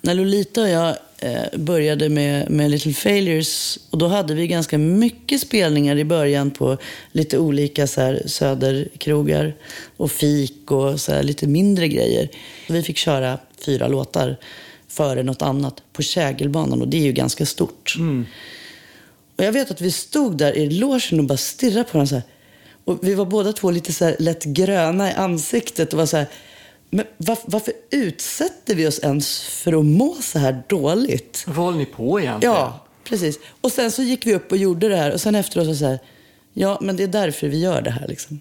när 0.01 0.15
Lolita 0.15 0.63
och 0.63 0.69
jag 0.69 0.97
eh, 1.19 1.59
började 1.59 2.09
med, 2.09 2.51
med 2.51 2.71
Little 2.71 2.93
Failures, 2.93 3.79
och 3.91 3.99
då 3.99 4.09
hade 4.09 4.35
vi 4.35 4.47
ganska 4.47 4.79
mycket 4.79 5.41
spelningar 5.41 5.97
i 5.97 6.05
början 6.05 6.51
på 6.51 6.79
lite 7.13 7.39
olika 7.39 7.87
så 7.87 8.01
här, 8.01 8.23
söderkrogar 8.27 9.57
och 9.97 10.11
fik 10.11 10.71
och 10.71 11.01
så 11.01 11.13
här, 11.13 11.23
lite 11.23 11.47
mindre 11.47 11.89
grejer. 11.89 12.29
Vi 12.69 12.83
fick 12.83 12.97
köra 12.97 13.39
fyra 13.65 13.89
låtar 13.89 14.37
före 14.89 15.23
något 15.23 15.43
annat 15.43 15.83
på 15.93 16.03
Kägelbanan 16.03 16.83
och 16.83 16.89
det 16.89 16.97
är 16.97 17.03
ju 17.03 17.13
ganska 17.13 17.47
stort. 17.47 17.95
Mm. 17.99 18.27
Och 19.37 19.45
jag 19.45 19.53
vet 19.53 19.71
att 19.71 19.81
vi 19.81 19.91
stod 19.91 20.37
där 20.37 20.57
i 20.57 20.71
logen 20.71 21.19
och 21.19 21.25
bara 21.25 21.39
stirrade 21.39 21.85
på 21.85 21.99
varandra 21.99 22.09
så 22.09 22.15
här. 22.15 22.25
Och 22.85 22.99
vi 23.03 23.15
var 23.15 23.25
båda 23.25 23.53
två 23.53 23.71
lite 23.71 23.93
så 23.93 24.15
lätt 24.19 24.45
gröna 24.45 25.11
i 25.11 25.15
ansiktet 25.15 25.93
och 25.93 25.99
var 25.99 26.07
så 26.07 26.17
här, 26.17 26.27
men 26.91 27.07
var, 27.17 27.39
varför 27.45 27.75
utsätter 27.91 28.75
vi 28.75 28.87
oss 28.87 28.99
ens 28.99 29.41
för 29.41 29.81
att 29.81 29.85
må 29.85 30.15
så 30.15 30.39
här 30.39 30.63
dåligt? 30.69 31.45
Vad 31.47 31.57
håller 31.57 31.79
ni 31.79 31.87
på 31.87 32.21
egentligen? 32.21 32.55
Ja, 32.55 32.87
precis. 33.05 33.39
Och 33.61 33.73
sen 33.73 33.91
så 33.91 34.03
gick 34.03 34.27
vi 34.27 34.35
upp 34.35 34.53
och 34.53 34.59
gjorde 34.59 34.89
det 34.89 34.97
här 34.97 35.13
och 35.13 35.21
sen 35.21 35.35
efteråt 35.35 35.67
så, 35.67 35.75
så 35.75 35.87
här, 35.87 35.99
ja 36.53 36.79
men 36.81 36.97
det 36.97 37.03
är 37.03 37.09
därför 37.09 37.49
vi 37.49 37.59
gör 37.59 37.83
det 37.83 37.91
här 37.91 38.09
liksom. 38.09 38.41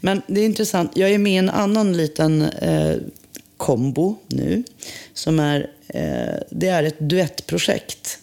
Men 0.00 0.22
det 0.26 0.40
är 0.40 0.44
intressant, 0.44 0.90
jag 0.94 1.10
är 1.10 1.18
med 1.18 1.32
i 1.32 1.36
en 1.36 1.50
annan 1.50 1.96
liten 1.96 2.42
eh, 2.42 2.96
kombo 3.56 4.16
nu. 4.26 4.64
Som 5.14 5.40
är, 5.40 5.70
eh, 5.88 6.42
det 6.50 6.68
är 6.68 6.82
ett 6.82 6.98
duettprojekt 6.98 8.18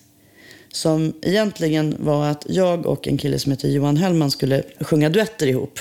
som 0.72 1.14
egentligen 1.22 1.96
var 2.00 2.28
att 2.28 2.46
jag 2.50 2.86
och 2.86 3.08
en 3.08 3.18
kille 3.18 3.40
som 3.40 3.52
heter 3.52 3.70
Johan 3.70 3.98
Hellman 3.98 4.32
skulle 4.32 4.64
sjunga 4.80 5.10
duetter 5.10 5.48
ihop. 5.48 5.80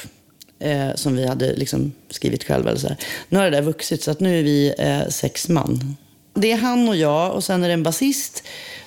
Eh, 0.59 0.95
som 0.95 1.17
vi 1.17 1.27
hade 1.27 1.57
liksom 1.57 1.93
skrivit 2.11 2.45
själva. 2.45 2.71
Eller 2.71 2.81
så 2.81 2.89
här. 2.89 2.97
Nu 3.29 3.39
har 3.39 3.45
det 3.45 3.51
där 3.51 3.63
vuxit 3.63 4.03
så 4.03 4.11
att 4.11 4.21
nu 4.21 4.39
är 4.39 4.43
vi 4.43 4.75
eh, 4.79 5.09
sex 5.09 5.49
man. 5.49 5.97
Det 6.35 6.53
är 6.53 6.57
han 6.57 6.89
och 6.89 6.97
jag 6.97 7.35
och 7.35 7.45
sen 7.45 7.63
är 7.63 7.69
det 7.69 7.75
en 7.75 7.83
basist. 7.83 8.43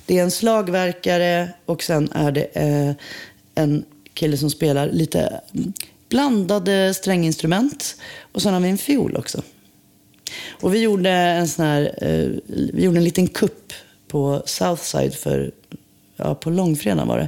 Det 0.05 0.19
är 0.19 0.23
en 0.23 0.31
slagverkare 0.31 1.49
och 1.65 1.83
sen 1.83 2.11
är 2.11 2.31
det 2.31 2.43
eh, 2.43 2.91
en 3.55 3.85
kille 4.13 4.37
som 4.37 4.49
spelar 4.49 4.91
lite 4.91 5.41
blandade 6.09 6.93
stränginstrument. 6.93 7.95
Och 8.31 8.41
sen 8.41 8.53
har 8.53 8.59
vi 8.59 8.69
en 8.69 8.77
fiol 8.77 9.15
också. 9.15 9.41
Och 10.49 10.73
vi 10.73 10.79
gjorde 10.79 11.09
en 11.09 11.47
sån 11.47 11.65
här, 11.65 11.93
eh, 12.01 12.29
vi 12.47 12.83
gjorde 12.83 12.97
en 12.97 13.03
liten 13.03 13.27
kupp 13.27 13.73
på 14.07 14.43
Southside 14.45 15.13
för 15.13 15.51
ja, 16.15 16.35
på 16.35 16.49
långfredagen 16.49 17.07
var 17.07 17.17
det. 17.17 17.27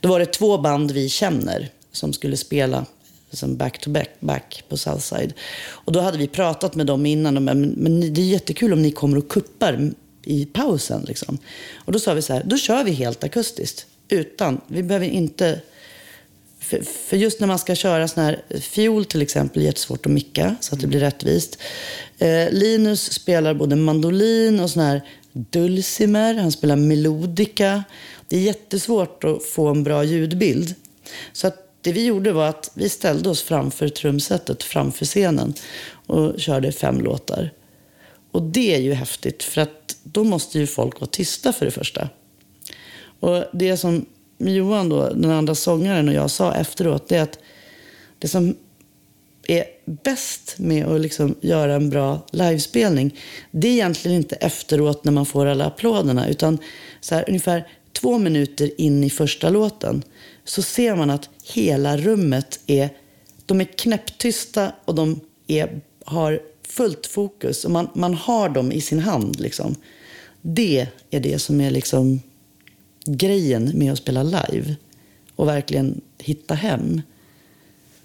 Då 0.00 0.08
var 0.08 0.18
det 0.18 0.26
två 0.26 0.58
band 0.58 0.90
vi 0.90 1.08
känner 1.08 1.68
som 1.92 2.12
skulle 2.12 2.36
spela 2.36 2.86
som 3.30 3.56
back 3.56 3.78
to 3.78 3.90
back, 3.90 4.10
back 4.20 4.64
på 4.68 4.76
Southside. 4.76 5.32
Och 5.70 5.92
då 5.92 6.00
hade 6.00 6.18
vi 6.18 6.28
pratat 6.28 6.74
med 6.74 6.86
dem 6.86 7.06
innan. 7.06 7.36
Och, 7.36 7.42
men, 7.42 7.62
men 7.62 8.14
det 8.14 8.20
är 8.20 8.24
jättekul 8.24 8.72
om 8.72 8.82
ni 8.82 8.90
kommer 8.90 9.18
och 9.18 9.28
kuppar 9.28 9.90
i 10.24 10.46
pausen. 10.46 11.04
Liksom. 11.08 11.38
Och 11.74 11.92
då 11.92 11.98
sa 11.98 12.14
vi 12.14 12.22
så 12.22 12.32
här, 12.32 12.42
då 12.46 12.56
kör 12.56 12.84
vi 12.84 12.90
helt 12.90 13.24
akustiskt. 13.24 13.86
Utan, 14.08 14.60
vi 14.66 14.82
behöver 14.82 15.06
inte 15.06 15.60
för, 16.60 16.82
för 16.82 17.16
just 17.16 17.40
när 17.40 17.46
man 17.46 17.58
ska 17.58 17.74
köra 17.74 18.08
sån 18.08 18.24
här 18.24 18.42
fiol 18.60 19.04
till 19.04 19.22
exempel, 19.22 19.62
är 19.62 19.66
jättesvårt 19.66 20.06
att 20.06 20.12
micka 20.12 20.56
så 20.60 20.74
att 20.74 20.80
det 20.80 20.86
blir 20.86 21.00
rättvist. 21.00 21.58
Eh, 22.18 22.50
Linus 22.50 23.12
spelar 23.12 23.54
både 23.54 23.76
mandolin 23.76 24.60
och 24.60 24.70
sån 24.70 24.82
här 24.82 25.02
dulcimer, 25.32 26.34
han 26.34 26.52
spelar 26.52 26.76
melodika. 26.76 27.84
Det 28.28 28.36
är 28.36 28.40
jättesvårt 28.40 29.24
att 29.24 29.44
få 29.44 29.68
en 29.68 29.84
bra 29.84 30.04
ljudbild. 30.04 30.74
Så 31.32 31.46
att 31.46 31.67
det 31.88 31.92
vi 31.92 32.04
gjorde 32.04 32.32
var 32.32 32.48
att 32.48 32.70
vi 32.74 32.88
ställde 32.88 33.28
oss 33.28 33.42
framför 33.42 33.88
trumsetet, 33.88 34.62
framför 34.62 35.04
scenen 35.04 35.54
och 36.06 36.40
körde 36.40 36.72
fem 36.72 37.00
låtar. 37.00 37.52
Och 38.30 38.42
det 38.42 38.74
är 38.74 38.78
ju 38.78 38.92
häftigt, 38.92 39.42
för 39.42 39.60
att 39.60 39.96
då 40.02 40.24
måste 40.24 40.58
ju 40.58 40.66
folk 40.66 41.00
vara 41.00 41.10
tysta 41.10 41.52
för 41.52 41.64
det 41.64 41.70
första. 41.70 42.08
Och 43.20 43.44
det 43.52 43.76
som 43.76 44.06
Johan, 44.38 44.88
då, 44.88 45.08
den 45.08 45.30
andra 45.30 45.54
sångaren, 45.54 46.08
och 46.08 46.14
jag 46.14 46.30
sa 46.30 46.54
efteråt, 46.54 47.08
det 47.08 47.16
är 47.16 47.22
att 47.22 47.38
det 48.18 48.28
som 48.28 48.56
är 49.46 49.64
bäst 49.84 50.54
med 50.58 50.86
att 50.86 51.00
liksom 51.00 51.34
göra 51.40 51.74
en 51.74 51.90
bra 51.90 52.26
livespelning, 52.30 53.18
det 53.50 53.68
är 53.68 53.72
egentligen 53.72 54.16
inte 54.16 54.36
efteråt 54.36 55.04
när 55.04 55.12
man 55.12 55.26
får 55.26 55.46
alla 55.46 55.64
applåderna, 55.64 56.28
utan 56.28 56.58
så 57.00 57.14
här, 57.14 57.24
ungefär 57.28 57.68
två 57.92 58.18
minuter 58.18 58.80
in 58.80 59.04
i 59.04 59.10
första 59.10 59.50
låten 59.50 60.02
så 60.44 60.62
ser 60.62 60.96
man 60.96 61.10
att 61.10 61.30
hela 61.54 61.96
rummet 61.96 62.60
är, 62.66 62.90
de 63.46 63.60
är 63.60 63.64
knäpptysta 63.64 64.72
och 64.84 64.94
de 64.94 65.20
är, 65.46 65.80
har 66.04 66.40
fullt 66.68 67.06
fokus. 67.06 67.64
Och 67.64 67.70
man, 67.70 67.88
man 67.94 68.14
har 68.14 68.48
dem 68.48 68.72
i 68.72 68.80
sin 68.80 68.98
hand. 68.98 69.40
Liksom. 69.40 69.74
Det 70.42 70.86
är 71.10 71.20
det 71.20 71.38
som 71.38 71.60
är 71.60 71.70
liksom 71.70 72.20
grejen 73.04 73.72
med 73.74 73.92
att 73.92 73.98
spela 73.98 74.22
live. 74.22 74.76
Och 75.34 75.48
verkligen 75.48 76.00
hitta 76.18 76.54
hem. 76.54 77.02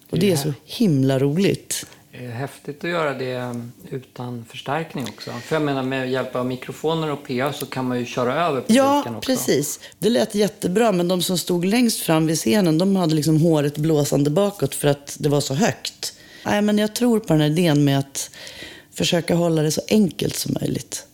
Och 0.10 0.20
det 0.20 0.32
är 0.32 0.36
så 0.36 0.54
himla 0.66 1.20
roligt. 1.20 1.86
Är 2.16 2.30
häftigt 2.32 2.84
att 2.84 2.90
göra 2.90 3.14
det 3.14 3.56
utan 3.90 4.46
förstärkning 4.50 5.04
också. 5.10 5.32
För 5.32 5.56
jag 5.56 5.64
menar 5.64 5.84
med 5.84 6.12
hjälp 6.12 6.36
av 6.36 6.46
mikrofoner 6.46 7.12
och 7.12 7.28
PA 7.28 7.54
så 7.54 7.66
kan 7.66 7.88
man 7.88 8.00
ju 8.00 8.06
köra 8.06 8.34
över 8.48 8.62
publiken 8.62 8.76
Ja, 8.76 9.00
också. 9.00 9.20
precis. 9.22 9.80
Det 10.00 10.10
lät 10.10 10.36
jättebra, 10.36 10.92
men 10.92 11.08
de 11.08 11.22
som 11.22 11.38
stod 11.38 11.66
längst 11.66 12.02
fram 12.02 12.28
vid 12.28 12.38
scenen, 12.38 12.78
de 12.78 12.96
hade 12.96 13.16
liksom 13.16 13.42
håret 13.42 13.78
blåsande 13.78 14.30
bakåt 14.30 14.76
för 14.76 14.88
att 14.88 15.18
det 15.20 15.30
var 15.30 15.42
så 15.42 15.54
högt. 15.54 16.14
Nej, 16.46 16.62
men 16.62 16.78
jag 16.78 16.96
tror 16.96 17.20
på 17.20 17.34
den 17.34 17.42
här 17.42 17.50
idén 17.50 17.84
med 17.84 18.00
att 18.00 18.30
försöka 18.94 19.36
hålla 19.36 19.62
det 19.62 19.72
så 19.72 19.82
enkelt 19.88 20.36
som 20.36 20.58
möjligt. 20.62 21.08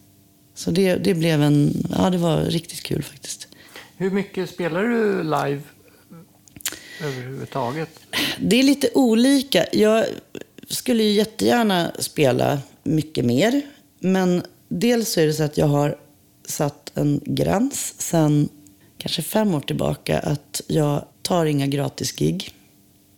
Så 0.55 0.71
det, 0.71 0.95
det 0.95 1.13
blev 1.13 1.41
en, 1.41 1.87
ja 1.97 2.09
det 2.09 2.17
var 2.17 2.41
riktigt 2.41 2.83
kul 2.83 3.03
faktiskt. 3.03 3.47
Hur 3.97 4.11
mycket 4.11 4.49
spelar 4.49 4.83
du 4.83 5.23
live 5.23 5.61
överhuvudtaget? 7.03 7.89
Det 8.39 8.59
är 8.59 8.63
lite 8.63 8.89
olika. 8.93 9.65
Jag 9.73 10.05
skulle 10.69 11.03
ju 11.03 11.11
jättegärna 11.11 11.91
spela 11.99 12.59
mycket 12.83 13.25
mer. 13.25 13.61
Men 13.99 14.43
dels 14.67 15.17
är 15.17 15.27
det 15.27 15.33
så 15.33 15.43
att 15.43 15.57
jag 15.57 15.67
har 15.67 15.97
satt 16.47 16.91
en 16.95 17.21
gräns 17.25 17.95
sen 17.97 18.49
kanske 18.97 19.21
fem 19.21 19.55
år 19.55 19.59
tillbaka 19.59 20.19
att 20.19 20.61
jag 20.67 21.05
tar 21.21 21.45
inga 21.45 21.67
gratis 21.67 22.15
gig. 22.15 22.53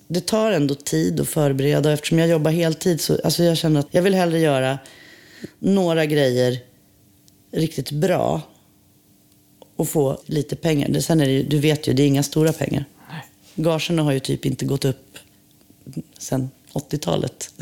Det 0.07 0.21
tar 0.21 0.51
ändå 0.51 0.75
tid 0.75 1.19
att 1.19 1.29
förbereda 1.29 1.89
och 1.89 1.93
eftersom 1.93 2.19
jag 2.19 2.29
jobbar 2.29 2.51
heltid 2.51 3.01
så 3.01 3.17
alltså 3.23 3.43
jag 3.43 3.57
känner 3.57 3.79
att 3.79 3.87
jag 3.91 4.01
vill 4.01 4.13
hellre 4.13 4.39
göra 4.39 4.79
några 5.59 6.05
grejer 6.05 6.59
riktigt 7.51 7.91
bra 7.91 8.41
och 9.75 9.89
få 9.89 10.21
lite 10.25 10.55
pengar. 10.55 10.99
Sen 10.99 11.21
är 11.21 11.25
det 11.25 11.31
ju, 11.31 11.43
du 11.43 11.59
vet 11.59 11.87
ju, 11.87 11.93
det 11.93 12.03
är 12.03 12.07
inga 12.07 12.23
stora 12.23 12.53
pengar. 12.53 12.85
Gagerna 13.55 14.03
har 14.03 14.11
ju 14.11 14.19
typ 14.19 14.45
inte 14.45 14.65
gått 14.65 14.85
upp 14.85 15.17
sen 16.17 16.49
80-talet. 16.73 17.53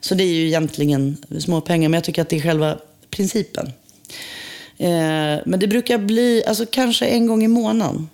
Så 0.00 0.14
det 0.14 0.24
är 0.24 0.34
ju 0.34 0.46
egentligen 0.46 1.16
små 1.40 1.60
pengar, 1.60 1.88
men 1.88 1.96
jag 1.96 2.04
tycker 2.04 2.22
att 2.22 2.28
det 2.28 2.36
är 2.36 2.40
själva 2.40 2.78
principen. 3.10 3.66
Eh, 4.78 5.40
men 5.46 5.60
det 5.60 5.68
brukar 5.68 5.98
bli, 5.98 6.44
alltså 6.46 6.66
kanske 6.70 7.06
en 7.06 7.26
gång 7.26 7.44
i 7.44 7.48
månaden. 7.48 8.08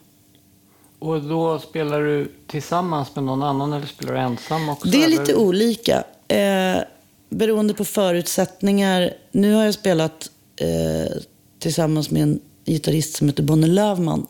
Och 0.99 1.23
då 1.23 1.59
spelar 1.59 2.03
du 2.03 2.33
tillsammans 2.47 3.15
med 3.15 3.25
någon 3.25 3.43
annan 3.43 3.73
eller 3.73 3.87
spelar 3.87 4.13
du 4.13 4.19
ensam 4.19 4.69
också? 4.69 4.89
Det 4.89 5.05
är 5.05 5.09
lite 5.09 5.23
eller? 5.23 5.37
olika. 5.37 6.05
Eh, 6.29 6.79
beroende 7.29 7.75
på 7.75 7.85
förutsättningar. 7.85 9.13
Nu 9.33 9.53
har 9.53 9.65
jag 9.65 9.75
spelat 9.75 10.31
eh, 10.57 11.17
tillsammans 11.59 12.11
med 12.11 12.23
en 12.23 12.41
gitarrist 12.65 13.17
som 13.17 13.29
heter 13.29 13.43
Bonnie 13.43 13.67
Lövman 13.67 14.27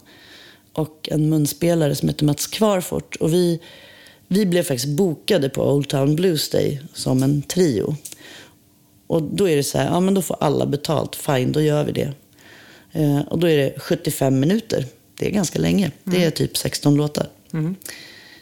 och 0.73 1.09
en 1.13 1.29
munspelare 1.29 1.95
som 1.95 2.09
heter 2.09 2.25
Mats 2.25 2.47
Kvarfort. 2.47 3.17
Och 3.17 3.33
vi, 3.33 3.61
vi 4.29 4.47
blev 4.47 4.63
faktiskt 4.63 4.89
bokade 4.89 5.49
på 5.49 5.73
Old 5.73 5.89
Town 5.89 6.17
Blues 6.17 6.51
Day 6.51 6.83
som 6.95 7.23
en 7.23 7.43
trio. 7.43 7.97
Och 9.07 9.23
då 9.23 9.49
är 9.49 9.57
det 9.57 9.63
så 9.63 9.79
här, 9.79 9.87
ja 9.87 10.01
men 10.01 10.15
då 10.15 10.23
får 10.23 10.37
alla 10.41 10.67
betalt, 10.67 11.17
fine, 11.17 11.53
då 11.53 11.61
gör 11.61 11.85
vi 11.85 11.93
det. 11.93 12.13
Eh, 12.93 13.21
och 13.21 13.39
då 13.39 13.49
är 13.49 13.57
det 13.57 13.81
75 13.81 14.41
minuter. 14.41 14.85
Det 15.19 15.27
är 15.27 15.31
ganska 15.31 15.59
länge. 15.59 15.91
Det 16.05 16.25
är 16.25 16.31
typ 16.31 16.57
16 16.57 16.95
låtar. 16.95 17.27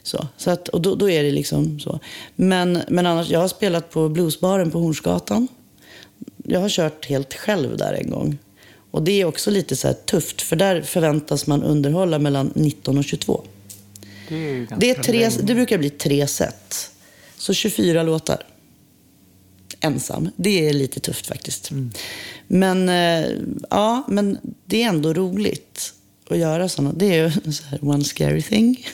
Så, 0.03 0.27
så 0.37 0.51
att, 0.51 0.69
och 0.69 0.81
då, 0.83 0.95
då 0.95 1.11
är 1.11 1.23
det 1.23 1.31
liksom 1.31 1.81
så. 1.81 2.01
Men, 2.37 2.83
men 2.89 3.07
annars, 3.07 3.31
jag 3.31 3.41
har 3.41 3.49
spelat 3.49 3.91
på 3.91 4.09
bluesbaren 4.09 4.71
på 4.71 4.79
Hornsgatan. 4.79 5.49
Jag 6.45 6.61
har 6.61 6.69
kört 6.69 7.07
helt 7.07 7.35
själv 7.35 7.77
där 7.77 7.93
en 7.93 8.11
gång. 8.11 8.39
Och 8.91 9.03
det 9.03 9.21
är 9.21 9.25
också 9.25 9.51
lite 9.51 9.77
så 9.77 9.93
tufft, 9.93 10.43
för 10.43 10.57
där 10.57 10.83
förväntas 10.83 11.47
man 11.47 11.63
underhålla 11.63 12.19
mellan 12.19 12.53
19 12.55 12.99
och 12.99 13.05
22. 13.05 13.45
Det, 14.29 14.35
är 14.37 14.67
Det, 14.77 14.91
är 14.91 15.03
tre, 15.03 15.29
det 15.29 15.55
brukar 15.55 15.79
bli 15.79 15.91
tre 15.91 16.27
set. 16.27 16.91
Så 17.37 17.55
24 17.55 18.03
låtar. 18.03 18.47
Ensam. 19.81 20.29
Det 20.37 20.69
är 20.69 20.73
lite 20.73 21.01
tufft 21.01 21.27
faktiskt. 21.27 21.71
Men, 22.47 22.89
eh, 22.89 23.31
ja, 23.71 24.05
men 24.09 24.39
det 24.65 24.83
är 24.83 24.89
ändå 24.89 25.13
roligt 25.13 25.95
att 26.31 26.39
göra 26.39 26.69
sådana. 26.69 26.93
Det 26.93 27.15
är 27.15 27.25
ju 27.25 27.53
så 27.53 27.65
här 27.65 27.85
one 27.85 28.05
scary 28.05 28.43
thing. 28.43 28.87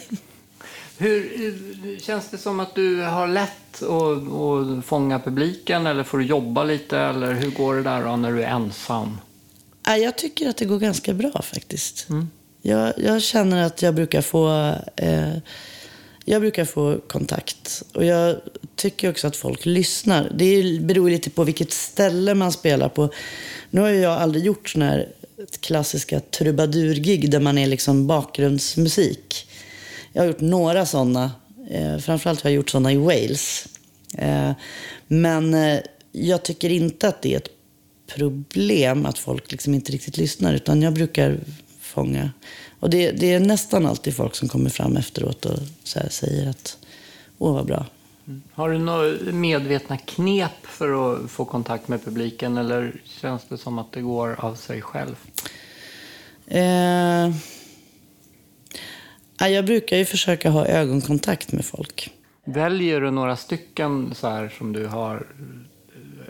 Hur, 0.99 2.01
känns 2.01 2.31
det 2.31 2.39
som 2.39 2.61
att 2.61 2.75
du 2.75 3.01
har 3.01 3.29
lätt 3.29 3.83
att, 3.83 4.33
att 4.33 4.85
fånga 4.85 5.19
publiken 5.19 5.87
eller 5.87 6.05
får 6.05 6.19
du 6.19 6.25
jobba 6.25 6.65
lite 6.65 6.99
eller 6.99 7.35
hur 7.35 7.51
går 7.51 7.75
det 7.75 7.83
där 7.83 8.05
då 8.05 8.17
när 8.17 8.33
du 8.33 8.43
är 8.43 8.49
ensam? 8.49 9.19
Ja, 9.85 9.97
jag 9.97 10.19
tycker 10.19 10.49
att 10.49 10.57
det 10.57 10.65
går 10.65 10.79
ganska 10.79 11.15
bra 11.15 11.43
faktiskt. 11.43 12.09
Jag, 12.63 12.93
jag 12.97 13.23
känner 13.23 13.63
att 13.63 13.83
jag 13.83 13.95
brukar 13.95 14.23
få 14.23 14.75
eh, 14.97 15.37
jag 16.25 16.41
brukar 16.41 16.65
få 16.65 16.99
kontakt. 17.09 17.83
Och 17.95 18.05
jag 18.05 18.37
tycker 18.77 19.11
också 19.11 19.27
att 19.27 19.37
folk 19.37 19.67
lyssnar. 19.67 20.33
Det 20.35 20.81
beror 20.81 21.11
lite 21.11 21.31
på 21.31 21.45
vilket 21.45 21.73
ställe 21.73 22.35
man 22.35 22.53
spelar 22.53 22.89
på. 22.89 23.11
Nu 23.71 23.81
har 23.81 23.89
ju 23.89 24.01
jag 24.01 24.13
aldrig 24.13 24.45
gjort 24.45 24.69
sådana 24.69 24.91
här 24.91 25.09
klassiska 25.61 26.21
trubadurgig 26.21 27.31
där 27.31 27.41
man 27.41 27.59
är 27.59 27.67
liksom 27.67 28.07
bakgrundsmusik. 28.07 29.47
Jag 30.13 30.23
har 30.23 30.27
gjort 30.27 30.41
några 30.41 30.87
sådana. 30.87 31.31
Eh, 31.71 31.99
framförallt 31.99 32.41
har 32.41 32.51
jag 32.51 32.57
gjort 32.57 32.71
sådana 32.71 32.93
i 32.93 32.97
Wales. 32.97 33.67
Eh, 34.19 34.53
men 35.09 35.55
eh, 35.55 35.79
jag 36.13 36.43
tycker 36.43 36.71
inte 36.71 37.09
att 37.09 37.23
det 37.23 37.33
är 37.33 37.37
ett 37.37 37.51
problem 38.07 39.07
att 39.07 39.19
folk 39.19 39.53
liksom 39.53 39.75
inte 39.75 39.93
riktigt 39.93 40.17
lyssnar. 40.17 40.55
Utan 40.55 40.83
jag 40.83 40.95
brukar 40.95 41.39
fånga. 41.93 42.31
Och 42.81 42.91
det, 42.91 43.11
det 43.11 43.33
är 43.33 43.41
nästan 43.41 43.87
alltid 43.87 44.17
folk 44.17 44.35
som 44.35 44.49
kommer 44.49 44.71
fram 44.71 44.97
efteråt 44.97 45.45
och 45.45 45.59
säger 45.85 46.51
att 46.51 46.79
åh 47.39 47.55
vad 47.55 47.67
bra. 47.67 47.87
Har 48.53 48.71
du 48.71 48.79
några 48.79 49.33
medvetna 49.33 49.99
knep 49.99 50.67
för 50.67 51.15
att 51.15 51.31
få 51.31 51.45
kontakt 51.45 51.89
med 51.89 52.05
publiken 52.05 52.59
eller 52.59 53.01
känns 53.05 53.43
det 53.49 53.59
som 53.59 53.79
att 53.79 53.93
det 53.93 54.01
går 54.01 54.37
av 54.39 54.55
sig 54.55 54.83
själv? 54.83 55.17
Eh, 56.47 57.31
ja, 59.39 59.49
jag 59.49 59.65
brukar 59.65 59.97
ju 59.97 60.05
försöka 60.05 60.51
ha 60.51 60.67
ögonkontakt 60.67 61.53
med 61.53 61.65
folk. 61.65 62.11
Väljer 62.45 63.01
du 63.01 63.11
några 63.11 63.37
stycken 63.37 64.15
så 64.15 64.29
här 64.29 64.55
som 64.59 64.73
du 64.73 64.87
har 64.87 65.27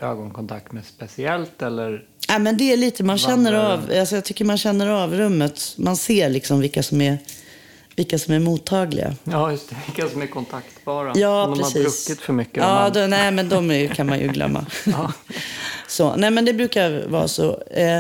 ögonkontakt 0.01 0.73
med 0.73 0.85
speciellt 0.85 1.63
eller? 1.63 2.05
Ja, 2.33 2.39
men 2.39 2.57
det 2.57 2.73
är 2.73 2.77
lite, 2.77 3.05
man 3.05 3.19
känner 3.19 3.53
av, 3.53 3.93
alltså 3.99 4.15
jag 4.15 4.25
tycker 4.25 4.45
man 4.45 4.59
känner 4.59 4.87
av 4.87 5.15
rummet. 5.15 5.75
Man 5.77 5.97
ser 5.97 6.29
liksom 6.29 6.61
vilka 6.61 6.83
som 6.83 7.01
är, 7.01 7.19
vilka 7.97 8.19
som 8.19 8.35
är 8.35 8.39
mottagliga. 8.39 9.17
Ja, 9.25 9.51
just 9.51 9.69
det. 9.71 9.77
Vilka 9.87 10.09
som 10.13 10.23
är 10.23 10.27
kontaktbara. 10.27 11.13
Ja, 11.15 11.45
Om 11.45 11.51
de 11.51 11.59
precis. 11.59 11.75
har 11.75 11.83
druckit 11.83 12.25
för 12.25 12.33
mycket. 12.33 12.57
Ja, 12.57 12.75
man... 12.75 12.93
då, 12.93 13.01
nej, 13.07 13.31
men 13.31 13.49
de 13.49 13.71
är, 13.71 13.89
kan 13.89 14.07
man 14.07 14.21
ju 14.21 14.29
glömma. 14.33 14.67
så, 15.89 16.17
nej, 16.17 16.31
men 16.31 16.45
det 16.45 16.53
brukar 16.53 17.07
vara 17.09 17.29
så. 17.29 17.63
Eh, 17.71 17.99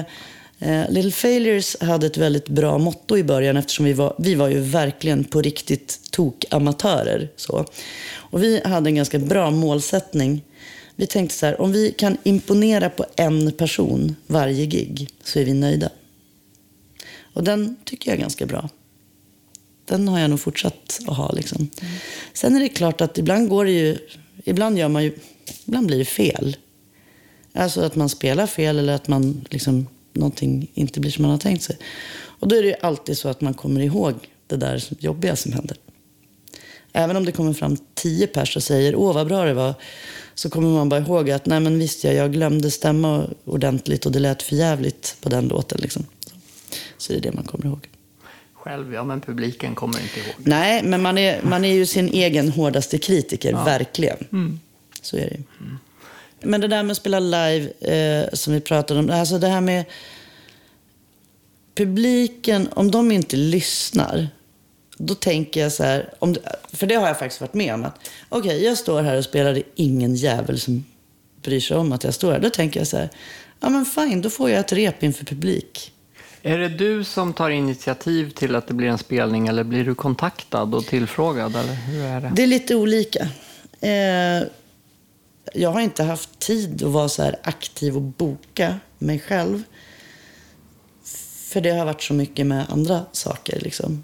eh, 0.58 0.90
Little 0.90 1.12
Failures 1.12 1.76
hade 1.80 2.06
ett 2.06 2.16
väldigt 2.16 2.48
bra 2.48 2.78
motto 2.78 3.16
i 3.16 3.24
början 3.24 3.56
eftersom 3.56 3.84
vi 3.84 3.92
var, 3.92 4.14
vi 4.18 4.34
var 4.34 4.48
ju 4.48 4.60
verkligen 4.60 5.24
på 5.24 5.42
riktigt 5.42 5.98
tokamatörer. 6.10 7.28
Så. 7.36 7.66
Och 8.14 8.42
vi 8.42 8.62
hade 8.64 8.88
en 8.90 8.94
ganska 8.94 9.18
bra 9.18 9.50
målsättning. 9.50 10.42
Vi 10.96 11.06
tänkte 11.06 11.36
så 11.36 11.46
här, 11.46 11.60
om 11.60 11.72
vi 11.72 11.92
kan 11.92 12.16
imponera 12.22 12.90
på 12.90 13.06
en 13.16 13.52
person 13.52 14.16
varje 14.26 14.66
gig 14.66 15.08
så 15.24 15.38
är 15.38 15.44
vi 15.44 15.54
nöjda. 15.54 15.90
Och 17.32 17.44
den 17.44 17.76
tycker 17.84 18.10
jag 18.10 18.16
är 18.16 18.20
ganska 18.20 18.46
bra. 18.46 18.68
den 19.84 20.08
har 20.08 20.18
jag 20.18 20.30
nog 20.30 20.40
fortsatt 20.40 21.00
att 21.06 21.16
ha. 21.16 21.32
Liksom. 21.32 21.70
Sen 22.32 22.56
är 22.56 22.60
det 22.60 22.68
klart 22.68 23.00
att 23.00 23.18
ibland 23.18 23.48
går 23.48 23.64
det 23.64 23.70
ju, 23.70 23.98
ibland 24.44 24.78
gör 24.78 24.88
man 24.88 25.04
ju, 25.04 25.18
ibland 25.66 25.86
blir 25.86 25.98
det 25.98 26.04
fel. 26.04 26.56
Alltså 27.52 27.80
att 27.80 27.96
man 27.96 28.08
spelar 28.08 28.46
fel 28.46 28.78
eller 28.78 28.92
att 28.92 29.08
man 29.08 29.44
liksom, 29.50 29.86
någonting 30.12 30.70
inte 30.74 31.00
blir 31.00 31.10
som 31.10 31.22
man 31.22 31.30
har 31.30 31.38
tänkt 31.38 31.62
sig. 31.62 31.78
Och 32.14 32.48
då 32.48 32.56
är 32.56 32.62
det 32.62 32.68
ju 32.68 32.74
alltid 32.80 33.18
så 33.18 33.28
att 33.28 33.40
man 33.40 33.54
kommer 33.54 33.80
ihåg 33.80 34.14
det 34.46 34.56
där 34.56 34.84
jobbiga 34.98 35.36
som 35.36 35.52
händer. 35.52 35.76
Även 36.92 37.16
om 37.16 37.24
det 37.24 37.32
kommer 37.32 37.52
fram 37.52 37.76
tio 37.94 38.26
pers 38.26 38.56
och 38.56 38.62
säger 38.62 38.96
åh 38.96 39.14
vad 39.14 39.26
bra 39.26 39.44
det 39.44 39.54
var, 39.54 39.74
så 40.34 40.50
kommer 40.50 40.68
man 40.68 40.88
bara 40.88 41.00
ihåg 41.00 41.30
att 41.30 41.46
nej 41.46 41.60
men 41.60 41.78
visst 41.78 42.04
jag, 42.04 42.14
jag 42.14 42.32
glömde 42.32 42.70
stämma 42.70 43.26
ordentligt 43.44 44.06
och 44.06 44.12
det 44.12 44.18
lät 44.18 44.42
för 44.42 44.56
jävligt 44.56 45.16
på 45.20 45.28
den 45.28 45.48
låten. 45.48 45.78
Liksom. 45.80 46.06
Så 46.98 47.12
det 47.12 47.18
är 47.18 47.22
det 47.22 47.32
man 47.32 47.44
kommer 47.44 47.66
ihåg. 47.66 47.88
Själv, 48.54 48.94
ja 48.94 49.04
men 49.04 49.20
publiken 49.20 49.74
kommer 49.74 50.00
inte 50.00 50.20
ihåg. 50.20 50.34
Nej, 50.38 50.82
men 50.82 51.02
man 51.02 51.18
är, 51.18 51.42
man 51.42 51.64
är 51.64 51.72
ju 51.72 51.86
sin 51.86 52.08
egen 52.08 52.48
hårdaste 52.48 52.98
kritiker, 52.98 53.50
Ja. 53.50 53.64
verkligen. 53.64 54.16
Mm. 54.32 54.60
Så 55.02 55.16
är 55.16 55.20
det 55.20 55.34
ju. 55.36 55.42
Men 56.44 56.60
det 56.60 56.68
där 56.68 56.82
med 56.82 56.90
att 56.90 56.96
spela 56.96 57.20
live, 57.20 57.68
eh, 57.80 58.28
som 58.32 58.52
vi 58.52 58.60
pratade 58.60 59.00
om. 59.00 59.10
Alltså 59.10 59.38
det 59.38 59.48
här 59.48 59.60
med 59.60 59.84
publiken, 61.74 62.68
om 62.74 62.90
de 62.90 63.12
inte 63.12 63.36
lyssnar. 63.36 64.28
Då 65.04 65.14
tänker 65.14 65.60
jag 65.60 65.72
så 65.72 65.84
här, 65.84 66.14
om, 66.18 66.36
för 66.72 66.86
det 66.86 66.94
har 66.94 67.06
jag 67.06 67.18
faktiskt 67.18 67.40
varit 67.40 67.54
med 67.54 67.74
om. 67.74 67.84
att 67.84 68.10
Okej, 68.28 68.64
jag 68.64 68.78
står 68.78 69.02
här 69.02 69.16
och 69.16 69.24
spelar, 69.24 69.54
det 69.54 69.60
är 69.60 69.64
ingen 69.74 70.14
jävel 70.14 70.60
som 70.60 70.84
bryr 71.42 71.60
sig 71.60 71.76
om 71.76 71.92
att 71.92 72.04
jag 72.04 72.14
står 72.14 72.32
här. 72.32 72.40
Då 72.40 72.50
tänker 72.50 72.80
jag 72.80 72.86
så 72.86 72.96
här, 72.96 73.08
ja 73.60 73.68
men 73.68 73.84
fine, 73.84 74.22
då 74.22 74.30
får 74.30 74.50
jag 74.50 74.60
ett 74.60 74.72
rep 74.72 75.02
inför 75.02 75.24
publik. 75.24 75.92
Är 76.42 76.58
det 76.58 76.68
du 76.68 77.04
som 77.04 77.32
tar 77.32 77.50
initiativ 77.50 78.30
till 78.30 78.54
att 78.54 78.66
det 78.66 78.74
blir 78.74 78.88
en 78.88 78.98
spelning 78.98 79.48
eller 79.48 79.64
blir 79.64 79.84
du 79.84 79.94
kontaktad 79.94 80.74
och 80.74 80.86
tillfrågad? 80.86 81.56
Eller 81.56 81.74
hur 81.74 82.04
är 82.04 82.20
det? 82.20 82.32
Det 82.34 82.42
är 82.42 82.46
lite 82.46 82.74
olika. 82.74 83.28
Eh, 83.80 84.42
jag 85.54 85.70
har 85.70 85.80
inte 85.80 86.02
haft 86.02 86.38
tid 86.38 86.82
att 86.82 86.90
vara 86.90 87.08
så 87.08 87.22
här 87.22 87.36
aktiv 87.42 87.96
och 87.96 88.02
boka 88.02 88.78
mig 88.98 89.18
själv. 89.18 89.62
För 91.48 91.60
det 91.60 91.70
har 91.70 91.84
varit 91.84 92.02
så 92.02 92.14
mycket 92.14 92.46
med 92.46 92.66
andra 92.70 93.00
saker. 93.12 93.60
Liksom. 93.60 94.02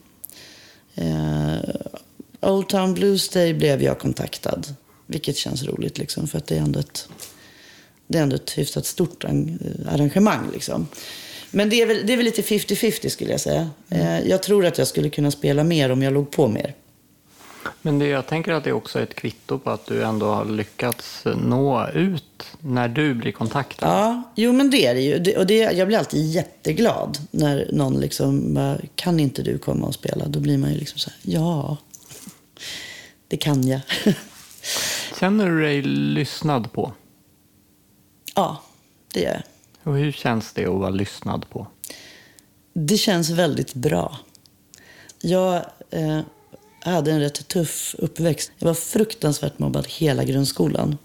Eh, 1.01 1.59
Old 2.41 2.69
Town 2.69 2.95
Blues 2.95 3.29
Day 3.29 3.55
blev 3.55 3.83
jag 3.83 3.99
kontaktad. 3.99 4.63
Vilket 5.07 5.37
känns 5.37 5.63
roligt, 5.63 5.99
liksom, 5.99 6.29
för 6.29 6.39
att 6.39 6.47
det 6.47 6.57
är 6.57 6.61
ändå 6.61 6.81
ett, 6.81 7.09
det 8.07 8.19
är 8.19 8.23
ändå 8.23 8.37
ett 8.37 8.59
hyfsat 8.59 8.87
stort 8.87 9.25
arrangemang. 9.89 10.51
Liksom. 10.53 10.87
Men 11.51 11.71
det 11.71 11.83
är, 11.83 11.87
väl, 11.87 12.07
det 12.07 12.13
är 12.13 12.17
väl 12.17 12.25
lite 12.25 12.43
50-50 12.43 13.09
skulle 13.09 13.31
jag 13.31 13.41
säga. 13.41 13.71
Eh, 13.89 14.21
jag 14.21 14.43
tror 14.43 14.67
att 14.67 14.79
jag 14.79 14.89
skulle 14.89 15.11
kunna 15.11 15.31
spela 15.31 15.65
mer 15.65 15.91
om 15.91 16.03
jag 16.03 16.13
låg 16.13 16.31
på 16.31 16.49
mer. 16.49 16.75
Men 17.83 17.99
det, 17.99 18.07
jag 18.07 18.27
tänker 18.27 18.53
att 18.53 18.65
det 18.65 18.73
också 18.73 18.99
är 18.99 19.03
ett 19.03 19.15
kvitto 19.15 19.59
på 19.59 19.71
att 19.71 19.87
du 19.87 20.03
ändå 20.05 20.27
har 20.27 20.45
lyckats 20.45 21.25
nå 21.37 21.89
ut 21.89 22.45
när 22.61 22.89
du 22.89 23.15
blir 23.15 23.33
kontaktad. 23.33 23.87
Ja, 23.87 24.23
jo 24.35 24.53
men 24.53 24.71
det 24.71 24.87
är 24.87 24.95
det 24.95 25.01
ju. 25.01 25.19
Det, 25.19 25.37
och 25.37 25.47
det, 25.47 25.55
jag 25.55 25.89
blir 25.89 25.99
alltid 25.99 26.31
jätteglad 26.31 27.19
när 27.31 27.69
någon 27.73 28.01
liksom 28.01 28.55
bara, 28.55 28.79
kan 28.95 29.21
inte 29.21 29.43
du 29.43 29.59
komma 29.59 29.87
och 29.87 29.95
spela? 29.95 30.29
Då 30.29 30.41
blir 30.41 30.59
man 30.59 30.73
ju 30.73 30.79
liksom 30.79 30.99
så 30.99 31.11
här, 31.11 31.19
ja, 31.23 31.77
det 33.29 33.37
kan 33.37 33.69
jag. 33.69 33.81
Känner 35.21 35.51
du 35.51 35.63
dig 35.63 35.83
lyssnad 35.83 36.73
på? 36.73 36.93
ja, 38.39 38.63
det 39.13 39.21
gör 39.21 39.33
jag. 39.33 39.43
Och 39.93 39.99
hur 39.99 40.13
känns 40.13 40.53
det 40.53 40.67
att 40.67 40.75
vara 40.75 40.91
lyssnad 40.91 41.51
på? 41.51 41.67
Det 42.73 42.97
känns 42.97 43.31
väldigt 43.31 43.75
bra. 43.75 44.19
Jag 45.21 45.65
eh, 45.91 46.21
jag 46.89 46.95
hade 46.95 47.13
en 47.13 47.21
rätt 47.21 47.49
tuff 47.49 47.95
uppväxt. 47.99 48.53
Jag 48.59 48.67
var 48.67 48.75
fruktansvärt 48.75 49.59
mobbad 49.59 49.87
hela 49.89 50.25
grundskolan. 50.25 50.99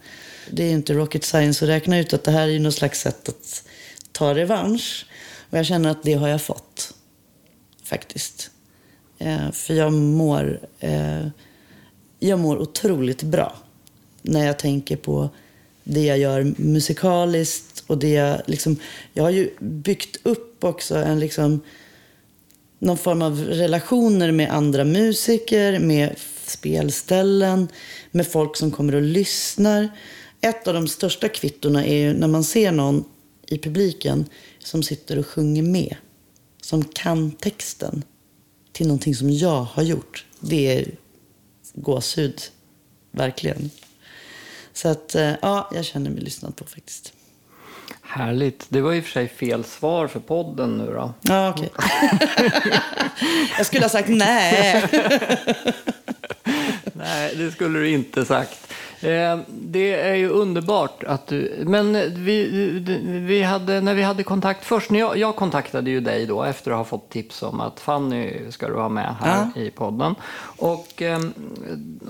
Det 0.52 0.64
är 0.64 0.68
ju 0.68 0.74
inte 0.74 0.94
rocket 0.94 1.24
science 1.24 1.66
att 1.66 1.70
räkna 1.70 2.00
ut 2.00 2.14
att 2.14 2.24
det 2.24 2.32
här 2.32 2.42
är 2.42 2.52
ju 2.52 2.60
något 2.60 2.74
slags 2.74 3.02
sätt 3.02 3.30
att 3.30 3.64
ta 4.12 4.36
revansch. 4.36 5.06
Och 5.50 5.58
jag 5.58 5.66
känner 5.66 5.90
att 5.90 6.04
det 6.04 6.14
har 6.14 6.28
jag 6.28 6.42
fått. 6.42 6.94
Faktiskt. 7.84 8.52
Eh, 9.18 9.52
för 9.52 9.74
jag 9.74 9.94
mår, 9.94 10.60
eh, 10.80 11.28
jag 12.20 12.40
mår 12.40 12.58
otroligt 12.58 13.24
bra 13.24 13.56
när 14.22 14.46
jag 14.46 14.60
tänker 14.60 14.96
på 14.96 15.30
det 15.84 16.06
jag 16.06 16.18
gör 16.18 16.54
musikaliskt 16.58 17.84
och 17.88 17.98
det 17.98 18.10
jag 18.10 18.42
liksom... 18.46 18.76
Jag 19.14 19.24
har 19.24 19.32
ju 19.32 19.50
byggt 19.60 20.18
upp 20.24 20.64
också 20.64 20.96
en 20.96 21.20
liksom 21.20 21.62
någon 22.84 22.98
form 22.98 23.22
av 23.22 23.40
relationer 23.40 24.32
med 24.32 24.52
andra 24.52 24.84
musiker, 24.84 25.80
med 25.80 26.16
spelställen, 26.46 27.68
med 28.12 28.28
folk 28.28 28.58
som 28.58 28.72
kommer 28.72 28.96
och 28.96 29.02
lyssnar. 29.02 29.90
Ett 30.42 30.68
av 30.68 30.74
de 30.74 30.88
största 30.88 31.30
kvittorna 31.30 31.86
är 31.86 31.96
ju 31.96 32.14
när 32.14 32.28
man 32.28 32.44
ser 32.44 32.72
någon 32.72 33.06
i 33.48 33.58
publiken 33.58 34.26
som 34.60 34.84
sitter 34.84 35.20
och 35.20 35.28
sjunger 35.28 35.64
med. 35.64 35.96
Som 36.62 36.84
kan 36.84 37.32
texten 37.32 38.04
till 38.72 38.88
någonting 38.88 39.16
som 39.16 39.30
jag 39.30 39.64
har 39.64 39.84
gjort. 39.84 40.26
Det 40.40 40.78
är 40.78 40.92
gåshud, 41.74 42.42
verkligen. 43.12 43.70
Så 44.74 44.88
att, 44.88 45.16
eh, 45.16 45.32
ja, 45.42 45.70
jag 45.74 45.86
känner 45.86 46.12
mig 46.12 46.24
lyssnad 46.24 46.56
på 46.56 46.66
faktiskt. 46.66 47.14
Härligt. 48.16 48.66
Det 48.70 48.82
var 48.82 48.94
i 48.94 49.00
och 49.00 49.04
för 49.04 49.12
sig 49.12 49.28
fel 49.28 49.64
svar 49.64 50.08
för 50.08 50.20
podden 50.20 50.78
nu 50.78 50.94
då. 50.94 51.14
Ja, 51.22 51.50
okej. 51.50 51.70
jag 53.58 53.66
skulle 53.66 53.84
ha 53.84 53.90
sagt 53.90 54.10
nej. 54.10 54.84
Nej, 56.94 57.36
det 57.36 57.52
skulle 57.52 57.80
du 57.80 57.90
inte 57.90 58.26
sagt. 58.26 58.74
Eh, 59.04 59.40
Det 59.48 59.94
är 59.94 60.16
ju 60.16 60.30
underbart 60.30 61.04
att 61.04 61.28
du... 61.28 61.64
Men 61.68 61.94
vi, 62.24 62.50
vi 63.28 63.44
hade, 63.44 63.82
när 63.82 63.94
vi 63.94 64.02
hade 64.02 64.24
kontakt 64.24 64.66
först, 64.66 64.90
när 64.92 65.00
jag, 65.00 65.18
jag 65.18 65.36
kontaktade 65.36 65.90
ju 65.90 66.00
dig 66.00 66.26
då 66.26 66.44
efter 66.44 66.72
att 66.72 66.78
ha 66.78 66.84
fått 66.84 67.10
tips 67.10 67.44
om 67.44 67.62
att 67.62 67.80
Fanny 67.80 68.52
ska 68.52 68.68
du 68.68 68.74
ha 68.76 68.90
med 68.90 69.16
här 69.22 69.48
i 69.56 69.70
podden. 69.70 70.16
Och, 70.58 71.02
eh, 71.02 71.20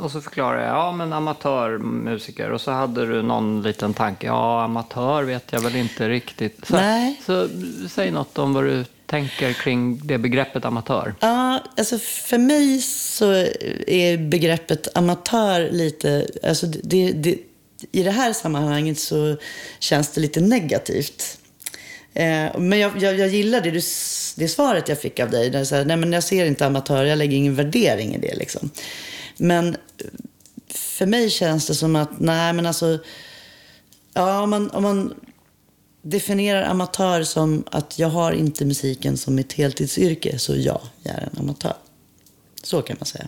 och 0.02 0.12
så 0.12 0.22
förklarade 0.22 0.64
jag, 0.64 0.76
ja 0.76 0.92
men 0.92 1.14
amatörmusiker. 1.14 2.52
Och 2.52 2.62
så 2.62 2.72
hade 2.72 3.06
du 3.06 3.22
någon 3.22 3.62
liten 3.62 3.94
tanke, 3.94 4.28
ja 4.28 4.64
amatör 4.64 5.24
vet 5.24 5.54
jag 5.54 5.60
väl 5.62 5.76
inte 5.76 6.10
riktigt. 6.10 6.68
Så, 6.68 6.76
Nej. 6.76 7.22
så 7.26 7.48
säg 7.90 8.12
något 8.12 8.38
om 8.38 8.54
vad 8.54 8.64
du 8.64 8.86
tänker 9.14 9.54
kring 9.54 10.02
det 10.04 10.18
begreppet 10.18 10.66
amatör. 10.66 11.16
Ja, 11.20 11.64
alltså 11.78 11.98
för 12.00 12.38
mig 12.38 12.82
så 12.82 13.32
är 13.88 14.18
begreppet 14.18 14.98
amatör 14.98 15.70
lite... 15.72 16.28
Alltså 16.44 16.66
det, 16.68 17.12
det, 17.12 17.38
I 17.92 18.04
det 18.04 18.12
här 18.12 18.34
sammanhanget 18.34 19.00
så 19.00 19.38
känns 19.80 20.10
det 20.12 20.22
lite 20.22 20.42
negativt. 20.42 21.38
Eh, 22.14 22.60
men 22.60 22.80
jag, 22.80 22.92
jag, 23.02 23.20
jag 23.20 23.28
gillar 23.28 23.62
det, 23.62 23.72
du, 23.72 23.82
det 24.36 24.48
svaret 24.50 24.90
jag 24.90 25.02
fick 25.02 25.20
av 25.20 25.30
dig. 25.30 25.50
Där 25.50 25.64
så 25.64 25.76
här, 25.76 25.86
nej 25.86 25.98
men 25.98 26.14
jag 26.14 26.24
ser 26.24 26.46
inte 26.46 26.66
amatör, 26.66 27.06
jag 27.06 27.18
lägger 27.18 27.38
ingen 27.38 27.56
värdering 27.56 28.16
i 28.16 28.18
det. 28.18 28.36
Liksom. 28.36 28.70
Men 29.38 29.78
för 30.70 31.06
mig 31.06 31.30
känns 31.30 31.68
det 31.68 31.76
som 31.76 31.96
att, 31.96 32.20
nej 32.20 32.54
men 32.54 32.66
alltså... 32.66 33.00
Ja, 34.14 34.42
om 34.42 34.50
man, 34.50 34.70
om 34.70 34.84
man 34.84 35.14
definierar 36.04 36.64
amatör 36.64 37.24
som 37.24 37.64
att 37.72 38.00
jag 38.00 38.08
har 38.08 38.32
inte 38.32 38.66
musiken 38.66 39.18
som 39.18 39.36
mitt 39.36 39.54
heltidsyrke, 39.54 40.40
så 40.40 40.56
ja, 40.56 40.82
jag 41.04 41.14
är 41.16 41.30
en 41.32 41.40
amatör. 41.40 41.74
Så 42.64 42.82
kan 42.82 42.98
man 43.00 43.06
säga. 43.06 43.28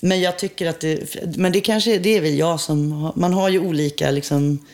Men 0.00 0.20
jag 0.20 0.38
tycker 0.38 0.66
att 0.66 0.80
det, 0.80 1.16
men 1.36 1.52
det 1.52 1.60
kanske 1.60 1.98
det 1.98 2.16
är 2.16 2.20
väl 2.20 2.38
jag 2.38 2.60
som 2.60 2.92
har, 2.92 3.12
man 3.16 3.32
har 3.32 3.48
ju 3.48 3.58
olika 3.58 4.10
liksom, 4.10 4.66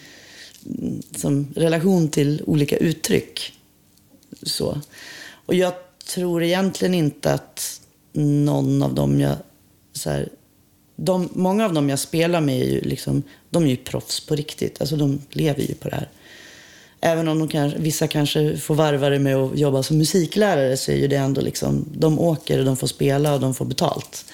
som 1.17 1.53
relation 1.57 2.09
till 2.09 2.43
olika 2.47 2.77
uttryck. 2.77 3.53
Så. 4.43 4.81
Och 5.47 5.55
jag 5.55 5.73
tror 6.15 6.43
egentligen 6.43 6.95
inte 6.95 7.33
att 7.33 7.81
någon 8.13 8.83
av 8.83 8.95
dem 8.95 9.21
jag, 9.21 9.37
så 9.93 10.11
här, 10.11 10.29
de, 10.97 11.29
många 11.33 11.65
av 11.65 11.73
dem 11.73 11.89
jag 11.89 11.99
spelar 11.99 12.41
med 12.41 12.61
är 12.61 12.71
ju 12.71 12.81
liksom, 12.81 13.23
de 13.51 13.65
är 13.65 13.69
ju 13.69 13.77
proffs 13.77 14.27
på 14.27 14.35
riktigt. 14.35 14.81
Alltså 14.81 14.97
de 14.97 15.23
lever 15.31 15.63
ju 15.63 15.75
på 15.75 15.89
det 15.89 15.95
här. 15.95 16.09
Även 17.01 17.29
om 17.29 17.39
de 17.39 17.49
kanske, 17.49 17.79
vissa 17.79 18.09
kanske 18.09 18.57
får 18.57 18.75
varva 18.75 19.09
det 19.09 19.19
med 19.19 19.37
att 19.37 19.59
jobba 19.59 19.83
som 19.83 19.99
musiklärare 19.99 20.77
så 20.77 20.93
är 20.93 20.97
ju 20.97 21.09
det 21.09 21.17
ändå 21.17 21.41
liksom, 21.41 21.85
de 21.93 22.19
åker 22.19 22.59
och 22.59 22.65
de 22.65 22.77
får 22.77 22.87
spela 22.87 23.35
och 23.35 23.41
de 23.41 23.55
får 23.55 23.65
betalt. 23.65 24.25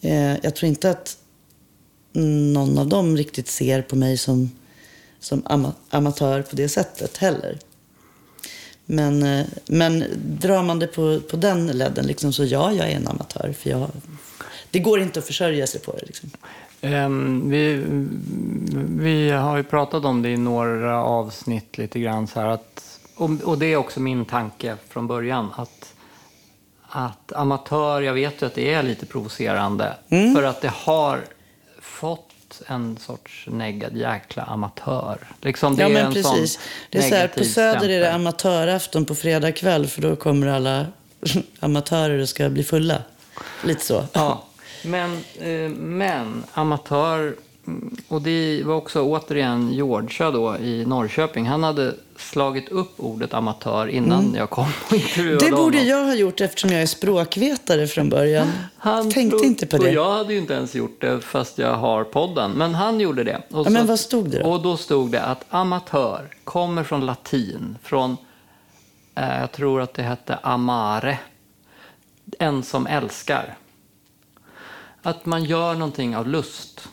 Eh, 0.00 0.44
jag 0.44 0.56
tror 0.56 0.68
inte 0.68 0.90
att 0.90 1.16
någon 2.52 2.78
av 2.78 2.86
dem 2.86 3.16
riktigt 3.16 3.48
ser 3.48 3.82
på 3.82 3.96
mig 3.96 4.18
som, 4.18 4.50
som 5.20 5.42
ama, 5.44 5.72
amatör 5.90 6.42
på 6.42 6.56
det 6.56 6.68
sättet 6.68 7.16
heller. 7.16 7.58
Men, 8.84 9.22
eh, 9.22 9.46
men 9.66 10.04
drar 10.40 10.62
man 10.62 10.78
det 10.78 10.86
på, 10.86 11.20
på 11.20 11.36
den 11.36 11.66
ledden 11.66 12.06
liksom, 12.06 12.32
så 12.32 12.44
ja, 12.44 12.72
jag 12.72 12.90
är 12.90 12.96
en 12.96 13.08
amatör. 13.08 13.54
För 13.58 13.70
jag, 13.70 13.90
det 14.70 14.78
går 14.78 15.00
inte 15.00 15.18
att 15.18 15.26
försörja 15.26 15.66
sig 15.66 15.80
på 15.80 15.92
det. 15.92 16.06
Liksom. 16.06 16.30
Ehm, 16.80 17.50
vi, 17.50 17.84
vi 18.98 19.30
har 19.30 19.56
ju 19.56 19.62
pratat 19.62 20.04
om 20.04 20.22
det 20.22 20.28
i 20.28 20.36
några 20.36 21.04
avsnitt 21.04 21.78
lite 21.78 22.00
grann 22.00 22.26
så 22.26 22.40
här 22.40 22.46
att, 22.46 22.98
och, 23.16 23.30
och 23.44 23.58
det 23.58 23.66
är 23.66 23.76
också 23.76 24.00
min 24.00 24.24
tanke 24.24 24.76
från 24.88 25.06
början 25.06 25.50
att 25.56 25.94
att 26.90 27.32
amatör, 27.32 28.02
jag 28.02 28.14
vet 28.14 28.42
ju 28.42 28.46
att 28.46 28.54
det 28.54 28.74
är 28.74 28.82
lite 28.82 29.06
provocerande. 29.06 29.94
Mm. 30.08 30.34
För 30.34 30.42
att 30.42 30.60
det 30.60 30.72
har 30.74 31.20
fått 31.80 32.62
en 32.66 32.96
sorts 32.96 33.46
negativ 33.50 33.98
jäkla 33.98 34.42
amatör. 34.42 35.18
Liksom 35.40 35.76
det 35.76 35.82
Ja, 35.82 35.88
är 35.88 35.92
men 35.92 36.06
en 36.06 36.12
precis. 36.12 36.52
sån 36.52 36.62
Det 36.90 36.98
är 36.98 37.02
så 37.02 37.14
här, 37.14 37.28
på 37.28 37.44
Söder 37.44 37.88
är 37.88 38.00
det 38.00 38.14
amatörafton 38.14 39.04
på 39.04 39.14
fredag 39.14 39.52
kväll 39.52 39.86
för 39.86 40.02
då 40.02 40.16
kommer 40.16 40.46
alla 40.46 40.86
amatörer 41.60 42.18
och 42.18 42.28
ska 42.28 42.48
bli 42.48 42.64
fulla. 42.64 43.02
Lite 43.64 43.84
så. 43.84 44.04
Ja, 44.12 44.44
men, 44.84 45.12
eh, 45.38 45.70
men 45.78 46.44
amatör, 46.54 47.36
mm, 47.66 47.96
och 48.08 48.22
det 48.22 48.62
var 48.64 48.74
också 48.74 49.02
återigen 49.02 49.72
Georgia 49.72 50.30
då 50.30 50.56
i 50.56 50.84
Norrköping. 50.86 51.46
Han 51.46 51.62
hade 51.62 51.94
slagit 52.16 52.68
upp 52.68 52.92
ordet 52.96 53.34
amatör 53.34 53.86
innan 53.88 54.34
jag 54.36 54.50
kom 54.50 54.66
och 54.88 54.92
intervjuade 54.96 55.30
Mm. 55.46 55.50
Det 55.50 55.56
borde 55.62 55.78
honom. 55.78 55.90
jag 55.90 56.04
ha 56.04 56.14
gjort 56.14 56.40
eftersom 56.40 56.70
jag 56.70 56.82
är 56.82 56.86
språkvetare 56.86 57.86
från 57.86 58.08
början. 58.08 58.48
Han 58.76 59.10
Tänkte 59.10 59.46
inte 59.46 59.66
på 59.66 59.76
Och 59.76 59.84
det. 59.84 59.90
jag 59.90 60.10
hade 60.14 60.32
ju 60.32 60.38
inte 60.38 60.54
ens 60.54 60.74
gjort 60.74 61.00
det 61.00 61.20
fast 61.20 61.58
jag 61.58 61.74
har 61.74 62.04
podden. 62.04 62.50
Men 62.50 62.74
han 62.74 63.00
gjorde 63.00 63.24
det. 63.24 63.42
Och 63.50 63.66
Ja, 63.66 63.70
men 63.70 63.86
vad 63.86 64.00
stod 64.00 64.30
det 64.30 64.38
då? 64.38 64.50
Och 64.50 64.62
då 64.62 64.76
stod 64.76 65.10
det 65.10 65.22
att 65.22 65.44
amatör 65.50 66.28
kommer 66.44 66.84
från 66.84 67.06
latin. 67.06 67.78
Från, 67.82 68.16
eh, 69.14 69.40
jag 69.40 69.52
tror 69.52 69.80
att 69.80 69.94
det 69.94 70.02
hette 70.02 70.38
amare. 70.42 71.18
En 72.38 72.62
som 72.62 72.86
älskar. 72.86 73.56
Att 75.02 75.26
man 75.26 75.44
gör 75.44 75.74
någonting 75.74 76.16
av 76.16 76.28
lust. 76.28 76.88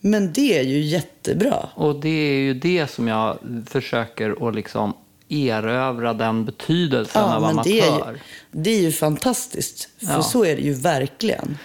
Men 0.00 0.32
det 0.32 0.58
är 0.58 0.62
ju 0.62 0.80
jättebra. 0.80 1.68
Och 1.74 2.00
det 2.00 2.08
är 2.08 2.38
ju 2.40 2.54
det 2.54 2.90
som 2.90 3.08
jag 3.08 3.38
försöker 3.66 4.48
att 4.48 4.54
liksom 4.54 4.94
erövra 5.28 6.12
den 6.14 6.44
betydelsen 6.44 7.22
Ja, 7.22 7.34
av 7.36 7.44
amatör. 7.44 7.70
det 7.70 7.80
är, 7.80 8.12
ju, 8.12 8.18
det 8.50 8.70
är 8.70 8.80
ju 8.80 8.92
fantastiskt. 8.92 9.88
För 9.98 10.06
Ja. 10.12 10.22
så 10.22 10.44
är 10.44 10.56
det 10.56 10.62
ju 10.62 10.72
verkligen. 10.74 11.58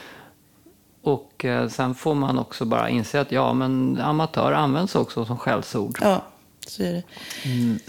Och 1.01 1.45
eh, 1.45 1.69
sen 1.69 1.95
får 1.95 2.15
man 2.15 2.39
också 2.39 2.65
bara 2.65 2.89
inse 2.89 3.21
att 3.21 3.31
ja, 3.31 3.53
men 3.53 3.99
amatör 4.01 4.51
används 4.51 4.95
också 4.95 5.25
som 5.25 5.37
skällsord. 5.37 5.97
Ja, 6.01 6.23
så 6.67 6.83
är 6.83 6.91
det. 6.93 7.03
Mm, 7.49 7.79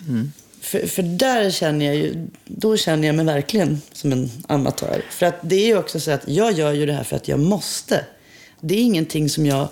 för, 0.68 0.86
för 0.86 1.02
där 1.02 1.50
känner 1.50 1.86
jag 1.86 1.96
ju, 1.96 2.28
då 2.44 2.76
känner 2.76 3.06
jag 3.08 3.14
mig 3.14 3.24
verkligen 3.24 3.80
som 3.92 4.12
en 4.12 4.30
amatör. 4.48 5.02
För 5.10 5.26
att 5.26 5.36
det 5.42 5.56
är 5.56 5.66
ju 5.66 5.78
också 5.78 6.00
så 6.00 6.10
att 6.10 6.28
jag 6.28 6.52
gör 6.52 6.72
ju 6.72 6.86
det 6.86 6.92
här 6.92 7.04
för 7.04 7.16
att 7.16 7.28
jag 7.28 7.38
måste. 7.38 8.04
Det 8.60 8.74
är 8.74 8.82
ingenting 8.82 9.28
som 9.28 9.46
jag 9.46 9.68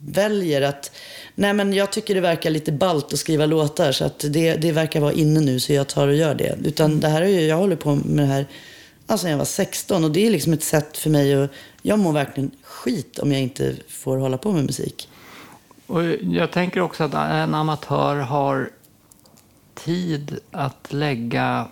väljer 0.00 0.62
att, 0.62 0.90
nej 1.34 1.54
men 1.54 1.72
jag 1.72 1.92
tycker 1.92 2.14
det 2.14 2.20
verkar 2.20 2.50
lite 2.50 2.72
balt 2.72 3.12
att 3.12 3.18
skriva 3.18 3.46
låtar 3.46 3.92
så 3.92 4.04
att 4.04 4.24
det, 4.28 4.54
det 4.54 4.72
verkar 4.72 5.00
vara 5.00 5.12
inne 5.12 5.40
nu 5.40 5.60
så 5.60 5.72
jag 5.72 5.88
tar 5.88 6.08
och 6.08 6.14
gör 6.14 6.34
det. 6.34 6.58
Utan 6.64 7.00
det 7.00 7.08
här 7.08 7.22
är 7.22 7.28
ju, 7.28 7.40
jag 7.40 7.56
håller 7.56 7.76
på 7.76 7.94
med 7.94 8.24
det 8.24 8.32
här 8.32 8.46
alltså 9.06 9.28
jag 9.28 9.38
var 9.38 9.44
16 9.44 10.04
och 10.04 10.10
det 10.10 10.26
är 10.26 10.30
liksom 10.30 10.52
ett 10.52 10.62
sätt 10.62 10.96
för 10.96 11.10
mig 11.10 11.34
att, 11.34 11.50
jag 11.82 11.98
mår 11.98 12.12
verkligen 12.12 12.50
skit 12.62 13.18
om 13.18 13.32
jag 13.32 13.40
inte 13.40 13.74
får 13.88 14.16
hålla 14.16 14.38
på 14.38 14.52
med 14.52 14.64
musik. 14.64 15.08
Och 15.86 16.04
jag 16.20 16.50
tänker 16.50 16.80
också 16.80 17.04
att 17.04 17.14
en 17.14 17.54
amatör 17.54 18.16
har 18.16 18.70
tid 19.74 20.38
att 20.50 20.92
lägga, 20.92 21.68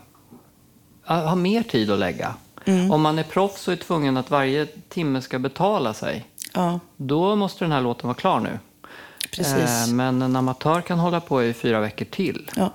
har 1.03 1.37
mer 1.37 1.63
tid 1.63 1.91
att 1.91 1.99
lägga. 1.99 2.35
Mm. 2.65 2.91
Om 2.91 3.01
man 3.03 3.19
är 3.19 3.23
proffs 3.23 3.69
och 3.69 3.73
är 3.73 3.77
tvungen 3.77 4.17
att 4.17 4.31
varje 4.31 4.67
timme 4.89 5.23
ska 5.23 5.39
betala 5.39 5.95
sig, 5.95 6.27
Ja, 6.55 6.81
då 6.97 7.37
måste 7.37 7.65
den 7.65 7.73
här 7.73 7.81
låten 7.81 8.07
vara 8.09 8.15
klar 8.15 8.41
nu. 8.41 8.59
precis. 9.31 9.87
Eh, 9.89 9.89
Men 9.95 10.23
en 10.23 10.37
amatör 10.37 10.81
kan 10.81 10.99
hålla 10.99 11.21
på 11.21 11.45
i 11.45 11.53
fyra 11.53 11.81
veckor 11.81 12.05
till. 12.05 12.51
Ja. 12.57 12.73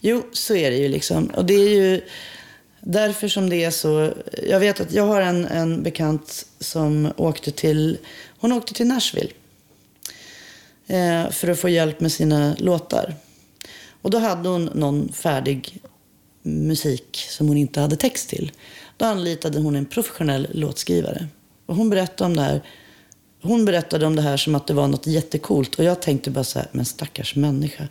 Jo, 0.00 0.22
så 0.32 0.54
är 0.54 0.70
det 0.70 0.76
ju 0.76 0.88
liksom. 0.88 1.26
Och 1.26 1.44
det 1.44 1.54
är 1.54 1.68
ju 1.68 2.00
därför 2.80 3.28
som 3.28 3.50
det 3.50 3.64
är 3.64 3.70
så. 3.70 4.12
Jag 4.48 4.60
vet 4.60 4.80
att 4.80 4.92
jag 4.92 5.06
har 5.06 5.20
en, 5.20 5.44
en 5.46 5.82
bekant 5.82 6.46
som 6.58 7.12
åkte 7.16 7.50
till, 7.50 7.98
hon 8.40 8.52
åkte 8.52 8.74
till 8.74 8.86
Nashville. 8.86 9.30
Eh, 10.86 11.30
för 11.30 11.48
att 11.48 11.60
få 11.60 11.68
hjälp 11.68 12.00
med 12.00 12.12
sina 12.12 12.54
låtar. 12.58 13.14
Och 14.02 14.10
då 14.10 14.18
hade 14.18 14.48
hon 14.48 14.64
någon 14.64 15.12
färdig 15.12 15.80
musik 16.42 17.26
som 17.28 17.48
hon 17.48 17.56
inte 17.56 17.80
hade 17.80 17.96
text 17.96 18.28
till. 18.28 18.52
Då 18.96 19.04
anlitade 19.04 19.58
hon 19.58 19.76
en 19.76 19.86
professionell 19.86 20.48
låtskrivare. 20.52 21.26
Och 21.66 21.76
hon 21.76 21.90
berättade 21.90 22.26
om 22.26 22.36
det 22.36 22.42
här. 22.42 22.62
Hon 23.42 23.64
berättade 23.64 24.06
om 24.06 24.16
det 24.16 24.22
här 24.22 24.36
som 24.36 24.54
att 24.54 24.66
det 24.66 24.74
var 24.74 24.88
något 24.88 25.06
jättekult. 25.06 25.74
Och 25.74 25.84
jag 25.84 26.02
tänkte 26.02 26.30
bara 26.30 26.44
så 26.44 26.58
här, 26.58 26.68
men 26.72 26.84
stackars 26.84 27.36
människa. 27.36 27.88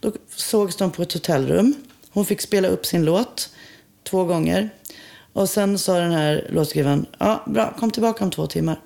Då 0.00 0.12
sågs 0.36 0.76
de 0.76 0.90
på 0.90 1.02
ett 1.02 1.12
hotellrum. 1.12 1.74
Hon 2.10 2.24
fick 2.24 2.40
spela 2.40 2.68
upp 2.68 2.86
sin 2.86 3.04
låt 3.04 3.50
två 4.02 4.24
gånger. 4.24 4.70
Och 5.32 5.48
sen 5.48 5.78
sa 5.78 5.98
den 5.98 6.12
här 6.12 6.46
låtskrivaren, 6.50 7.06
ja 7.18 7.44
bra, 7.46 7.74
kom 7.78 7.90
tillbaka 7.90 8.24
om 8.24 8.30
två 8.30 8.46
timmar. 8.46 8.80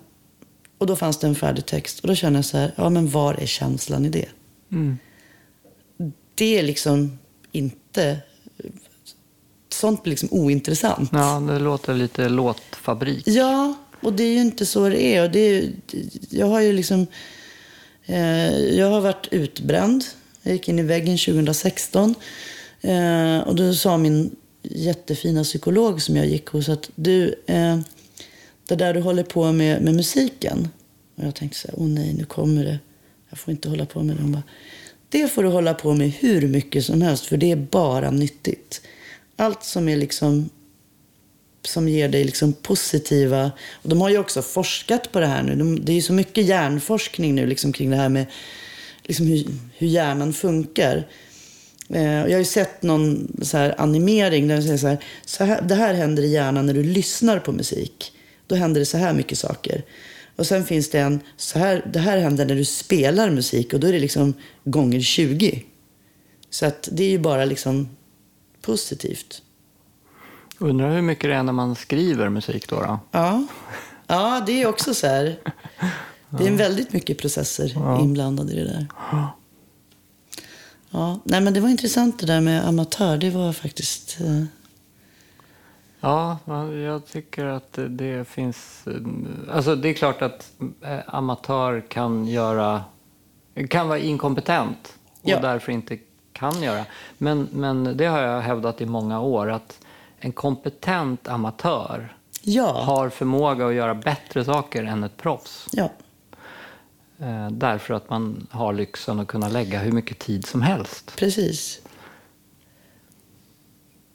Och 0.78 0.86
då 0.86 0.96
fanns 0.96 1.18
det 1.18 1.26
en 1.26 1.34
färdig 1.34 1.66
text. 1.66 2.00
Och 2.00 2.08
då 2.08 2.14
kände 2.14 2.38
jag 2.38 2.44
så 2.44 2.56
här, 2.56 2.72
ja 2.76 2.90
men 2.90 3.08
var 3.08 3.34
är 3.34 3.46
känslan 3.46 4.06
i 4.06 4.08
det? 4.08 4.28
Mm. 4.72 4.98
Det 6.40 6.58
är 6.58 6.62
liksom 6.62 7.18
inte... 7.52 8.18
Sånt 9.68 10.02
blir 10.02 10.10
liksom 10.10 10.28
ointressant. 10.32 11.10
Ja, 11.12 11.42
det 11.48 11.58
låter 11.58 11.94
lite 11.94 12.28
låtfabrik. 12.28 13.28
Ja, 13.28 13.74
och 14.00 14.12
det 14.12 14.24
är 14.24 14.32
ju 14.32 14.40
inte 14.40 14.66
så 14.66 14.88
det 14.88 15.02
är. 15.02 15.24
Och 15.24 15.30
det 15.30 15.40
är 15.40 15.72
jag 16.30 16.46
har 16.46 16.60
ju 16.60 16.72
liksom... 16.72 17.06
Eh, 18.06 18.58
jag 18.58 18.90
har 18.90 19.00
varit 19.00 19.28
utbränd. 19.30 20.04
Jag 20.42 20.52
gick 20.52 20.68
in 20.68 20.78
i 20.78 20.82
väggen 20.82 21.18
2016. 21.18 22.14
Eh, 22.80 23.38
och 23.38 23.56
då 23.56 23.74
sa 23.74 23.98
min 23.98 24.36
jättefina 24.62 25.44
psykolog 25.44 26.02
som 26.02 26.16
jag 26.16 26.26
gick 26.26 26.46
hos 26.46 26.68
att 26.68 26.90
du, 26.94 27.34
eh, 27.46 27.78
det 28.68 28.76
där 28.76 28.94
du 28.94 29.00
håller 29.00 29.22
på 29.22 29.52
med, 29.52 29.82
med 29.82 29.94
musiken. 29.94 30.68
Och 31.16 31.24
jag 31.24 31.34
tänkte 31.34 31.58
så 31.58 31.68
här, 31.68 31.74
åh 31.78 31.88
nej, 31.88 32.14
nu 32.14 32.24
kommer 32.24 32.64
det. 32.64 32.78
Jag 33.30 33.38
får 33.38 33.52
inte 33.52 33.68
hålla 33.68 33.86
på 33.86 34.02
med 34.02 34.16
det. 34.16 34.22
Hon 34.22 34.32
bara, 34.32 34.42
det 35.10 35.28
får 35.28 35.42
du 35.42 35.48
hålla 35.48 35.74
på 35.74 35.94
med 35.94 36.10
hur 36.10 36.48
mycket 36.48 36.84
som 36.84 37.02
helst, 37.02 37.26
för 37.26 37.36
det 37.36 37.50
är 37.50 37.56
bara 37.56 38.10
nyttigt. 38.10 38.82
Allt 39.36 39.64
som 39.64 39.88
är 39.88 39.96
liksom 39.96 40.50
som 41.62 41.88
ger 41.88 42.08
dig 42.08 42.24
liksom 42.24 42.52
positiva... 42.52 43.50
Och 43.72 43.88
de 43.88 44.00
har 44.00 44.08
ju 44.08 44.18
också 44.18 44.42
forskat 44.42 45.12
på 45.12 45.20
det 45.20 45.26
här 45.26 45.42
nu. 45.42 45.54
De, 45.54 45.84
det 45.84 45.92
är 45.92 45.94
ju 45.94 46.02
så 46.02 46.12
mycket 46.12 46.44
hjärnforskning 46.44 47.34
nu 47.34 47.46
liksom 47.46 47.72
kring 47.72 47.90
det 47.90 47.96
här 47.96 48.08
med 48.08 48.26
liksom 49.04 49.26
hur, 49.26 49.46
hur 49.78 49.86
hjärnan 49.86 50.32
funkar. 50.32 50.96
Eh, 51.88 52.22
och 52.22 52.28
jag 52.28 52.32
har 52.32 52.38
ju 52.38 52.44
sett 52.44 52.82
någon 52.82 53.36
så 53.42 53.56
här 53.56 53.80
animering 53.80 54.48
där 54.48 54.56
de 54.56 54.62
säger 54.62 54.78
så 54.78 54.86
här, 54.86 54.98
så 55.24 55.44
här, 55.44 55.62
det 55.62 55.74
här 55.74 55.94
händer 55.94 56.22
i 56.22 56.32
hjärnan 56.32 56.66
när 56.66 56.74
du 56.74 56.82
lyssnar 56.82 57.38
på 57.38 57.52
musik. 57.52 58.12
Då 58.46 58.54
händer 58.54 58.80
det 58.80 58.86
så 58.86 58.98
här 58.98 59.12
mycket 59.12 59.38
saker. 59.38 59.82
Och 60.40 60.46
sen 60.46 60.64
finns 60.64 60.90
det 60.90 60.98
en, 60.98 61.20
så 61.36 61.58
här, 61.58 61.86
det 61.92 61.98
här 61.98 62.18
händer 62.18 62.46
när 62.46 62.54
du 62.54 62.64
spelar 62.64 63.30
musik 63.30 63.72
och 63.72 63.80
då 63.80 63.86
är 63.86 63.92
det 63.92 63.98
liksom 63.98 64.34
gånger 64.64 65.00
20. 65.00 65.64
Så 66.50 66.66
att 66.66 66.88
det 66.92 67.04
är 67.04 67.08
ju 67.08 67.18
bara 67.18 67.44
liksom 67.44 67.88
positivt. 68.62 69.42
Undrar 70.58 70.94
hur 70.94 71.02
mycket 71.02 71.30
det 71.30 71.34
är 71.34 71.42
när 71.42 71.52
man 71.52 71.76
skriver 71.76 72.28
musik 72.28 72.68
då? 72.68 72.76
då? 72.76 72.98
Ja. 73.10 73.46
ja, 74.06 74.42
det 74.46 74.62
är 74.62 74.66
också 74.66 74.94
så 74.94 75.06
här. 75.06 75.38
Det 76.30 76.46
är 76.46 76.56
väldigt 76.56 76.92
mycket 76.92 77.18
processer 77.18 78.00
inblandade 78.02 78.52
i 78.52 78.56
det 78.56 78.64
där. 78.64 78.86
Ja, 80.90 81.20
nej 81.24 81.40
men 81.40 81.54
det 81.54 81.60
var 81.60 81.68
intressant 81.68 82.18
det 82.18 82.26
där 82.26 82.40
med 82.40 82.68
amatör. 82.68 83.16
Det 83.16 83.30
var 83.30 83.52
faktiskt... 83.52 84.18
Ja, 86.00 86.38
jag 86.72 87.06
tycker 87.06 87.44
att 87.44 87.72
det- 87.72 87.88
det 87.88 88.28
finns... 88.28 88.86
eh, 88.86 89.54
Alltså 89.56 89.76
det 89.76 89.88
är 89.88 89.94
klart 89.94 90.22
att 90.22 90.52
eh, 90.82 90.98
amatör 91.06 91.80
kan 91.88 92.26
göra... 92.26 92.84
Kan 93.70 93.88
vara 93.88 93.98
inkompetent 93.98 94.98
och 95.22 95.28
Ja. 95.28 95.40
därför 95.40 95.72
inte 95.72 95.98
kan 96.32 96.62
göra. 96.62 96.84
Men, 97.18 97.48
men 97.52 97.96
det 97.96 98.06
har 98.06 98.20
jag 98.20 98.40
hävdat 98.40 98.80
i 98.80 98.86
många 98.86 99.20
år 99.20 99.50
att 99.50 99.78
en 100.18 100.32
kompetent 100.32 101.28
amatör 101.28 102.16
ja, 102.42 102.82
har 102.82 103.08
förmåga 103.08 103.66
att 103.66 103.74
göra 103.74 103.94
bättre 103.94 104.44
saker 104.44 104.84
än 104.84 105.04
ett 105.04 105.16
proffs. 105.16 105.66
ja, 105.72 105.90
Eh, 107.22 107.50
därför 107.50 107.94
att 107.94 108.10
man 108.10 108.46
har 108.50 108.72
lyxen 108.72 109.20
att 109.20 109.26
kunna 109.28 109.48
lägga 109.48 109.78
hur 109.78 109.92
mycket 109.92 110.18
tid 110.18 110.46
som 110.46 110.62
helst. 110.62 111.12
precis. 111.16 111.80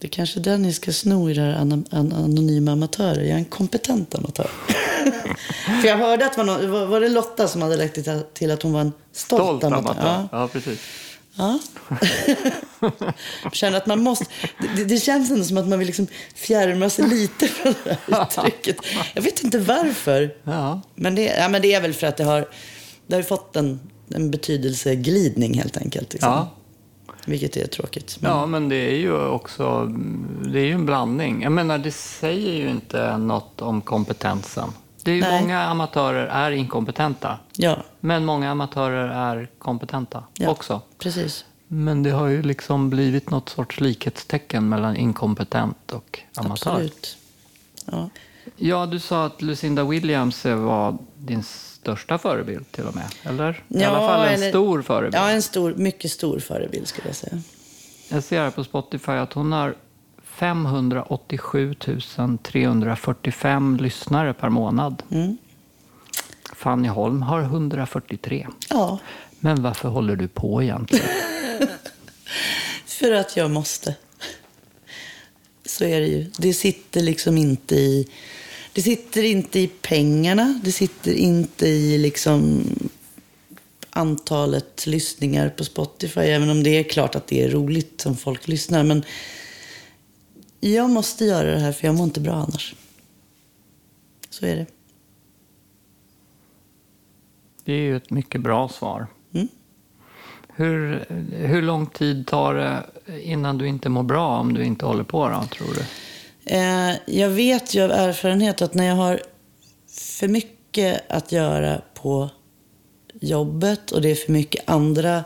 Det 0.06 0.10
är 0.10 0.12
kanske 0.12 0.39
den 0.39 0.62
ni 0.62 0.74
ska 0.74 0.91
sno 0.93 1.30
i 1.30 1.34
det 1.34 1.41
här 1.41 1.53
an- 1.53 1.86
an- 1.91 2.14
anonyma 2.14 2.72
amatörer. 2.72 3.22
Jag 3.22 3.30
är 3.30 3.36
en 3.36 3.45
kompetent 3.45 4.16
amatör. 4.16 4.49
För 5.82 5.88
jag 5.88 5.97
hörde 5.97 6.26
att 6.26 6.38
var, 6.38 6.86
var 6.86 6.99
det 7.01 7.10
Lotta 7.10 7.47
som 7.47 7.62
hade 7.62 7.76
lagt 7.78 7.93
till, 7.93 8.22
till 8.34 8.51
att 8.51 8.62
hon 8.62 8.74
var 8.74 8.82
en 8.82 8.91
stolt, 9.14 9.41
Stolt 9.43 9.64
amatör? 9.64 9.91
amatör. 9.91 10.28
Ja. 10.32 10.39
Ja, 10.41 10.47
precis. 10.47 10.80
Ja. 11.36 11.60
Känner 13.53 13.78
att 13.78 13.86
man 13.86 13.99
måste... 14.03 14.26
Det, 14.76 14.84
det 14.84 14.97
känns 14.99 15.32
ändå 15.32 15.43
som 15.43 15.58
att 15.58 15.68
man 15.68 15.80
vill 15.80 15.86
liksom 15.88 16.08
fjärma 16.36 16.89
sig 16.89 17.06
lite 17.10 17.47
från 17.47 17.74
det 17.84 17.97
här 18.16 18.22
uttrycket. 18.24 18.78
Jag 19.14 19.22
vet 19.22 19.43
inte 19.43 19.60
varför. 19.60 20.36
Ja. 20.43 20.82
Men 20.95 21.16
det, 21.16 21.24
ja, 21.24 21.49
men 21.49 21.62
det 21.62 21.74
är 21.74 21.82
väl 21.82 21.93
för 21.93 22.08
att 22.08 22.18
det 22.18 22.24
har, 22.24 22.47
det 23.08 23.16
har 23.16 23.24
fått 23.24 23.56
en, 23.56 23.80
en 24.16 24.32
betydelseglidning 24.32 25.53
helt 25.58 25.78
enkelt. 25.78 26.14
Liksom. 26.14 26.32
Ja. 26.32 26.51
Vilket 27.26 27.57
är 27.57 27.67
tråkigt. 27.67 28.17
Men... 28.21 28.32
Ja, 28.32 28.45
men 28.45 28.69
det 28.69 28.76
är 28.76 28.95
ju 28.97 29.28
också 29.28 29.86
det 30.45 30.59
är 30.59 30.65
ju 30.65 30.71
en 30.71 30.86
blandning. 30.86 31.41
Jag 31.43 31.51
menar, 31.51 31.78
det 31.78 31.91
säger 31.91 32.53
ju 32.53 32.69
inte 32.69 33.17
något 33.17 33.61
om 33.61 33.82
kompetensen. 33.82 34.69
Det 35.03 35.11
är 35.11 35.15
ju 35.15 35.21
Nej. 35.21 35.41
många 35.41 35.63
amatörer 35.63 36.26
är 36.28 36.51
inkompetenta, 36.51 37.39
Ja, 37.57 37.78
men 37.99 38.26
många 38.26 38.51
amatörer 38.51 39.07
är 39.07 39.47
kompetenta 39.59 40.23
Ja. 40.34 40.49
också. 40.49 40.82
precis. 40.97 41.45
Men 41.67 42.03
det 42.03 42.09
har 42.11 42.28
ju 42.28 42.41
liksom 42.41 42.89
blivit 42.89 43.30
något 43.30 43.49
sorts 43.49 43.80
likhetstecken 43.80 44.69
mellan 44.69 44.95
inkompetent 44.95 45.91
och 45.91 46.19
amatör. 46.36 46.71
Absolut. 46.71 47.17
Ja. 47.86 48.09
Ja, 48.55 48.86
du 48.86 48.99
sa 48.99 49.26
att 49.26 49.41
Lucinda 49.41 49.84
Williams 49.84 50.45
var 50.45 50.97
din 51.17 51.43
största 51.86 52.17
förebild 52.17 52.71
till 52.71 52.83
och 52.83 52.95
med, 52.95 53.05
eller? 53.23 53.51
I 53.51 53.81
Ja, 53.81 53.88
alla 53.89 53.99
fall 54.07 54.27
en 54.27 54.33
eller- 54.33 54.49
stor 54.49 54.81
förebild. 54.81 55.15
ja, 55.15 55.29
en 55.29 55.41
stor, 55.41 55.73
mycket 55.75 56.11
stor 56.11 56.39
förebild 56.39 56.88
skulle 56.88 57.07
jag 57.07 57.15
säga. 57.15 57.41
Jag 58.09 58.23
ser 58.23 58.39
här 58.41 58.49
på 58.51 58.63
Spotify 58.63 59.11
att 59.11 59.33
hon 59.33 59.51
har 59.51 59.75
587 60.23 61.75
345 62.43 63.77
lyssnare 63.77 64.33
per 64.33 64.49
månad. 64.49 65.03
Mm. 65.11 65.38
Fanny 66.55 66.88
Holm 66.88 67.21
har 67.21 67.41
143. 67.41 68.47
Ja, 68.69 68.99
Men 69.39 69.61
varför 69.63 69.89
håller 69.89 70.15
du 70.15 70.27
på 70.27 70.63
egentligen? 70.63 71.05
för 72.86 73.11
att 73.11 73.38
jag 73.38 73.51
måste. 73.51 73.95
Så 75.65 75.83
är 75.83 76.01
det 76.01 76.07
ju. 76.07 76.25
Det 76.38 76.53
sitter 76.53 77.01
liksom 77.01 77.38
inte 77.38 77.75
i... 77.75 78.07
Det 78.76 78.82
sitter 78.82 79.23
inte 79.23 79.59
i 79.59 79.67
pengarna. 79.67 80.59
Det 80.63 80.71
sitter 80.71 81.13
inte 81.13 81.67
i 81.67 81.97
liksom 81.97 82.63
antalet 83.89 84.88
lyssningar 84.88 85.49
på 85.49 85.63
Spotify. 85.63 86.19
Även 86.21 86.49
om 86.49 86.63
det 86.63 86.69
är 86.69 86.84
klart 86.84 87.15
att 87.15 87.28
det 87.28 87.43
är 87.43 87.49
roligt 87.49 88.01
som 88.01 88.15
folk 88.15 88.47
lyssnar. 88.47 88.84
Men 88.84 89.03
jag 90.59 90.89
måste 90.89 91.26
göra 91.26 91.51
det 91.51 91.59
här 91.59 91.71
för 91.71 91.88
jag 91.88 91.95
mår 91.95 92.03
inte 92.03 92.19
bra 92.19 92.34
annars. 92.34 92.76
Så 94.30 94.45
är 94.45 94.55
det. 94.55 94.65
Det 97.63 97.73
är 97.73 97.82
ju 97.82 97.97
ett 97.97 98.09
mycket 98.09 98.41
bra 98.41 98.69
svar. 98.69 99.07
Mm. 99.34 99.47
Hur, 100.47 101.05
hur 101.32 101.61
lång 101.61 101.88
tid 101.88 102.28
tar 102.28 102.53
det 102.53 102.84
innan 103.21 103.57
du 103.57 103.67
inte 103.67 103.89
mår 103.89 104.03
bra 104.03 104.38
om 104.39 104.53
du 104.53 104.63
inte 104.63 104.86
håller 104.86 105.03
på 105.03 105.30
då, 105.30 105.43
tror 105.43 105.73
du? 105.73 105.86
Eh, 106.45 106.93
jag 107.05 107.29
vet 107.29 107.73
ju 107.73 107.83
av 107.83 107.91
erfarenhet 107.91 108.61
att 108.61 108.73
när 108.73 108.85
jag 108.85 108.95
har 108.95 109.21
för 109.89 110.27
mycket 110.27 111.01
att 111.07 111.31
göra 111.31 111.81
på 111.93 112.29
jobbet 113.13 113.91
och 113.91 114.01
det 114.01 114.09
är 114.11 114.15
för 114.15 114.31
mycket 114.31 114.69
andra... 114.69 115.23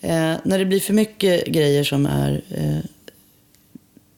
Eh, 0.00 0.34
när 0.44 0.58
det 0.58 0.64
blir 0.64 0.80
för 0.80 0.94
mycket 0.94 1.46
grejer 1.46 1.84
som 1.84 2.06
är 2.06 2.44
eh, 2.50 2.90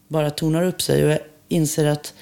bara 0.09 0.31
tonar 0.31 0.63
upp 0.63 0.83
sig 0.83 1.05
och 1.05 1.11
jag 1.11 1.19
inser 1.49 1.85
att 1.85 2.15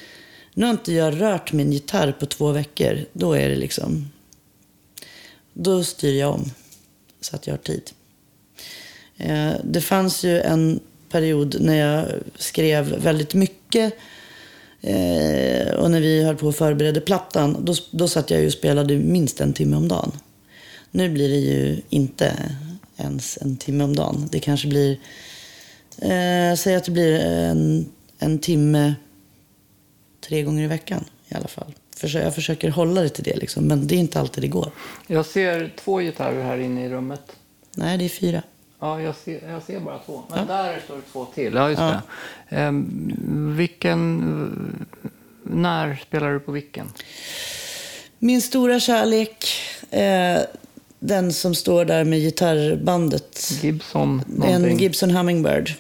nu 0.54 0.64
har 0.64 0.70
inte 0.70 0.92
jag 0.92 1.20
rört 1.20 1.52
min 1.52 1.72
gitarr 1.72 2.12
på 2.12 2.26
två 2.26 2.52
veckor. 2.52 3.04
Då 3.12 3.32
är 3.32 3.48
det 3.48 3.56
liksom... 3.56 4.11
Då 5.52 5.84
styr 5.84 6.20
jag 6.20 6.34
om 6.34 6.50
så 7.20 7.36
att 7.36 7.46
jag 7.46 7.54
har 7.54 7.59
tid. 7.59 7.90
Eh, 9.16 9.52
Det 9.64 9.80
fanns 9.80 10.24
ju 10.24 10.40
en 10.40 10.80
period 11.09 11.56
när 11.61 11.74
jag 11.74 12.06
skrev 12.36 12.84
väldigt 12.84 13.34
mycket. 13.34 13.94
Eh, 14.80 15.74
och 15.74 15.90
när 15.90 16.00
vi 16.00 16.24
höll 16.24 16.36
på 16.36 16.48
att 16.48 16.56
förbereda 16.56 17.00
plattan, 17.00 17.56
då, 17.64 17.74
då 17.90 18.09
satt 18.09 18.30
jag 18.30 18.40
ju 18.40 18.46
och 18.46 18.52
spelade 18.52 18.96
minst 18.96 19.40
en 19.40 19.52
timme 19.52 19.76
om 19.76 19.88
dagen. 19.88 20.12
Nu 20.90 21.09
blir 21.11 21.28
det 21.28 21.36
ju 21.36 21.80
inte 21.88 22.32
ens 22.96 23.38
en 23.40 23.56
timme 23.56 23.84
om 23.84 23.96
dagen. 23.96 24.28
Det 24.30 24.40
kanske 24.40 24.68
blir, 24.68 24.90
eh, 25.98 26.54
säg 26.56 26.74
att 26.76 26.84
det 26.84 26.90
blir 26.90 27.20
en, 27.20 27.88
en 28.18 28.38
timme 28.38 28.94
tre 30.28 30.42
gånger 30.42 30.64
i 30.64 30.66
veckan 30.66 31.04
i 31.28 31.34
alla 31.34 31.48
fall. 31.48 31.74
Jag 32.02 32.34
försöker 32.34 32.70
hålla 32.70 33.00
det 33.00 33.09
till 33.09 33.24
det, 33.24 33.36
liksom, 33.36 33.64
men 33.64 33.86
det 33.86 33.94
är 33.94 33.98
inte 33.98 34.20
alltid 34.20 34.44
det 34.44 34.48
går. 34.48 34.70
Jag 35.06 35.26
ser 35.26 35.74
två 35.76 35.98
gitarrer 35.98 36.42
här 36.42 36.59
inne 36.59 36.84
i 36.84 36.88
rummet. 36.88 37.22
Nej, 37.74 37.98
det 37.98 38.04
är 38.04 38.09
fyra. 38.09 38.42
Ja, 38.81 39.01
jag 39.03 39.16
ser, 39.16 39.49
jag 39.49 39.62
ser 39.62 39.81
bara 39.81 39.99
två. 39.99 40.22
Men 40.31 40.47
där 40.47 40.81
står 40.85 40.97
det 40.97 41.03
två 41.12 41.24
till. 41.24 41.55
Ja, 41.55 41.68
just 41.68 41.81
Ja. 41.81 42.01
det. 42.49 42.57
Ehm, 42.57 43.55
vilken... 43.57 44.87
När 45.43 45.97
spelar 46.07 46.33
du 46.33 46.41
på 46.41 46.53
vilken? 46.53 46.93
Min 48.18 48.43
stora 48.43 48.81
kärlek, 48.81 49.47
eh, 49.91 50.39
den 50.99 51.33
som 51.33 51.55
står 51.55 51.85
där 51.85 52.05
med 52.05 52.18
gitarrbandet. 52.20 53.51
Gibson 53.62 54.22
någonting? 54.26 54.70
En 54.72 54.79
Gibson 54.79 55.11
Hummingbird. 55.11 55.70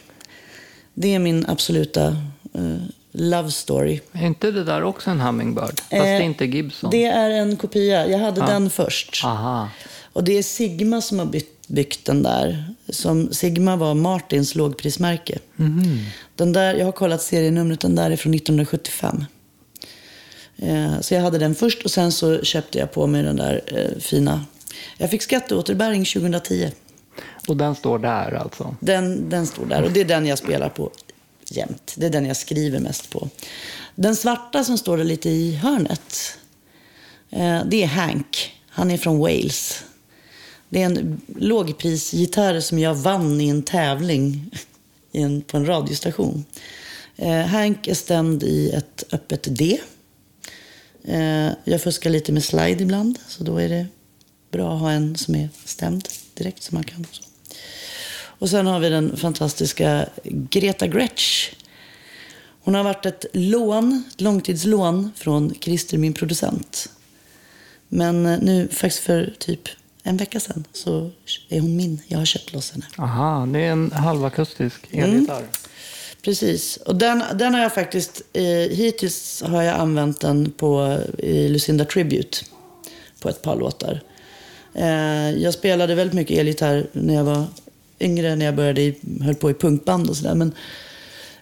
Det 0.94 1.14
är 1.14 1.18
min 1.18 1.46
absoluta 1.48 2.06
eh, 2.54 2.76
love 3.12 3.50
story. 3.50 4.00
Är 4.12 4.26
inte 4.26 4.50
det 4.50 4.64
där 4.64 4.82
också 4.84 5.10
en 5.10 5.20
Hummingbird? 5.20 5.80
Fast 5.80 5.92
Eh, 5.92 6.02
det 6.02 6.08
är 6.08 6.20
inte 6.20 6.44
Gibson. 6.44 6.90
Det 6.90 7.04
är 7.04 7.30
en 7.30 7.56
kopia. 7.56 8.06
Jag 8.06 8.18
hade 8.18 8.40
den 8.40 8.70
först. 8.70 9.24
Aha. 9.24 9.68
Och 10.12 10.24
det 10.24 10.38
är 10.38 10.42
Sigma 10.42 11.00
som 11.00 11.18
har 11.18 11.26
byggt, 11.26 11.57
byggt 11.68 12.04
den 12.04 12.22
där. 12.22 12.74
Som, 12.88 13.32
Sigma 13.32 13.76
var 13.76 13.94
Martins 13.94 14.54
lågprismärke. 14.54 15.38
Den 16.36 16.52
där, 16.52 16.74
jag 16.74 16.84
har 16.84 16.92
kollat 16.92 17.22
serienumret, 17.22 17.80
den 17.80 17.94
där 17.94 18.10
är 18.10 18.16
från 18.16 18.34
1975. 18.34 19.24
Eh, 20.56 21.00
så 21.00 21.14
jag 21.14 21.20
hade 21.20 21.38
den 21.38 21.54
först 21.54 21.82
och 21.82 21.90
sen 21.90 22.12
så 22.12 22.42
köpte 22.42 22.78
jag 22.78 22.92
på 22.92 23.06
mig 23.06 23.22
den 23.22 23.36
där 23.36 23.62
eh, 23.66 24.00
fina. 24.00 24.44
Jag 24.96 25.10
fick 25.10 25.22
skatteåterbäring 25.22 26.04
2010. 26.04 26.70
Och 27.48 27.56
den 27.56 27.74
står 27.74 27.98
där 27.98 28.34
alltså? 28.34 28.76
Den, 28.80 29.30
den 29.30 29.46
står 29.46 29.66
där 29.66 29.82
och 29.82 29.90
det 29.90 30.00
är 30.00 30.04
den 30.04 30.26
jag 30.26 30.38
spelar 30.38 30.68
på 30.68 30.90
jämt. 31.50 31.94
Det 31.96 32.06
är 32.06 32.10
den 32.10 32.26
jag 32.26 32.36
skriver 32.36 32.78
mest 32.78 33.10
på. 33.10 33.28
Den 33.94 34.16
svarta 34.16 34.64
som 34.64 34.78
står 34.78 34.96
där 34.96 35.04
lite 35.04 35.28
i 35.28 35.56
hörnet, 35.56 36.38
eh, 37.30 37.62
det 37.66 37.82
är 37.82 37.86
Hank. 37.86 38.54
Han 38.68 38.90
är 38.90 38.98
från 38.98 39.18
Wales. 39.18 39.84
Det 40.68 40.82
är 40.82 40.86
en 40.86 41.20
lågprisgitarr 41.36 42.60
som 42.60 42.78
jag 42.78 42.94
vann 42.94 43.40
i 43.40 43.48
en 43.48 43.62
tävling 43.62 44.50
på 45.46 45.56
en 45.56 45.66
radiostation. 45.66 46.44
Eh, 47.16 47.40
Hank 47.40 47.88
är 47.88 47.94
stämd 47.94 48.42
i 48.42 48.70
ett 48.70 49.04
öppet 49.12 49.46
D. 49.50 49.80
Eh, 51.04 51.50
jag 51.64 51.82
fuskar 51.82 52.10
lite 52.10 52.32
med 52.32 52.44
slide 52.44 52.82
ibland, 52.82 53.18
så 53.28 53.44
då 53.44 53.56
är 53.56 53.68
det 53.68 53.86
bra 54.50 54.74
att 54.74 54.80
ha 54.80 54.90
en 54.90 55.16
som 55.16 55.34
är 55.34 55.48
stämd 55.64 56.08
direkt 56.34 56.62
som 56.62 56.74
man 56.74 56.84
kan. 56.84 57.06
Så. 57.12 57.22
Och 58.38 58.50
sen 58.50 58.66
har 58.66 58.80
vi 58.80 58.88
den 58.88 59.16
fantastiska 59.16 60.08
Greta 60.24 60.86
Gretsch. 60.86 61.52
Hon 62.60 62.74
har 62.74 62.84
varit 62.84 63.06
ett 63.06 63.26
lån, 63.32 64.04
ett 64.14 64.20
långtidslån 64.20 65.10
från 65.16 65.54
Christer, 65.60 65.98
min 65.98 66.12
producent. 66.12 66.90
Men 67.88 68.26
eh, 68.26 68.38
nu 68.42 68.68
faktiskt 68.68 69.02
för 69.02 69.34
typ 69.38 69.68
en 70.08 70.16
vecka 70.16 70.40
sedan 70.40 70.64
så 70.72 71.10
är 71.48 71.60
hon 71.60 71.76
min. 71.76 72.02
Jag 72.08 72.18
har 72.18 72.24
köpt 72.24 72.52
loss 72.52 72.72
henne. 72.72 72.84
Aha, 72.98 73.46
det 73.46 73.58
är 73.60 73.72
en 73.72 73.92
halvakustisk 73.92 74.88
Mm. 74.92 75.10
elgitarr. 75.14 75.42
Precis. 76.22 76.76
Och 76.76 76.96
den, 76.96 77.22
den 77.34 77.54
har 77.54 77.60
jag 77.60 77.74
faktiskt, 77.74 78.22
eh, 78.32 78.42
hittills 78.70 79.42
har 79.46 79.62
jag 79.62 79.74
använt 79.80 80.20
den 80.20 80.50
på 80.50 80.98
i 81.18 81.48
Lucinda 81.48 81.84
Tribute 81.84 82.38
på 83.20 83.28
ett 83.28 83.42
par 83.42 83.56
låtar. 83.56 84.00
Eh, 84.74 85.30
jag 85.30 85.54
spelade 85.54 85.94
väldigt 85.94 86.14
mycket 86.14 86.38
elgitarr 86.38 86.86
när 86.92 87.14
jag 87.14 87.24
var 87.24 87.44
yngre, 88.00 88.36
när 88.36 88.44
jag 88.46 88.54
började 88.56 88.80
i, 88.82 88.94
höll 89.22 89.34
på 89.34 89.50
i 89.50 89.54
punkband 89.54 90.10
och 90.10 90.16
sådär. 90.16 90.34
Men 90.34 90.54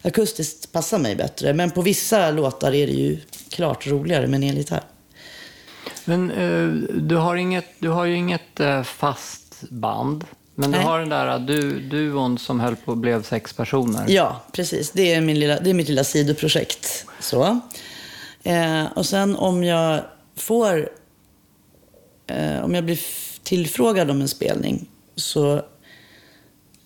akustiskt 0.03 0.73
passar 0.73 0.99
mig 0.99 1.17
bättre. 1.17 1.53
Men 1.55 1.71
på 1.71 1.83
vissa 1.83 2.31
låtar 2.31 2.75
är 2.75 2.87
det 2.87 2.93
ju 2.93 3.19
klart 3.51 3.87
roligare 3.87 4.27
med 4.27 4.37
en 4.43 4.51
elgitarr. 4.51 4.83
Men 6.07 6.31
eh, 6.31 6.69
du, 7.01 7.17
har 7.17 7.37
inget, 7.37 7.67
du 7.79 7.89
har 7.89 8.05
ju 8.05 8.15
inget 8.15 8.61
eh, 8.61 8.83
fast 8.83 9.71
band. 9.71 10.25
Men 10.55 10.71
du 10.71 10.79
Nej. 10.79 10.87
har 10.87 10.99
den 10.99 11.09
där 11.09 11.39
du, 11.39 11.81
duon 11.81 12.39
som 12.39 12.61
höll 12.61 12.77
på 12.77 12.91
och 12.91 12.97
blev 12.97 13.23
sex 13.23 13.53
personer. 13.53 14.05
Ja, 14.09 14.43
precis. 14.53 14.91
Det 14.91 15.15
är, 15.15 15.21
min 15.21 15.39
lilla, 15.39 15.61
det 15.61 15.71
är 15.71 15.75
mitt 15.75 15.89
lilla 15.89 16.05
sidoprojekt. 16.05 17.07
Så. 17.21 17.61
Eh, 18.43 18.85
och 18.95 19.07
sen 19.07 19.37
om 19.37 19.65
jag 19.65 20.01
får... 20.37 20.89
Eh, 22.27 22.65
om 22.65 22.75
jag 22.75 22.85
blir 22.85 23.01
tillfrågad 23.43 24.11
om 24.11 24.21
en 24.21 24.29
spelning 24.29 24.89
så... 25.17 25.63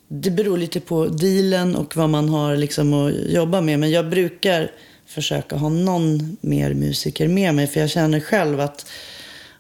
Det 0.09 0.31
beror 0.31 0.59
lite 0.59 0.81
på 0.81 1.07
dealen 1.07 1.77
och 1.77 1.97
vad 1.97 2.11
man 2.11 2.29
har 2.29 2.57
liksom 2.57 2.95
att 2.95 3.13
jobba 3.15 3.61
med. 3.61 3.79
Men 3.79 3.91
jag 3.91 4.11
brukar 4.11 4.71
försöka 5.11 5.57
ha 5.57 5.69
någon 5.69 6.37
mer 6.41 6.75
musiker 6.75 7.29
med 7.29 7.55
mig. 7.55 7.67
För 7.67 7.81
jag 7.81 7.91
känner 7.91 8.21
själv 8.21 8.61
att, 8.61 8.87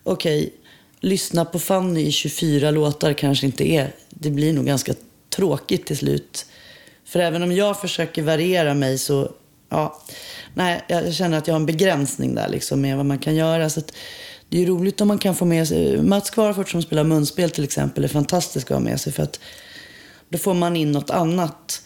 okej, 0.02 0.52
lyssna 1.00 1.44
på 1.44 1.58
Fanny 1.58 2.00
i 2.00 2.12
24 2.12 2.70
låtar 2.70 3.12
kanske 3.12 3.46
inte 3.46 3.68
är... 3.68 3.94
Det 4.10 4.30
blir 4.30 4.52
nog 4.52 4.66
ganska 4.66 4.94
tråkigt 5.36 5.86
till 5.86 5.96
slut. 5.96 6.46
För 7.04 7.20
även 7.20 7.42
om 7.42 7.52
jag 7.52 7.80
försöker 7.80 8.22
variera 8.22 8.74
mig 8.74 8.98
så, 8.98 9.32
ja, 9.68 10.02
nej, 10.54 10.84
jag 10.88 11.14
känner 11.14 11.38
att 11.38 11.46
jag 11.46 11.54
har 11.54 11.60
en 11.60 11.66
begränsning 11.66 12.34
där 12.34 12.48
liksom 12.48 12.80
med 12.80 12.96
vad 12.96 13.06
man 13.06 13.18
kan 13.18 13.34
göra. 13.34 13.70
Så 13.70 13.80
att 13.80 13.92
det 14.48 14.56
är 14.56 14.60
ju 14.60 14.66
roligt 14.66 15.00
om 15.00 15.08
man 15.08 15.18
kan 15.18 15.36
få 15.36 15.44
med 15.44 15.68
sig, 15.68 16.02
Mats 16.02 16.30
Kvarfort 16.30 16.68
som 16.68 16.82
spelar 16.82 17.04
munspel 17.04 17.50
till 17.50 17.64
exempel 17.64 18.04
är 18.04 18.08
fantastisk 18.08 18.70
att 18.70 18.76
ha 18.76 18.84
med 18.84 19.00
sig 19.00 19.12
för 19.12 19.22
att 19.22 19.40
Då 20.28 20.38
får 20.38 20.54
man 20.54 20.76
in 20.76 20.92
något 20.92 21.10
annat 21.10 21.82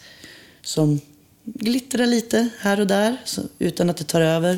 som 0.61 0.99
glittra 1.45 2.05
lite 2.05 2.49
här 2.59 2.79
och 2.79 2.87
där 2.87 3.17
så, 3.25 3.41
utan 3.59 3.89
att 3.89 3.97
det 3.97 4.03
tar 4.03 4.21
över. 4.21 4.57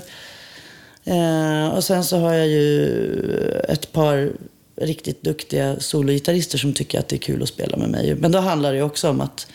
Eh, 1.04 1.68
och 1.68 1.84
sen 1.84 2.04
så 2.04 2.18
har 2.18 2.34
jag 2.34 2.48
ju 2.48 3.52
ett 3.70 3.92
par 3.92 4.32
riktigt 4.76 5.22
duktiga 5.22 5.80
sologitarrister 5.80 6.58
som 6.58 6.74
tycker 6.74 7.00
att 7.00 7.08
det 7.08 7.16
är 7.16 7.20
kul 7.20 7.44
att 7.44 7.50
spela 7.50 7.78
med 7.78 7.90
mig. 7.90 8.16
Men 8.16 8.32
då 8.32 8.40
handlar 8.40 8.72
det 8.72 8.78
ju 8.78 8.84
också 8.84 9.10
om 9.10 9.22
att 9.22 9.48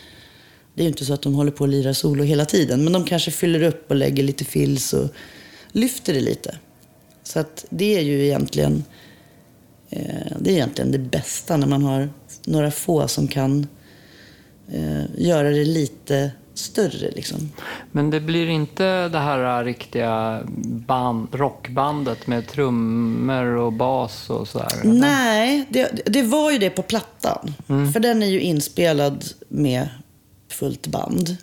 det 0.75 0.83
är 0.83 0.85
ju 0.85 0.89
inte 0.89 1.05
så 1.05 1.15
att 1.15 1.23
de 1.23 1.35
håller 1.35 1.51
på 1.51 1.65
att 1.65 1.71
lira 1.71 1.95
solo 1.95 2.25
hela 2.25 2.45
tiden. 2.45 2.85
Men 2.85 2.93
de 2.93 3.05
kanske 3.05 3.31
fyller 3.31 3.63
upp 3.63 3.91
och 3.91 3.97
lägger 3.97 4.23
lite 4.23 4.45
fills 4.45 4.93
och 4.93 5.09
lyfter 5.73 6.15
det 6.15 6.21
lite. 6.21 6.57
Så 7.23 7.39
att 7.39 7.65
det 7.71 7.99
är 7.99 8.03
ju 8.03 8.25
egentligen, 8.25 8.85
eh, 9.91 10.37
det, 10.41 10.51
är 10.51 10.55
egentligen 10.55 10.93
det 10.93 10.99
bästa 10.99 11.57
när 11.57 11.67
man 11.67 11.83
har 11.83 12.09
några 12.45 12.71
få 12.71 13.09
som 13.09 13.29
kan 13.29 13.67
eh, 14.73 15.03
göra 15.17 15.51
det 15.51 15.65
lite 15.65 16.31
större. 16.55 17.11
Liksom. 17.11 17.53
Men 17.93 18.11
det 18.11 18.21
blir 18.21 18.49
inte 18.49 19.09
det 19.09 19.19
här 19.19 19.65
riktiga 19.65 20.43
band, 20.65 21.29
rockbandet 21.33 22.27
med 22.27 22.49
trummor 22.49 23.45
och 23.45 23.73
bas 23.73 24.31
och 24.31 24.49
sådär? 24.49 24.81
Nej, 24.85 25.67
det, 25.71 26.03
det 26.07 26.23
var 26.23 26.51
ju 26.51 26.59
det 26.59 26.71
på 26.71 26.83
plattan. 26.83 27.55
För 27.67 28.01
den 28.01 28.23
är 28.23 28.27
ju 28.27 28.41
inspelad 28.41 29.25
med 29.49 29.89
fullt 30.51 30.87
band. 30.87 31.37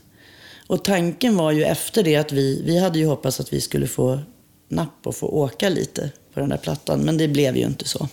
Och 0.67 0.83
tanken 0.83 1.37
var 1.37 1.51
ju 1.51 1.63
efter 1.63 2.03
det 2.03 2.15
att 2.15 2.31
vi, 2.31 2.61
vi 2.65 2.79
hade 2.79 2.99
ju 2.99 3.05
hoppats 3.05 3.39
att 3.39 3.53
vi 3.53 3.61
skulle 3.61 3.87
få 3.87 4.19
napp 4.67 5.07
och 5.07 5.15
få 5.15 5.27
åka 5.27 5.69
lite 5.69 6.11
på 6.33 6.39
den 6.39 6.49
där 6.49 6.57
plattan. 6.57 6.99
Men 6.99 7.17
det 7.17 7.27
blev 7.27 7.57
ju 7.57 7.65
inte 7.65 7.87
så. 7.87 8.07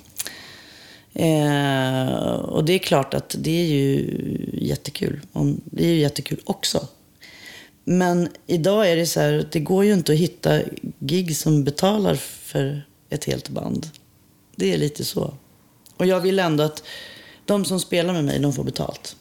Eh, 1.18 2.34
och 2.34 2.64
det 2.64 2.72
är 2.72 2.78
klart 2.78 3.14
att 3.14 3.36
det 3.38 3.60
är 3.60 3.66
ju 3.66 4.18
jättekul. 4.52 5.20
Det 5.64 5.84
är 5.84 5.88
ju 5.88 5.98
jättekul 5.98 6.40
också. 6.44 6.88
Men 7.84 8.28
idag 8.46 8.90
är 8.90 8.96
det 8.96 9.06
så 9.06 9.20
här, 9.20 9.48
det 9.52 9.60
går 9.60 9.84
ju 9.84 9.92
inte 9.92 10.12
att 10.12 10.18
hitta 10.18 10.60
gig 10.98 11.36
som 11.36 11.64
betalar 11.64 12.14
för 12.14 12.86
ett 13.10 13.24
helt 13.24 13.48
band. 13.48 13.90
Det 14.56 14.74
är 14.74 14.78
lite 14.78 15.04
så. 15.04 15.34
Och 15.96 16.06
jag 16.06 16.20
vill 16.20 16.38
ändå 16.38 16.64
att 16.64 16.82
de 17.44 17.64
som 17.64 17.80
spelar 17.80 18.12
med 18.12 18.24
mig, 18.24 18.38
de 18.38 18.52
får 18.52 18.64
betalt. 18.64 19.16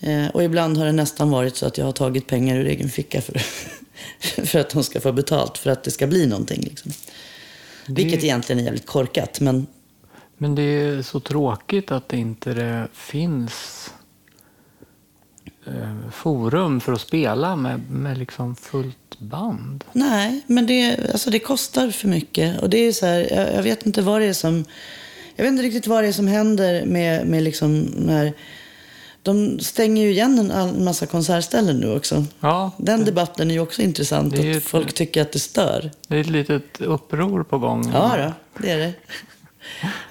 Eh, 0.00 0.26
och 0.26 0.44
ibland 0.44 0.76
har 0.76 0.86
det 0.86 0.92
nästan 0.92 1.30
varit 1.30 1.56
så 1.56 1.66
att 1.66 1.78
jag 1.78 1.84
har 1.84 1.92
tagit 1.92 2.26
pengar 2.26 2.56
ur 2.56 2.66
egen 2.66 2.88
ficka 2.88 3.20
för, 3.20 3.38
för 4.46 4.58
att 4.58 4.70
de 4.70 4.84
ska 4.84 5.00
få 5.00 5.12
betalt, 5.12 5.58
för 5.58 5.70
att 5.70 5.84
det 5.84 5.90
ska 5.90 6.06
bli 6.06 6.26
någonting. 6.26 6.60
Liksom. 6.60 6.92
Vilket 7.86 8.24
egentligen 8.24 8.60
är 8.60 8.64
jävligt 8.64 8.86
korkat, 8.86 9.40
men 9.40 9.66
Men 10.42 10.54
det 10.54 10.62
är 10.62 11.02
så 11.02 11.20
tråkigt 11.20 11.90
att 11.90 12.08
det 12.08 12.16
inte 12.16 12.54
det 12.54 12.88
finns 12.92 13.90
eh, 15.66 16.10
forum 16.12 16.80
för 16.80 16.92
att 16.92 17.00
spela 17.00 17.56
med, 17.56 17.90
med 17.90 18.18
liksom 18.18 18.56
fullt 18.56 19.18
band. 19.18 19.84
Nej, 19.92 20.40
men 20.46 20.66
det, 20.66 21.10
alltså 21.12 21.30
det 21.30 21.38
kostar 21.38 21.90
för 21.90 22.08
mycket. 22.08 22.60
Och 22.60 22.70
det 22.70 22.78
är 22.78 22.92
så 22.92 23.06
här, 23.06 23.28
jag, 23.32 23.54
jag 23.54 23.62
vet 23.62 23.86
inte 23.86 24.02
vad 24.02 24.20
det 24.20 24.26
är 24.26 24.32
som... 24.32 24.64
Jag 25.36 25.44
vet 25.44 25.50
inte 25.52 25.62
riktigt 25.62 25.86
vad 25.86 26.04
det 26.04 26.08
är 26.08 26.12
som 26.12 26.26
händer 26.26 26.86
med, 26.86 27.26
med 27.26 27.42
liksom 27.42 27.80
när... 27.96 28.32
De 29.22 29.58
stänger 29.58 30.02
ju 30.02 30.10
igen 30.10 30.50
en 30.50 30.84
massa 30.84 31.06
konsertställen 31.06 31.76
nu 31.76 31.96
också. 31.96 32.24
Ja, 32.40 32.70
Den 32.76 33.04
debatten 33.04 33.50
är 33.50 33.54
ju 33.54 33.60
också 33.60 33.82
intressant. 33.82 34.32
Det 34.36 34.50
att 34.50 34.56
ett- 34.56 34.62
folk 34.62 34.92
tycker 34.92 35.22
att 35.22 35.32
det 35.32 35.38
stör. 35.38 35.90
det 36.08 36.16
är 36.16 36.20
ett 36.20 36.30
litet 36.30 36.80
uppror 36.80 37.42
på 37.42 37.58
gång. 37.58 37.90
Ja, 37.94 38.16
då, 38.16 38.62
det 38.62 38.70
är 38.70 38.78
det. 38.78 38.92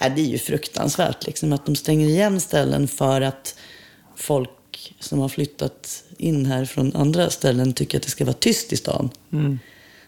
Nej, 0.02 0.12
det 0.16 0.22
är 0.22 0.26
ju 0.26 0.38
fruktansvärt 0.38 1.26
liksom, 1.26 1.54
att 1.54 1.66
de 1.66 1.76
stänger 1.76 2.08
igen 2.08 2.40
ställen 2.40 2.88
för 2.88 3.22
att 3.22 3.56
folk 4.16 4.50
som 5.00 5.20
har 5.20 5.30
flyttat 5.30 6.04
in 6.18 6.46
här 6.46 6.66
från 6.66 6.96
andra 6.96 7.30
ställen 7.30 7.74
tycker 7.74 7.98
att 7.98 8.04
det 8.04 8.10
ska 8.10 8.26
vara 8.26 8.34
tyst 8.34 8.74
i 8.74 8.78
stan. 8.78 9.10
Mm. 9.32 9.60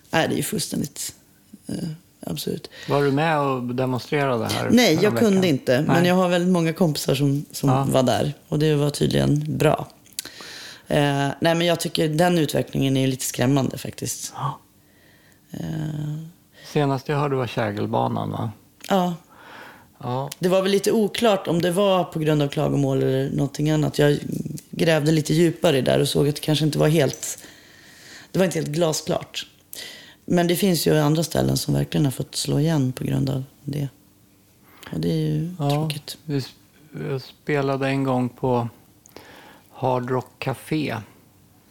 Nej, 0.10 0.28
det 0.28 0.34
är 0.36 0.38
ju 0.38 0.44
fullständigt 0.44 1.16
eh, 1.68 1.76
absurt. 2.28 2.68
Var 2.90 3.04
du 3.04 3.12
med 3.12 3.40
och 3.40 3.64
demonstrerade 3.76 4.48
här? 4.48 4.70
Nej, 4.72 4.94
jag 4.94 5.02
häromveckan? 5.02 5.32
kunde 5.32 5.48
inte. 5.48 5.82
Men 5.88 6.00
Nej. 6.02 6.08
jag 6.08 6.16
har 6.16 6.30
väldigt 6.30 6.52
många 6.54 6.74
kompisar 6.74 7.16
som, 7.16 7.46
som 7.52 7.70
Ja. 7.70 7.84
var 7.90 8.04
där. 8.04 8.34
Och 8.48 8.60
det 8.60 8.76
var 8.76 8.90
tydligen 8.90 9.58
bra. 9.58 9.88
Eh, 10.88 11.28
nej, 11.40 11.56
men 11.56 11.62
jag 11.62 11.80
tycker 11.80 12.10
den 12.10 12.38
utvecklingen 12.38 12.98
är 12.98 13.08
lite 13.08 13.26
skrämmande 13.26 13.78
faktiskt. 13.78 14.34
Ja. 14.36 14.60
Eh, 15.52 15.60
Senast 16.74 17.10
jag 17.10 17.18
hörde 17.18 17.36
var 17.36 17.48
Kägelbanan, 17.48 18.32
va? 18.32 18.52
ja, 18.90 19.14
Ja. 20.04 20.30
det 20.40 20.50
var 20.50 20.62
väl 20.62 20.72
lite 20.72 20.92
oklart 20.92 21.48
om 21.48 21.62
det 21.62 21.72
var 21.72 22.04
på 22.04 22.20
grund 22.20 22.42
av 22.42 22.48
klagomål 22.48 23.04
eller 23.04 23.30
någonting 23.30 23.70
annat. 23.70 24.00
Jag 24.00 24.20
grävde 24.72 25.12
lite 25.12 25.34
djupare 25.34 25.82
där 25.82 26.00
och 26.00 26.08
såg 26.08 26.28
att 26.30 26.36
det 26.36 26.42
kanske 26.42 26.66
inte 26.66 26.78
var 26.80 26.88
helt... 26.88 27.38
Det 28.32 28.40
var 28.40 28.46
inte 28.46 28.58
helt 28.60 28.72
glasklart. 28.72 29.48
Men 30.26 30.48
det 30.48 30.56
finns 30.56 30.88
ju 30.88 30.98
andra 31.00 31.24
ställen 31.24 31.58
som 31.58 31.74
verkligen 31.74 32.06
har 32.06 32.12
fått 32.12 32.36
slå 32.36 32.60
igen 32.60 32.92
på 32.92 33.04
grund 33.04 33.30
av 33.30 33.44
det. 33.64 33.88
Och 34.92 35.00
det 35.00 35.12
är 35.12 35.18
ju 35.18 35.52
Ja, 35.60 35.70
tråkigt. 35.70 36.18
vi 36.26 36.42
spelade 37.20 37.88
en 37.88 38.04
gång 38.04 38.30
på 38.30 38.68
Hard 39.72 40.10
Rock 40.10 40.30
Café. 40.40 40.96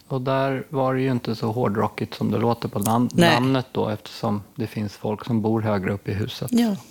Och 0.08 0.20
där 0.20 0.64
var 0.68 0.94
det 0.94 1.00
ju 1.00 1.10
inte 1.10 1.36
så 1.36 1.52
hårdrockigt 1.52 2.14
som 2.14 2.30
det 2.30 2.38
låter 2.38 2.68
på 2.68 2.78
nam- 2.78 3.10
namnet 3.14 3.66
då 3.72 3.88
eftersom 3.88 4.42
det 4.54 4.66
finns 4.66 4.92
folk 4.92 5.24
som 5.26 5.42
bor 5.42 5.60
högre 5.60 5.92
upp 5.92 6.08
i 6.08 6.12
huset. 6.12 6.48
Ja. 6.52 6.76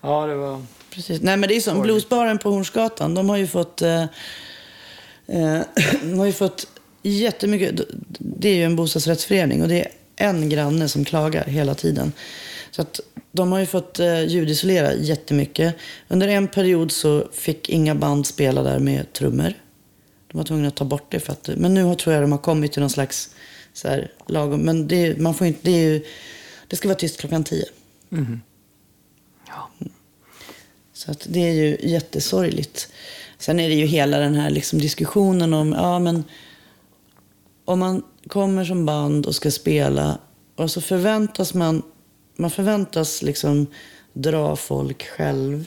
Ja, 0.00 0.26
det 0.26 0.34
var... 0.34 0.62
Precis. 0.90 1.22
Nej, 1.22 1.36
men 1.36 1.48
det 1.48 1.56
är 1.56 1.60
som 1.60 1.82
bluesbaren 1.82 2.38
på 2.38 2.50
Hornsgatan. 2.50 3.14
De 3.14 3.28
har 3.28 3.36
ju 3.36 3.46
fått, 3.46 3.82
eh, 3.82 4.02
eh, 5.26 5.60
de 6.02 6.18
har 6.18 6.26
ju 6.26 6.32
fått 6.32 6.66
jättemycket. 7.02 7.80
Det 8.18 8.48
är 8.48 8.54
ju 8.54 8.64
en 8.64 8.76
bostadsrättsförening 8.76 9.62
och 9.62 9.68
det 9.68 9.80
är 9.80 9.88
en 10.16 10.48
granne 10.48 10.88
som 10.88 11.04
klagar 11.04 11.44
hela 11.44 11.74
tiden. 11.74 12.12
Så 12.70 12.82
att 12.82 13.00
de 13.32 13.52
har 13.52 13.58
ju 13.58 13.66
fått 13.66 13.98
eh, 13.98 14.24
ljudisolera 14.24 14.94
jättemycket. 14.94 15.74
Under 16.08 16.28
en 16.28 16.48
period 16.48 16.92
så 16.92 17.28
fick 17.32 17.68
inga 17.68 17.94
band 17.94 18.26
spela 18.26 18.62
där 18.62 18.78
med 18.78 19.12
trummor. 19.12 19.52
De 20.32 20.38
var 20.38 20.44
tvungna 20.44 20.68
att 20.68 20.76
ta 20.76 20.84
bort 20.84 21.12
det. 21.12 21.20
För 21.20 21.32
att, 21.32 21.50
men 21.56 21.74
nu 21.74 21.82
har, 21.84 21.94
tror 21.94 22.14
jag 22.14 22.22
de 22.22 22.32
har 22.32 22.38
kommit 22.38 22.72
till 22.72 22.80
någon 22.80 22.90
slags 22.90 23.34
så 23.72 23.88
här, 23.88 24.12
lagom. 24.26 24.60
Men 24.60 24.88
det, 24.88 25.18
man 25.18 25.34
får 25.34 25.46
inte, 25.46 25.60
det, 25.62 25.70
är 25.70 25.90
ju, 25.90 26.04
det 26.68 26.76
ska 26.76 26.88
vara 26.88 26.98
tyst 26.98 27.20
klockan 27.20 27.44
tio. 27.44 27.64
Ja. 29.50 29.86
Så 30.92 31.10
att 31.10 31.26
det 31.28 31.40
är 31.40 31.52
ju 31.52 31.76
jättesorgligt. 31.82 32.88
Sen 33.38 33.60
är 33.60 33.68
det 33.68 33.74
ju 33.74 33.86
hela 33.86 34.18
den 34.18 34.34
här 34.34 34.50
liksom 34.50 34.78
diskussionen 34.78 35.54
om, 35.54 35.72
ja 35.72 35.98
men 35.98 36.24
om 37.64 37.78
man 37.78 38.02
kommer 38.28 38.64
som 38.64 38.86
band 38.86 39.26
och 39.26 39.34
ska 39.34 39.50
spela 39.50 40.18
och 40.56 40.70
så 40.70 40.80
förväntas 40.80 41.54
man, 41.54 41.82
man 42.36 42.50
förväntas 42.50 43.22
liksom 43.22 43.66
dra 44.12 44.56
folk 44.56 45.06
själv. 45.06 45.66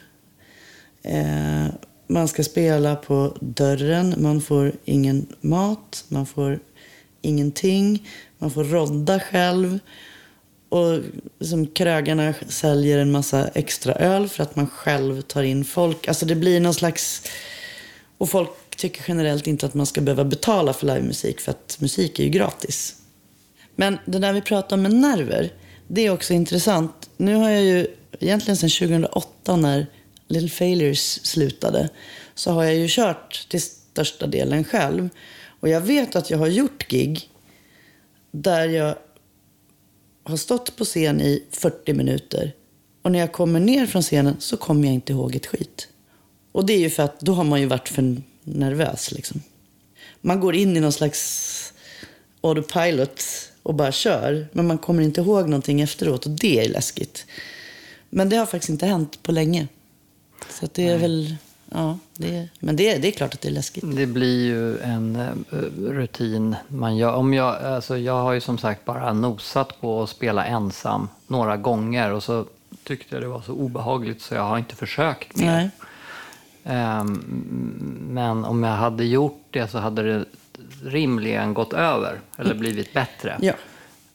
Eh, 1.02 1.66
man 2.08 2.28
ska 2.28 2.44
spela 2.44 2.96
på 2.96 3.38
dörren, 3.40 4.16
man 4.18 4.42
får 4.42 4.72
ingen 4.86 5.28
mat, 5.42 6.06
man 6.08 6.26
får 6.26 6.60
ingenting, 7.22 8.08
man 8.38 8.52
får 8.52 8.64
rodda 8.64 9.20
själv. 9.20 9.80
Och 10.74 11.00
som 11.40 11.68
krögarna 11.68 12.34
säljer 12.48 12.98
en 12.98 13.12
massa 13.12 13.48
extra 13.48 13.94
öl 13.94 14.30
för 14.30 14.44
att 14.44 14.56
man 14.56 14.68
själv 14.68 15.22
tar 15.22 15.44
in 15.44 15.66
folk. 15.66 16.08
Alltså 16.08 16.26
det 16.26 16.36
blir 16.36 16.60
någon 16.60 16.74
slags... 16.74 17.24
Och 18.18 18.30
folk 18.30 18.50
tycker 18.78 19.04
generellt 19.08 19.48
inte 19.48 19.66
att 19.66 19.74
man 19.74 19.86
ska 19.86 20.02
behöva 20.02 20.24
betala 20.24 20.74
för 20.74 20.88
livemusik 20.88 21.42
för 21.42 21.52
att 21.52 21.78
musik 21.80 22.20
är 22.20 22.24
ju 22.24 22.30
gratis. 22.30 22.96
Men 23.76 23.98
det 24.06 24.20
där 24.20 24.34
vi 24.34 24.42
pratar 24.42 24.76
om 24.76 24.82
med 24.82 24.94
nerver, 24.94 25.52
det 25.88 26.06
är 26.06 26.10
också 26.10 26.34
intressant. 26.34 27.10
Nu 27.18 27.36
har 27.36 27.50
jag 27.50 27.64
ju, 27.64 27.88
egentligen 28.20 28.58
sedan 28.58 28.90
2008 28.90 29.56
när 29.56 29.88
Little 30.28 30.50
Failures 30.50 31.26
slutade, 31.26 31.90
så 32.36 32.52
har 32.52 32.64
jag 32.64 32.76
ju 32.76 32.88
kört 32.90 33.48
till 33.50 33.62
största 33.62 34.28
delen 34.28 34.64
själv. 34.64 35.10
Och 35.60 35.70
jag 35.70 35.82
vet 35.82 36.16
att 36.16 36.30
jag 36.30 36.38
har 36.38 36.48
gjort 36.48 36.88
gig 36.88 37.30
där 38.32 38.68
jag 38.68 38.96
har 40.24 40.38
stått 40.38 40.76
på 40.76 40.86
scen 40.86 41.22
i 41.22 41.44
40 41.52 41.94
minuter 41.94 42.54
och 43.02 43.12
när 43.12 43.20
jag 43.20 43.32
kommer 43.32 43.60
ner 43.60 43.86
från 43.86 44.02
scenen 44.02 44.36
så 44.40 44.58
kommer 44.58 44.86
jag 44.86 44.94
inte 44.94 45.14
ihåg 45.14 45.36
ett 45.36 45.46
skit. 45.46 45.88
Och 46.52 46.66
det 46.66 46.74
är 46.74 46.80
ju 46.80 46.90
för 46.90 47.04
att 47.04 47.20
då 47.20 47.34
har 47.34 47.44
man 47.44 47.62
ju 47.62 47.66
varit 47.66 47.90
för 47.90 48.22
nervös 48.44 49.12
liksom. 49.12 49.42
Man 50.22 50.40
går 50.40 50.56
in 50.56 50.78
i 50.78 50.80
någon 50.80 50.92
slags 50.92 51.74
autopilot 52.42 53.24
och 53.64 53.76
bara 53.76 53.92
kör. 53.92 54.48
Men 54.52 54.68
man 54.68 54.78
kommer 54.78 55.04
inte 55.04 55.22
ihåg 55.22 55.50
någonting 55.50 55.82
efteråt 55.82 56.26
och 56.26 56.32
det 56.32 56.66
är 56.66 56.70
läskigt. 56.70 57.26
Men 58.10 58.30
det 58.30 58.36
har 58.36 58.46
faktiskt 58.46 58.70
inte 58.70 58.86
hänt 58.86 59.24
på 59.24 59.32
länge. 59.32 59.68
Så 60.50 60.68
det 60.74 60.88
är 60.88 60.98
väl, 60.98 61.36
ja, 61.74 61.98
det 62.18 62.50
men 62.60 62.76
det 62.76 62.90
är, 62.90 63.00
det 63.00 63.08
är 63.08 63.12
klart 63.12 63.34
att 63.34 63.42
det 63.42 63.48
är 63.48 63.54
läskigt. 63.54 63.84
Det 63.96 64.06
blir 64.06 64.46
ju 64.46 64.80
en 64.80 65.16
eh, 65.16 65.58
rutin 65.90 66.56
man 66.68 66.98
gör. 66.98 67.14
Om 67.14 67.34
jag, 67.34 67.64
alltså 67.64 67.98
jag 67.98 68.24
har 68.24 68.34
ju 68.34 68.42
som 68.42 68.58
sagt 68.58 68.86
bara 68.86 69.14
nosat 69.14 69.82
på 69.82 70.04
att 70.04 70.10
spela 70.10 70.46
ensam 70.46 71.08
några 71.28 71.58
gånger 71.58 72.12
och 72.12 72.24
så 72.24 72.46
tyckte 72.84 73.16
jag 73.16 73.24
det 73.24 73.28
var 73.28 73.42
så 73.42 73.54
obehagligt 73.54 74.22
så 74.22 74.34
jag 74.36 74.44
har 74.44 74.58
inte 74.58 74.76
försökt 74.76 75.36
mer. 75.38 75.46
Nej. 75.46 75.70
Ehm, 76.64 77.14
Men 78.10 78.46
om 78.46 78.64
jag 78.64 78.76
hade 78.76 79.06
gjort 79.06 79.44
det 79.50 79.68
så 79.68 79.78
hade 79.78 80.04
det 80.04 80.26
rimligen 80.84 81.54
gått 81.54 81.74
över 81.74 82.20
eller 82.38 82.56
blivit 82.56 82.94
bättre. 82.94 83.38
Ja. 83.42 83.54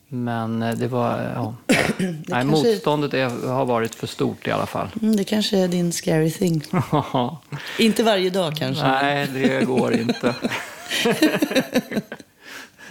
Men 0.08 0.62
eh, 0.62 0.74
det 0.74 0.88
var, 0.88 1.32
ja. 1.34 1.54
Nej, 1.98 2.16
kanske- 2.28 2.44
motståndet 2.68 3.14
är, 3.14 3.48
har 3.48 3.64
varit 3.64 3.94
för 3.94 4.06
stort 4.06 4.46
i 4.46 4.50
alla 4.50 4.66
fall. 4.66 4.88
Mm, 5.02 5.16
det 5.16 5.24
kanske 5.24 5.58
är 5.58 5.68
din 5.68 5.92
scary 5.92 6.30
thing. 6.30 6.62
Inte 7.78 8.02
varje 8.02 8.30
dag 8.30 8.56
kanske. 8.56 8.82
Nej, 8.88 9.28
det 9.32 9.64
går 9.66 9.92
inte. 9.92 10.34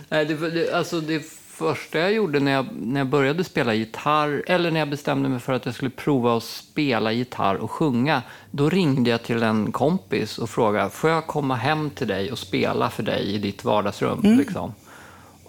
Nej, 0.10 0.26
det, 0.26 0.50
det, 0.50 0.74
alltså 0.74 1.02
det 1.02 1.26
första 1.48 2.00
jag 2.00 2.14
gjorde 2.14 2.40
när 2.40 2.52
jag, 2.52 2.66
när 2.72 3.00
jag 3.00 3.08
började 3.08 3.44
spela 3.44 3.74
gitarr, 3.74 4.44
eller 4.48 4.72
när 4.72 4.80
jag 4.80 4.90
bestämde 4.90 5.30
mig 5.30 5.40
för 5.40 5.54
att 5.54 5.66
jag 5.66 5.76
skulle 5.76 5.92
prova 5.92 6.38
att 6.38 6.44
spela 6.44 7.12
gitarr 7.12 7.56
och 7.56 7.72
sjunga, 7.72 8.22
då 8.52 8.70
ringde 8.70 9.10
jag 9.10 9.24
till 9.24 9.44
en 9.44 9.72
kompis 9.72 10.38
och 10.38 10.50
frågade, 10.50 10.90
får 10.90 11.10
jag 11.10 11.28
komma 11.28 11.56
hem 11.56 11.90
till 11.90 12.08
dig 12.08 12.32
och 12.32 12.40
spela 12.40 12.90
för 12.90 13.04
dig 13.04 13.34
i 13.34 13.38
ditt 13.38 13.64
vardagsrum? 13.64 14.22
Liksom. 14.38 14.74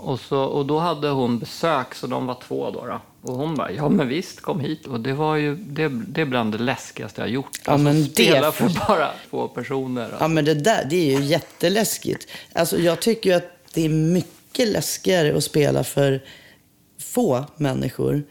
Och, 0.01 0.21
så, 0.21 0.39
och 0.39 0.67
då 0.67 0.79
hade 0.79 1.09
hon 1.09 1.39
besök, 1.39 1.95
så 1.95 2.07
de 2.07 2.27
var 2.27 2.39
två 2.49 2.71
då. 2.71 2.87
då. 2.87 3.01
Och 3.23 3.35
hon 3.35 3.55
bara, 3.55 3.73
ja 3.73 3.89
men 3.89 4.09
visst, 4.09 4.41
kom 4.41 4.61
hit. 4.61 4.87
Och 4.87 5.01
det 5.01 5.13
var 5.13 5.37
ju, 5.37 5.55
det, 5.57 5.89
det 5.89 6.21
är 6.21 6.25
bland 6.25 6.53
det 6.53 6.59
läskigaste 6.59 7.21
jag 7.21 7.31
gjort. 7.31 7.61
Ja, 7.67 7.73
alltså, 7.73 8.13
spela 8.13 8.53
för 8.53 8.89
bara 8.89 9.11
två 9.31 9.49
personer. 9.49 10.15
Ja, 10.21 10.29
men 10.29 10.45
det 10.45 10.55
där, 10.55 10.87
det 10.91 10.97
är 10.97 11.21
ju 11.21 11.25
jätteläskigt. 11.25 12.27
Alltså, 12.53 12.79
jag 12.79 13.01
tycker 13.01 13.31
ju 13.31 13.37
att 13.37 13.53
det 13.75 13.85
är 13.85 13.89
mycket 13.89 14.69
läskigare 14.69 15.37
att 15.37 15.45
spela 15.45 15.85
för 15.85 16.23
få 16.99 17.45
människor 17.57 18.23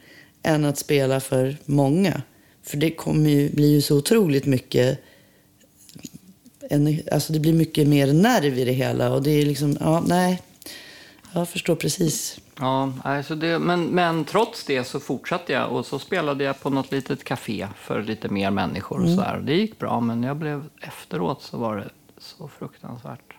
än 0.42 0.64
att 0.64 0.78
spela 0.78 1.20
för 1.20 1.56
många. 1.64 2.22
För 2.62 2.76
det 2.76 2.90
kommer 2.90 3.30
ju, 3.30 3.50
blir 3.50 3.70
ju 3.70 3.82
så 3.82 3.96
otroligt 3.96 4.46
mycket... 4.46 4.98
En, 6.70 7.00
alltså 7.12 7.32
det 7.32 7.40
blir 7.40 7.52
mycket 7.52 7.88
mer 7.88 8.12
nerv 8.12 8.58
i 8.58 8.64
det 8.64 8.72
hela. 8.72 9.12
Och 9.12 9.22
det 9.22 9.30
är 9.30 9.46
liksom, 9.46 9.76
ja, 9.80 10.02
nej. 10.06 10.42
Jag 11.38 11.48
förstår 11.48 11.74
precis. 11.74 12.40
Ja, 12.60 12.92
alltså 13.04 13.34
det, 13.34 13.58
men, 13.58 13.84
men 13.84 14.24
trots 14.24 14.64
det 14.64 14.84
så 14.84 15.00
fortsatte 15.00 15.52
jag 15.52 15.72
och 15.72 15.86
så 15.86 15.98
spelade 15.98 16.44
jag 16.44 16.60
på 16.60 16.70
något 16.70 16.92
litet 16.92 17.24
café 17.24 17.68
för 17.80 18.02
lite 18.02 18.28
mer 18.28 18.50
människor. 18.50 19.02
Och 19.02 19.08
så 19.08 19.16
där. 19.16 19.40
Det 19.44 19.54
gick 19.54 19.78
bra, 19.78 20.00
men 20.00 20.22
jag 20.22 20.36
blev, 20.36 20.64
efteråt 20.80 21.42
så 21.42 21.56
var 21.56 21.76
det 21.76 21.88
så 22.18 22.48
fruktansvärt. 22.58 23.34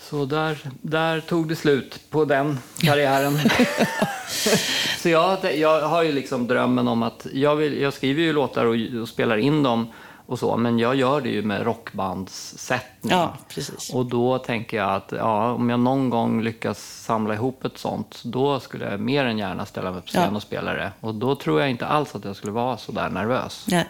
Så 0.00 0.24
där, 0.24 0.58
där 0.82 1.20
tog 1.20 1.48
det 1.48 1.56
slut 1.56 2.00
på 2.10 2.24
den 2.24 2.58
karriären. 2.78 3.38
så 4.98 5.08
jag, 5.08 5.56
jag 5.56 5.88
har 5.88 6.02
ju 6.02 6.12
liksom 6.12 6.46
drömmen 6.46 6.88
om 6.88 7.02
att 7.02 7.26
jag, 7.32 7.56
vill, 7.56 7.80
jag 7.80 7.92
skriver 7.92 8.22
ju 8.22 8.32
låtar 8.32 8.64
och, 8.64 9.00
och 9.02 9.08
spelar 9.08 9.36
in 9.36 9.62
dem 9.62 9.92
och 10.26 10.38
så, 10.38 10.56
men 10.56 10.78
jag 10.78 10.96
gör 10.96 11.20
det 11.20 11.28
ju 11.28 11.42
med 11.42 11.62
rockbandssättning. 11.62 13.12
Ja, 13.12 13.36
precis. 13.48 13.90
Och 13.94 14.06
då 14.06 14.38
tänker 14.38 14.76
jag 14.76 14.94
att 14.94 15.12
ja, 15.12 15.52
om 15.52 15.70
jag 15.70 15.80
någon 15.80 16.10
gång 16.10 16.42
lyckas 16.42 17.02
samla 17.04 17.34
ihop 17.34 17.64
ett 17.64 17.78
sånt, 17.78 18.20
då 18.24 18.60
skulle 18.60 18.90
jag 18.90 19.00
mer 19.00 19.24
än 19.24 19.38
gärna 19.38 19.66
ställa 19.66 19.92
mig 19.92 20.00
på 20.00 20.06
scen 20.06 20.28
Ja. 20.30 20.36
och 20.36 20.42
spela 20.42 20.72
det. 20.72 20.92
Och 21.00 21.14
då 21.14 21.34
tror 21.36 21.60
jag 21.60 21.70
inte 21.70 21.86
alls 21.86 22.14
att 22.14 22.24
jag 22.24 22.36
skulle 22.36 22.52
vara 22.52 22.76
så 22.76 22.92
där 22.92 23.10
nervös. 23.10 23.66
Nej. 23.68 23.86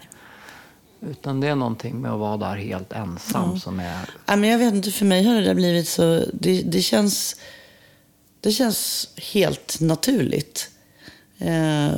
Utan 1.00 1.40
det 1.40 1.46
är 1.48 1.54
någonting 1.54 2.00
med 2.00 2.12
att 2.12 2.18
vara 2.18 2.36
där 2.36 2.56
helt 2.56 2.92
ensam 2.92 3.60
som 3.60 3.80
är... 3.80 4.10
Ja, 4.26 4.36
men 4.36 4.50
jag 4.50 4.58
vet 4.58 4.74
inte, 4.74 4.90
för 4.90 5.04
mig 5.04 5.24
har 5.24 5.34
det 5.34 5.44
där 5.44 5.54
blivit 5.54 5.88
så... 5.88 6.22
Det, 6.32 6.62
det, 6.62 6.82
känns, 6.82 7.36
det 8.40 8.52
känns 8.52 9.08
helt 9.32 9.80
naturligt. 9.80 10.70
Eh, 11.38 11.90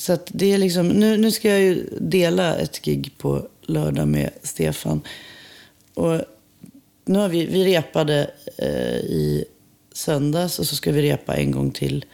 så 0.00 0.12
att 0.12 0.30
det 0.32 0.52
är 0.52 0.58
liksom... 0.58 0.88
Nu, 0.88 1.16
nu 1.16 1.30
ska 1.30 1.48
jag 1.48 1.60
ju 1.60 1.86
dela 2.00 2.56
ett 2.56 2.82
gig 2.82 3.14
på 3.18 3.46
lördag 3.62 4.08
med 4.08 4.30
Stefan. 4.42 5.00
Och 5.94 6.20
nu 7.04 7.18
har 7.18 7.28
vi, 7.28 7.46
vi 7.46 7.64
repade 7.64 8.30
eh, 8.56 8.96
i 8.96 9.44
söndags 9.94 10.58
och 10.58 10.66
så 10.66 10.76
ska 10.76 10.92
vi 10.92 11.02
repa 11.02 11.36
en 11.36 11.50
gång 11.50 11.70
till 11.70 12.04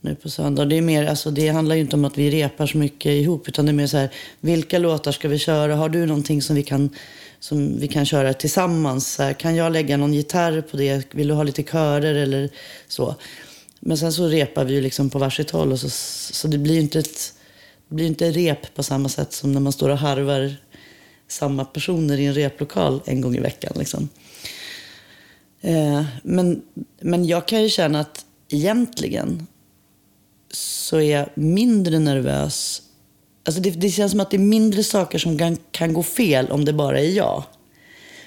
nu 0.00 0.14
på 0.14 0.30
söndag. 0.30 0.64
Det, 0.64 0.76
är 0.76 0.82
mer, 0.82 1.06
alltså, 1.06 1.30
det 1.30 1.48
handlar 1.48 1.74
ju 1.74 1.80
inte 1.80 1.96
om 1.96 2.04
att 2.04 2.18
vi 2.18 2.30
repar 2.30 2.66
så 2.66 2.78
mycket 2.78 3.12
ihop, 3.12 3.48
utan 3.48 3.66
det 3.66 3.70
är 3.70 3.74
mer 3.74 3.86
så 3.86 3.96
här, 3.96 4.10
vilka 4.40 4.78
låtar 4.78 5.12
ska 5.12 5.28
vi 5.28 5.38
köra? 5.38 5.74
Har 5.74 5.88
du 5.88 6.06
någonting 6.06 6.42
som 6.42 6.56
vi 6.56 6.62
kan, 6.62 6.90
som 7.40 7.78
vi 7.78 7.88
kan 7.88 8.06
köra 8.06 8.32
tillsammans? 8.32 9.12
Så 9.12 9.22
här, 9.22 9.32
kan 9.32 9.56
jag 9.56 9.72
lägga 9.72 9.96
någon 9.96 10.14
gitarr 10.14 10.60
på 10.60 10.76
det? 10.76 11.14
Vill 11.14 11.28
du 11.28 11.34
ha 11.34 11.42
lite 11.42 11.62
körer 11.62 12.14
eller 12.14 12.50
så? 12.88 13.14
Men 13.80 13.98
sen 13.98 14.12
så 14.12 14.26
repar 14.26 14.64
vi 14.64 14.74
ju 14.74 14.80
liksom 14.80 15.10
på 15.10 15.18
varsitt 15.18 15.50
håll, 15.50 15.72
och 15.72 15.80
så, 15.80 15.90
så 16.34 16.48
det 16.48 16.58
blir 16.58 16.74
ju 16.74 16.80
inte 16.80 16.98
ett 16.98 17.34
det 17.88 17.94
blir 17.94 18.06
inte 18.06 18.30
rep 18.30 18.74
på 18.74 18.82
samma 18.82 19.08
sätt 19.08 19.32
som 19.32 19.52
när 19.52 19.60
man 19.60 19.72
står 19.72 19.88
och 19.88 19.98
harvar 19.98 20.56
samma 21.28 21.64
personer 21.64 22.18
i 22.18 22.26
en 22.26 22.34
replokal 22.34 23.00
en 23.04 23.20
gång 23.20 23.36
i 23.36 23.40
veckan. 23.40 23.72
Liksom. 23.76 24.08
Eh, 25.60 26.04
men, 26.22 26.62
men 27.00 27.24
jag 27.24 27.48
kan 27.48 27.62
ju 27.62 27.68
känna 27.68 28.00
att 28.00 28.24
egentligen 28.48 29.46
så 30.50 30.96
är 30.96 31.16
jag 31.18 31.28
mindre 31.34 31.98
nervös. 31.98 32.82
Alltså 33.44 33.62
det, 33.62 33.70
det 33.70 33.90
känns 33.90 34.10
som 34.10 34.20
att 34.20 34.30
det 34.30 34.36
är 34.36 34.38
mindre 34.38 34.84
saker 34.84 35.18
som 35.18 35.38
kan, 35.38 35.56
kan 35.70 35.92
gå 35.92 36.02
fel 36.02 36.50
om 36.50 36.64
det 36.64 36.72
bara 36.72 37.00
är 37.00 37.10
jag. 37.10 37.44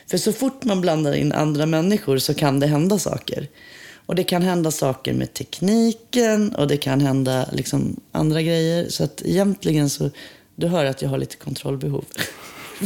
För 0.07 0.17
så 0.17 0.33
fort 0.33 0.63
man 0.63 0.81
blandar 0.81 1.13
in 1.13 1.31
andra 1.31 1.65
människor 1.65 2.17
så 2.17 2.33
kan 2.33 2.59
det 2.59 2.67
hända 2.67 2.99
saker. 2.99 3.47
Och 4.05 4.15
det 4.15 4.23
kan 4.23 4.41
hända 4.41 4.71
saker 4.71 5.13
med 5.13 5.33
tekniken 5.33 6.55
och 6.55 6.67
det 6.67 6.77
kan 6.77 7.01
hända 7.01 7.45
liksom 7.51 7.99
andra 8.11 8.41
grejer. 8.41 8.89
Så 8.89 9.03
att 9.03 9.21
egentligen 9.25 9.89
så, 9.89 10.09
du 10.55 10.67
hör 10.67 10.85
att 10.85 11.01
jag 11.01 11.09
har 11.09 11.17
lite 11.17 11.35
kontrollbehov. 11.37 12.05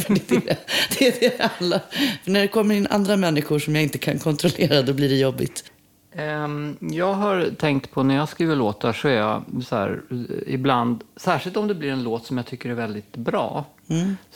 Det, 0.08 0.30
är 0.30 0.40
det, 0.40 0.58
det 0.98 1.06
är 1.08 1.20
det 1.20 1.50
alla. 1.58 1.80
För 2.24 2.30
när 2.30 2.40
det 2.40 2.48
kommer 2.48 2.74
in 2.74 2.86
andra 2.90 3.16
människor 3.16 3.58
som 3.58 3.74
jag 3.74 3.82
inte 3.82 3.98
kan 3.98 4.18
kontrollera, 4.18 4.82
då 4.82 4.92
blir 4.92 5.08
det 5.08 5.16
jobbigt. 5.16 5.64
Ehm, 6.12 6.76
Jag 6.80 7.14
har 7.14 7.50
tänkt 7.58 7.90
på 7.90 8.02
när 8.02 8.14
jag 8.16 8.28
skriver 8.28 8.56
låtar 8.56 8.92
så 8.92 9.08
är 9.08 9.12
jag 9.16 9.42
så 9.68 9.76
här, 9.76 10.00
ibland, 10.46 11.04
särskilt 11.16 11.56
om 11.56 11.68
det 11.68 11.74
blir 11.74 11.90
en 11.92 12.02
låt 12.02 12.26
som 12.26 12.36
jag 12.36 12.46
tycker 12.46 12.70
är 12.70 12.74
väldigt 12.74 13.16
bra, 13.16 13.64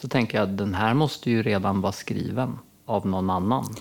så 0.00 0.08
tänker 0.08 0.38
jag 0.38 0.48
att 0.50 0.58
den 0.58 0.74
här 0.74 0.94
måste 0.94 1.30
ju 1.30 1.42
redan 1.42 1.80
vara 1.80 1.92
skriven 1.92 2.58
av 2.86 3.06
någon 3.06 3.30
annan. 3.30 3.74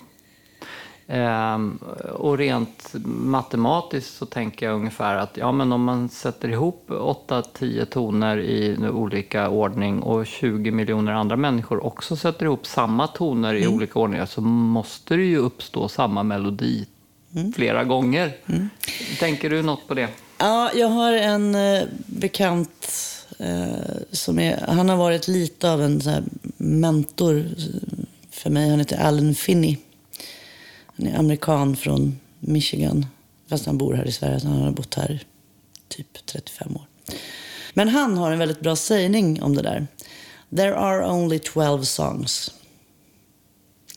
Ehm, 1.11 1.79
och 2.13 2.37
rent 2.37 2.93
matematiskt 3.05 4.17
så 4.17 4.25
tänker 4.25 4.65
jag 4.65 4.75
ungefär 4.75 5.15
att 5.15 5.37
ja, 5.37 5.51
men 5.51 5.71
om 5.71 5.83
man 5.83 6.09
sätter 6.09 6.49
ihop 6.49 6.85
8-10 6.89 7.85
toner 7.85 8.37
i 8.37 8.77
olika 8.91 9.49
ordning 9.49 10.01
och 10.01 10.25
20 10.27 10.71
miljoner 10.71 11.13
andra 11.13 11.35
människor 11.35 11.85
också 11.85 12.15
sätter 12.15 12.45
ihop 12.45 12.67
samma 12.67 13.07
toner 13.07 13.53
i 13.53 13.67
olika 13.67 13.99
ordningar 13.99 14.25
så 14.25 14.41
måste 14.41 15.15
det 15.15 15.23
ju 15.23 15.37
uppstå 15.37 15.87
samma 15.87 16.23
melodi 16.23 16.85
flera 17.55 17.83
gånger. 17.83 18.31
Tänker 19.19 19.49
du 19.49 19.61
något 19.61 19.87
på 19.87 19.93
det? 19.93 20.09
Ja, 20.37 20.71
jag 20.75 20.87
har 20.87 21.13
en 21.13 21.55
eh, 21.55 21.83
bekant 22.05 22.91
eh, 23.39 23.67
som 24.11 24.39
är, 24.39 24.65
han 24.67 24.89
har 24.89 24.97
varit 24.97 25.27
lite 25.27 25.71
av 25.71 25.81
en 25.81 26.01
mentor 26.57 27.45
för 28.31 28.49
mig. 28.49 28.69
Han 28.69 28.79
heter 28.79 28.97
Alan 28.97 29.35
Finney. 29.35 29.77
Han 30.99 31.07
är 31.07 31.17
amerikan 31.17 31.75
från 31.75 32.19
Michigan. 32.39 33.05
Fast 33.47 33.65
han 33.65 33.77
bor 33.77 33.93
här 33.93 34.07
i 34.07 34.11
Sverige, 34.11 34.39
han 34.43 34.61
har 34.61 34.71
bott 34.71 34.95
här 34.95 35.23
typ 35.87 36.25
35 36.25 36.75
år. 36.75 36.85
Men 37.73 37.89
han 37.89 38.17
har 38.17 38.31
en 38.31 38.39
väldigt 38.39 38.59
bra 38.59 38.75
sägning 38.75 39.41
om 39.41 39.55
det 39.55 39.61
där. 39.61 39.87
There 40.55 40.75
are 40.75 41.11
only 41.11 41.39
12 41.39 41.83
songs. 41.83 42.53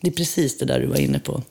Det 0.00 0.08
är 0.08 0.12
precis 0.12 0.58
det 0.58 0.64
där 0.64 0.80
du 0.80 0.86
var 0.86 0.96
inne 0.96 1.18
på. 1.18 1.42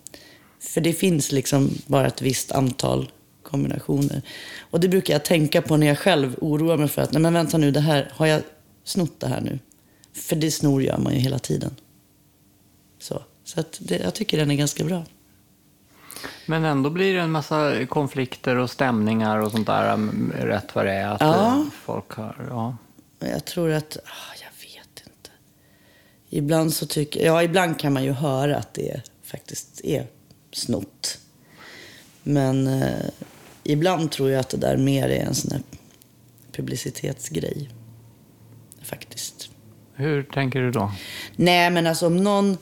För 0.60 0.82
det 0.82 0.94
finns 0.94 1.32
liksom 1.32 1.70
bara 1.88 2.08
ett 2.08 2.22
visst 2.22 2.52
antal 2.52 3.12
kombinationer. 3.44 4.22
Och 4.60 4.80
det 4.80 4.88
brukar 4.88 5.14
jag 5.14 5.26
tänka 5.26 5.62
på 5.62 5.78
när 5.78 5.88
jag 5.88 6.00
själv 6.00 6.36
oroar 6.42 6.78
mig 6.78 6.88
för 6.88 7.02
att, 7.02 7.12
nej 7.12 7.22
men 7.22 7.34
vänta 7.34 7.58
nu, 7.58 7.72
det 7.72 7.80
här, 7.80 8.12
har 8.14 8.26
jag 8.26 8.42
snott 8.84 9.20
det 9.20 9.28
här 9.28 9.42
nu? 9.42 9.60
För 10.14 10.36
det 10.36 10.52
snor 10.52 10.84
gör 10.84 10.98
man 10.98 11.14
ju 11.14 11.20
hela 11.20 11.40
tiden. 11.40 11.76
Så, 13.00 13.24
så 13.44 13.60
att 13.60 13.80
det, 13.82 13.98
jag 13.98 14.14
tycker 14.14 14.38
den 14.38 14.52
är 14.52 14.56
ganska 14.56 14.84
bra. 14.84 15.06
Men 16.46 16.66
ändå 16.66 16.90
blir 16.90 17.14
det 17.14 17.20
en 17.22 17.32
massa 17.32 17.86
konflikter 17.86 18.56
och 18.56 18.70
stämningar 18.70 19.38
och 19.40 19.52
sånt 19.52 19.68
där 19.68 19.94
mm, 19.94 20.34
rätt 20.40 20.76
vad 20.76 20.86
det 20.86 20.92
är. 20.94 21.08
Att 21.08 21.22
Ja. 21.22 21.56
eh, 21.58 21.64
folk 21.84 22.12
har, 22.12 22.48
ja. 22.50 22.78
Jag 23.20 23.46
tror 23.46 23.72
att, 23.72 23.98
ah, 24.06 24.34
jag 24.42 24.68
vet 24.70 25.04
inte. 25.08 25.30
Ibland 26.30 26.74
så 26.74 26.86
tycker, 26.86 27.26
ja 27.26 27.44
ibland 27.44 27.80
kan 27.80 27.94
man 27.94 28.04
ju 28.04 28.12
höra 28.12 28.58
att 28.58 28.74
det 28.74 29.02
faktiskt 29.24 29.82
är 29.86 30.08
snott. 30.52 31.18
Men 32.24 32.68
eh, 32.68 33.06
ibland 33.64 34.12
tror 34.12 34.30
jag 34.32 34.40
att 34.40 34.50
det 34.50 34.58
där 34.58 34.78
mer 34.78 35.10
är 35.10 35.26
en 35.26 35.36
sån 35.36 35.52
här 35.52 35.62
publicitetsgrej. 36.52 37.70
Faktiskt. 38.84 39.50
Hur 39.94 40.24
tänker 40.24 40.60
du 40.62 40.72
då? 40.72 40.92
Nej, 41.36 41.70
men 41.70 41.88
alltså 41.88 42.08
om 42.08 42.18
någon, 42.18 42.58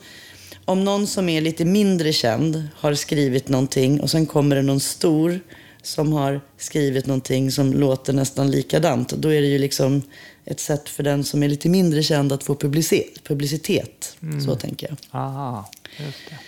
om 0.70 0.84
någon 0.84 1.06
som 1.06 1.28
är 1.28 1.40
lite 1.40 1.64
mindre 1.64 2.12
känd 2.12 2.68
har 2.74 2.94
skrivit 2.94 3.48
någonting 3.48 4.00
och 4.00 4.10
sen 4.10 4.26
kommer 4.26 4.56
det 4.56 4.62
någon 4.62 4.80
stor 4.80 5.40
som 5.82 6.12
har 6.12 6.40
skrivit 6.56 7.06
någonting 7.06 7.50
som 7.50 7.72
låter 7.72 8.12
nästan 8.12 8.50
likadant. 8.50 9.08
Då 9.08 9.28
är 9.28 9.40
det 9.40 9.46
ju 9.46 9.58
liksom 9.58 10.02
ett 10.44 10.60
sätt 10.60 10.88
för 10.88 11.02
den 11.02 11.24
som 11.24 11.42
är 11.42 11.48
lite 11.48 11.68
mindre 11.68 12.02
känd 12.02 12.32
att 12.32 12.44
få 12.44 12.54
publicitet. 12.54 13.24
publicitet. 13.24 14.16
Så 14.46 14.56
tänker 14.56 14.88
jag. 14.88 15.20
Aha, 15.20 15.70
just 15.98 16.18
det. 16.28 16.38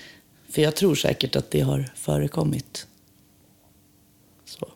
För 0.52 0.62
jag 0.62 0.76
tror 0.76 0.94
säkert 0.94 1.36
att 1.36 1.50
det 1.50 1.60
har 1.60 1.90
förekommit. 1.94 2.86
Så. 4.44 4.68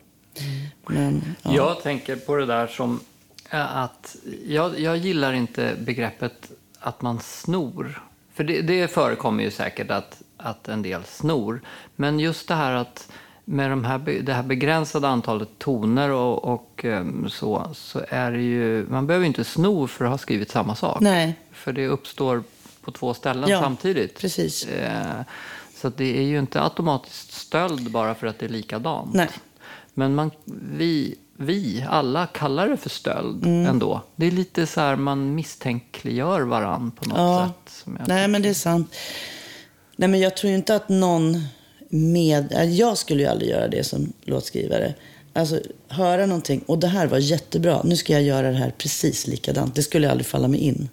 Men, 0.86 1.34
ja. 1.42 1.56
Jag 1.56 1.82
tänker 1.82 2.16
på 2.16 2.36
det 2.36 2.46
där 2.46 2.66
som 2.66 3.00
eh, 3.50 3.76
att 3.76 4.16
jag, 4.46 4.80
jag 4.80 4.96
gillar 4.96 5.32
inte 5.32 5.76
begreppet 5.80 6.50
att 6.78 7.02
man 7.02 7.20
snor. 7.20 8.05
För 8.36 8.44
det, 8.44 8.62
det 8.62 8.88
förekommer 8.88 9.44
ju 9.44 9.50
säkert 9.50 9.90
att, 9.90 10.22
att 10.36 10.68
en 10.68 10.82
del 10.82 11.04
snor. 11.04 11.60
Men 11.96 12.20
just 12.20 12.48
det 12.48 12.54
här 12.54 12.72
att 12.72 13.08
med 13.44 13.70
de 13.70 13.84
här, 13.84 13.98
det 14.22 14.32
här 14.32 14.42
begränsade 14.42 15.08
antalet 15.08 15.48
toner 15.58 16.10
och, 16.10 16.44
och 16.44 16.84
em, 16.84 17.28
så, 17.30 17.70
så 17.74 18.00
är 18.08 18.32
det 18.32 18.42
ju, 18.42 18.86
man 18.88 19.06
behöver 19.06 19.26
inte 19.26 19.44
sno 19.44 19.86
för 19.86 20.04
att 20.04 20.10
ha 20.10 20.18
skrivit 20.18 20.50
samma 20.50 20.74
sak. 20.74 21.00
Nej, 21.00 21.34
För 21.52 21.72
det 21.72 21.86
uppstår 21.86 22.42
på 22.84 22.90
två 22.90 23.14
ställen 23.14 23.50
Ja, 23.50 23.60
samtidigt. 23.60 24.18
precis. 24.20 24.66
Eh, 24.66 25.20
så 25.74 25.88
det 25.88 26.18
är 26.18 26.22
ju 26.22 26.38
inte 26.38 26.62
automatiskt 26.62 27.32
stöld 27.32 27.90
bara 27.90 28.14
för 28.14 28.26
att 28.26 28.38
det 28.38 28.46
är 28.46 28.50
likadant. 28.50 29.14
Nej. 29.14 29.28
Men 29.94 30.14
man, 30.14 30.30
vi, 30.76 31.14
vi 31.38 31.86
alla 31.88 32.26
kallar 32.26 32.68
det 32.68 32.76
för 32.76 32.90
stöld 32.90 33.44
Mm. 33.46 33.66
ändå. 33.66 34.02
Det 34.16 34.26
är 34.26 34.30
lite 34.30 34.66
så 34.66 34.80
här 34.80 34.96
man 34.96 35.34
misstänkliggör 35.34 36.40
varann 36.40 36.90
på 36.90 37.08
något 37.08 37.18
Ja. 37.18 37.52
sätt. 37.74 37.84
Nej, 38.08 38.28
men 38.28 38.42
det 38.42 38.48
är 38.48 38.54
sant. 38.54 38.94
Nej, 39.96 40.08
men 40.08 40.20
jag 40.20 40.36
tror 40.36 40.52
inte 40.52 40.74
att 40.76 40.88
någon 40.88 41.44
med... 41.88 42.52
äh, 42.52 42.64
Jag 42.74 42.98
skulle 42.98 43.22
ju 43.22 43.28
aldrig 43.28 43.50
göra 43.50 43.68
det 43.68 43.84
som 43.84 44.12
låtskrivare. 44.22 44.94
Alltså, 45.32 45.60
höra 45.88 46.26
någonting 46.26 46.62
och 46.66 46.78
det 46.78 46.86
här 46.88 47.06
var 47.06 47.18
jättebra. 47.18 47.82
Nu 47.84 47.96
ska 47.96 48.12
jag 48.12 48.22
göra 48.22 48.50
det 48.50 48.56
här 48.56 48.70
precis 48.78 49.26
likadant. 49.26 49.74
Det 49.74 49.82
skulle 49.82 50.10
aldrig 50.10 50.26
falla 50.26 50.48
mig 50.48 50.60
in. 50.60 50.88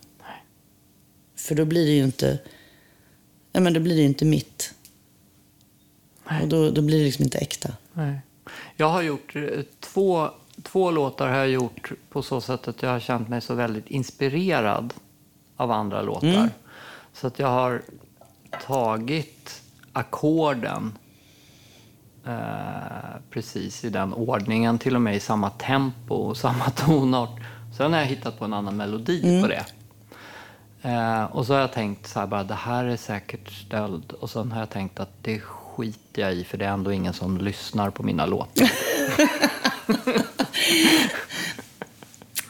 För 1.37 1.55
då 1.55 1.65
blir 1.65 1.85
det 1.85 1.91
ju 1.91 2.03
inte... 2.03 2.39
Nej, 3.53 3.63
men 3.63 3.73
då 3.73 3.79
blir 3.79 3.95
det 3.95 4.01
ju 4.01 4.07
inte 4.07 4.25
mitt. 4.25 4.73
Och 6.41 6.47
då, 6.47 6.69
då 6.71 6.81
blir 6.81 6.97
det 6.99 7.03
liksom 7.05 7.23
inte 7.23 7.37
äkta. 7.37 7.69
Nej. 7.93 8.19
Jag 8.77 8.89
har 8.89 9.01
gjort 9.01 9.35
eh, 9.35 9.43
två, 9.79 10.29
två 10.63 10.91
låtar 10.91 11.27
har 11.27 11.37
jag 11.37 11.49
gjort 11.49 11.91
på 12.09 12.21
så 12.21 12.41
sätt 12.41 12.67
att 12.67 12.81
jag 12.83 12.89
har 12.89 12.99
känt 12.99 13.29
mig 13.29 13.41
så 13.41 13.53
väldigt 13.53 13.87
inspirerad 13.87 14.93
av 15.57 15.71
andra 15.71 16.01
låtar. 16.01 16.27
Mm. 16.27 16.49
Så 17.13 17.27
att 17.27 17.39
jag 17.39 17.47
har 17.47 17.81
tagit 18.67 19.61
ackorden 19.93 20.97
eh, 22.25 22.33
precis 23.29 23.85
i 23.85 23.89
den 23.89 24.13
ordningen, 24.13 24.79
till 24.79 24.95
och 24.95 25.01
med 25.01 25.15
i 25.15 25.19
samma 25.19 25.49
tempo 25.49 26.15
och 26.15 26.37
samma 26.37 26.69
tonart. 26.75 27.39
Sen 27.77 27.93
har 27.93 27.99
jag 27.99 28.07
hittat 28.07 28.39
på 28.39 28.45
en 28.45 28.53
annan 28.53 28.77
melodi 28.77 29.21
Mm. 29.23 29.41
på 29.41 29.47
det. 29.47 29.65
Eh, 30.81 31.23
och 31.23 31.45
så 31.45 31.53
har 31.53 31.59
jag 31.59 31.73
tänkt 31.73 32.07
så 32.07 32.19
här 32.19 32.27
bara, 32.27 32.43
det 32.43 32.53
här 32.53 32.85
är 32.85 32.97
säkert 32.97 33.51
stöld. 33.51 34.11
Och 34.11 34.29
sen 34.29 34.51
har 34.51 34.59
jag 34.59 34.69
tänkt 34.69 34.99
att 34.99 35.11
det 35.21 35.41
skiter 35.75 36.21
jag 36.21 36.33
i, 36.35 36.43
för 36.43 36.57
det 36.57 36.65
är 36.65 36.69
ändå 36.69 36.91
ingen 36.91 37.13
som 37.13 37.37
lyssnar 37.37 37.89
på 37.89 38.03
mina 38.03 38.25
låtar. 38.25 38.71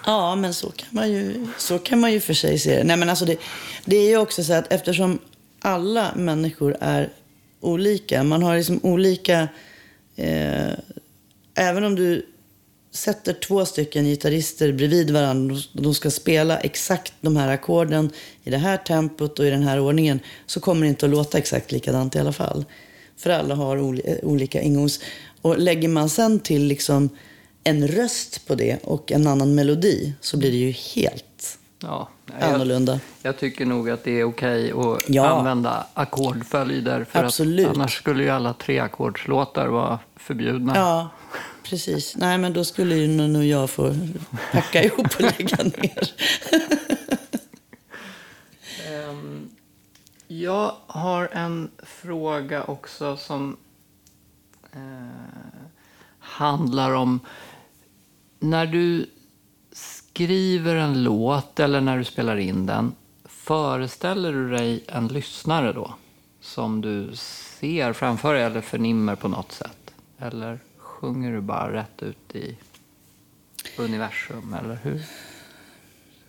Ja, 0.06 0.36
men 0.36 0.54
så 0.54 0.72
kan 0.72 0.88
man 0.92 1.12
ju, 1.12 1.48
så 1.58 1.80
kan 1.80 2.00
man 2.00 2.12
ju 2.12 2.20
för 2.20 2.34
sig 2.34 2.60
se 2.60 2.78
det. 2.78 2.84
Nej, 2.84 2.98
men 2.98 3.10
alltså 3.10 3.26
det, 3.26 3.38
det 3.86 3.96
är 3.96 4.10
ju 4.10 4.18
också 4.18 4.44
så 4.44 4.54
att 4.54 4.74
eftersom 4.74 5.20
alla 5.60 6.12
människor 6.16 6.78
är 6.80 7.10
olika, 7.62 8.24
man 8.24 8.44
har 8.44 8.58
liksom 8.58 8.80
olika... 8.84 9.48
Eh, 10.16 10.72
även 11.56 11.84
om 11.84 11.96
du 11.96 12.26
sätter 12.92 13.34
två 13.34 13.66
stycken 13.66 14.06
gitarrister 14.06 14.72
bredvid 14.72 15.12
varandra 15.12 15.56
och 15.56 15.82
de 15.82 15.94
ska 15.94 16.12
spela 16.12 16.58
exakt 16.58 17.14
de 17.22 17.38
här 17.38 17.48
ackorden 17.48 18.10
i 18.44 18.50
det 18.50 18.58
här 18.58 18.78
tempot 18.78 19.40
och 19.40 19.46
i 19.46 19.50
den 19.50 19.64
här 19.64 19.80
ordningen 19.80 20.20
så 20.46 20.60
kommer 20.60 20.82
det 20.82 20.90
inte 20.90 21.06
att 21.06 21.12
låta 21.12 21.38
exakt 21.38 21.72
likadant 21.72 22.16
i 22.16 22.20
alla 22.20 22.34
fall. 22.34 22.66
För 23.18 23.30
alla 23.30 23.56
har 23.56 23.78
oli- 23.78 24.20
olika 24.24 24.62
ingångs... 24.62 25.00
Och 25.42 25.58
lägger 25.58 25.88
man 25.88 26.10
sen 26.10 26.40
till 26.40 26.64
liksom 26.64 27.10
en 27.64 27.88
röst 27.88 28.48
på 28.48 28.56
det 28.56 28.78
och 28.84 29.12
en 29.12 29.28
annan 29.28 29.56
melodi 29.56 30.14
så 30.22 30.38
blir 30.38 30.52
det 30.52 30.58
ju 30.58 30.72
helt 30.72 31.58
Ja, 31.82 32.10
jag, 32.40 32.54
annorlunda. 32.54 33.00
jag 33.22 33.38
tycker 33.38 33.66
nog 33.66 33.90
att 33.90 34.04
det 34.04 34.20
är 34.20 34.24
okej 34.24 34.72
att 34.72 35.02
Ja. 35.08 35.26
använda 35.28 35.88
ackordföljder. 35.94 37.04
För 37.10 37.24
Absolut. 37.24 37.68
Att 37.68 37.76
annars 37.76 37.98
skulle 37.98 38.24
ju 38.24 38.30
alla 38.30 38.54
treackordslåtar 38.54 39.68
vara 39.68 40.00
förbjudna. 40.16 40.74
Ja, 40.76 41.10
precis. 41.64 42.16
Nej, 42.18 42.38
men 42.38 42.54
då 42.54 42.64
skulle 42.66 42.96
ju 42.96 43.08
nog 43.08 43.44
jag 43.46 43.70
få 43.70 43.96
packa 44.52 44.84
ihop 44.86 45.08
och 45.16 45.22
lägga 45.22 45.64
ner. 45.64 46.10
Ehm, 48.88 49.50
jag 50.42 50.76
har 50.88 51.30
en 51.32 51.72
fråga 51.78 52.64
också 52.64 53.18
som 53.18 53.58
eh, 54.72 54.82
handlar 56.20 56.92
om 56.92 57.20
när 58.40 58.66
du 58.66 59.10
skriver 59.72 60.76
en 60.76 61.04
låt 61.04 61.60
eller 61.60 61.82
när 61.82 61.98
du 61.98 62.04
spelar 62.04 62.38
in 62.38 62.66
den, 62.66 62.96
föreställer 63.26 64.34
du 64.34 64.50
dig 64.50 64.84
en 64.88 65.08
lyssnare 65.08 65.74
då? 65.74 65.94
Som 66.42 66.82
du 66.82 67.16
ser 67.16 67.94
framför 67.94 68.34
dig 68.34 68.44
eller 68.44 68.62
förnimmer 68.62 69.16
på 69.16 69.28
något 69.28 69.52
sätt? 69.52 69.94
Eller 70.18 70.60
sjunger 70.78 71.32
du 71.32 71.42
bara 71.42 71.74
rätt 71.74 72.04
ut 72.04 72.36
i 72.36 72.58
universum? 73.78 74.54
Eller 74.54 74.80
hur? 74.84 75.02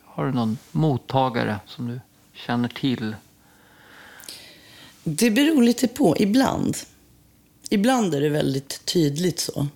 Har 0.04 0.26
du 0.26 0.32
någon 0.32 0.58
mottagare 0.72 1.60
som 1.66 1.88
du 1.88 2.00
känner 2.32 2.68
till? 2.68 3.16
Det 5.04 5.30
beror 5.30 5.62
lite 5.62 5.88
på. 5.88 6.16
Ibland. 6.18 6.76
Ibland 7.70 8.14
är 8.14 8.20
det 8.20 8.28
väldigt 8.28 8.84
tydligt 8.84 9.40
så. 9.40 9.66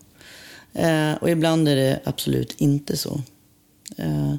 Eh, 0.73 1.13
och 1.13 1.31
ibland 1.31 1.69
är 1.69 1.77
det 1.77 2.01
absolut 2.05 2.55
inte 2.61 2.97
så. 2.97 3.23
Eh, 3.97 4.35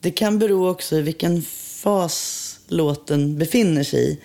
det 0.00 0.10
kan 0.10 0.38
bero 0.38 0.68
också 0.68 0.96
i 0.96 1.02
vilken 1.02 1.42
fas 1.82 2.58
låten 2.68 3.38
befinner 3.38 3.82
sig 3.82 4.10
i. 4.10 4.18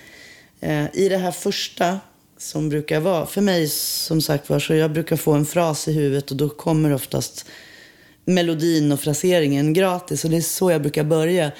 Eh, 0.60 0.86
I 0.94 1.10
det 1.10 1.18
här 1.18 1.32
första 1.32 2.00
som 2.38 2.70
brukar 2.70 3.00
vara, 3.00 3.26
för 3.26 3.42
mig 3.42 3.68
som 3.70 4.22
sagt 4.22 4.50
var, 4.50 4.60
så 4.60 4.74
jag 4.74 4.92
brukar 4.92 5.16
få 5.16 5.34
en 5.34 5.46
fras 5.46 5.88
i 5.88 5.92
huvudet 5.94 6.32
och 6.32 6.38
då 6.38 6.50
kommer 6.50 6.94
oftast 6.94 7.46
melodin 8.26 8.92
och 8.92 9.00
fraseringen 9.00 9.74
gratis. 9.74 10.24
Och 10.24 10.30
det 10.30 10.38
är 10.38 10.42
så 10.42 10.72
jag 10.72 10.82
brukar 10.82 11.04
börja. 11.04 11.52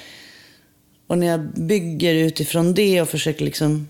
Och 1.06 1.18
när 1.18 1.26
jag 1.26 1.40
bygger 1.40 2.14
utifrån 2.14 2.74
det 2.74 3.02
och 3.02 3.08
försöker 3.08 3.44
liksom 3.44 3.88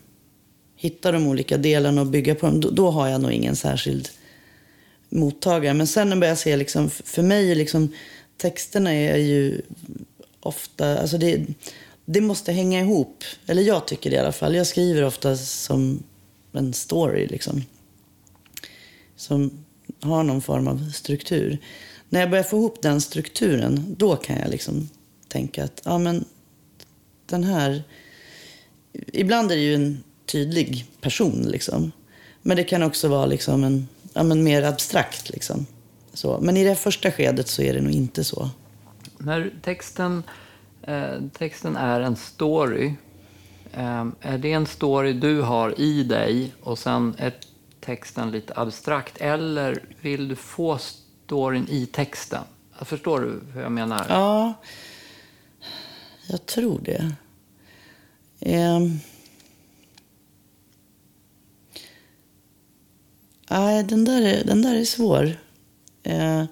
hitta 0.76 1.12
de 1.12 1.26
olika 1.26 1.56
delarna 1.56 2.00
och 2.00 2.06
bygga 2.06 2.34
på 2.34 2.46
dem, 2.46 2.60
då, 2.60 2.70
då 2.70 2.90
har 2.90 3.08
jag 3.08 3.20
nog 3.20 3.32
ingen 3.32 3.56
särskild 3.56 4.08
mottagare. 5.08 5.74
Men 5.74 5.86
sen 5.86 6.08
när 6.08 6.16
jag 6.16 6.20
börjar 6.20 6.34
se, 6.34 6.56
liksom, 6.56 6.90
för 6.90 7.22
mig 7.22 7.50
är 7.50 7.54
liksom, 7.54 7.92
texterna 8.36 8.92
är 8.92 9.16
ju 9.16 9.62
ofta, 10.40 10.98
alltså 10.98 11.18
det, 11.18 11.46
det 12.04 12.20
måste 12.20 12.52
hänga 12.52 12.80
ihop. 12.80 13.24
Eller 13.46 13.62
jag 13.62 13.86
tycker 13.86 14.10
det 14.10 14.16
i 14.16 14.18
alla 14.18 14.32
fall. 14.32 14.54
Jag 14.54 14.66
skriver 14.66 15.04
ofta 15.04 15.36
som 15.36 16.02
en 16.52 16.72
story 16.72 17.26
liksom. 17.26 17.64
Som 19.16 19.64
har 20.00 20.22
någon 20.22 20.42
form 20.42 20.68
av 20.68 20.90
struktur. 20.94 21.58
När 22.08 22.20
jag 22.20 22.30
börjar 22.30 22.44
få 22.44 22.56
ihop 22.56 22.82
den 22.82 23.00
strukturen, 23.00 23.94
då 23.98 24.16
kan 24.16 24.38
jag 24.38 24.50
liksom 24.50 24.88
tänka 25.28 25.64
att 25.64 25.82
ja, 25.84 25.98
men 25.98 26.24
den 27.26 27.44
här... 27.44 27.82
Ibland 28.92 29.52
är 29.52 29.56
det 29.56 29.62
ju 29.62 29.74
en 29.74 30.04
tydlig 30.26 30.86
person, 31.00 31.42
liksom. 31.42 31.92
Men 32.42 32.56
det 32.56 32.64
kan 32.64 32.82
också 32.82 33.08
vara 33.08 33.26
liksom 33.26 33.64
en 33.64 33.88
ja, 34.12 34.22
men 34.22 34.44
mer 34.44 34.62
abstrakt. 34.62 35.30
Liksom. 35.30 35.66
Så. 36.12 36.38
Men 36.40 36.56
i 36.56 36.64
det 36.64 36.74
första 36.74 37.10
skedet 37.10 37.48
så 37.48 37.62
är 37.62 37.74
det 37.74 37.80
nog 37.80 37.92
inte 37.92 38.24
så. 38.24 38.50
När 39.18 39.52
texten, 39.62 40.22
eh, 40.82 41.20
texten 41.38 41.76
är 41.76 42.00
en 42.00 42.16
story, 42.16 42.94
eh, 43.72 44.06
är 44.20 44.38
det 44.38 44.52
en 44.52 44.66
story 44.66 45.12
du 45.12 45.40
har 45.40 45.80
i 45.80 46.04
dig 46.04 46.52
och 46.62 46.78
sen 46.78 47.14
är 47.18 47.34
texten 47.80 48.30
lite 48.30 48.52
abstrakt? 48.56 49.16
Eller 49.16 49.82
vill 50.00 50.28
du 50.28 50.36
få 50.36 50.78
storyn 50.78 51.66
i 51.68 51.86
texten? 51.86 52.42
Förstår 52.80 53.20
du 53.20 53.40
hur 53.52 53.62
jag 53.62 53.72
menar? 53.72 54.06
Ja, 54.08 54.54
jag 56.26 56.46
tror 56.46 56.80
det. 56.84 57.12
Ehm. 58.40 58.98
Nej, 63.50 63.84
den 63.84 64.04
där 64.04 64.22
är, 64.22 64.44
den 64.44 64.62
där 64.62 64.74
är 64.74 64.84
svår. 64.84 65.40
Ehm. 66.02 66.46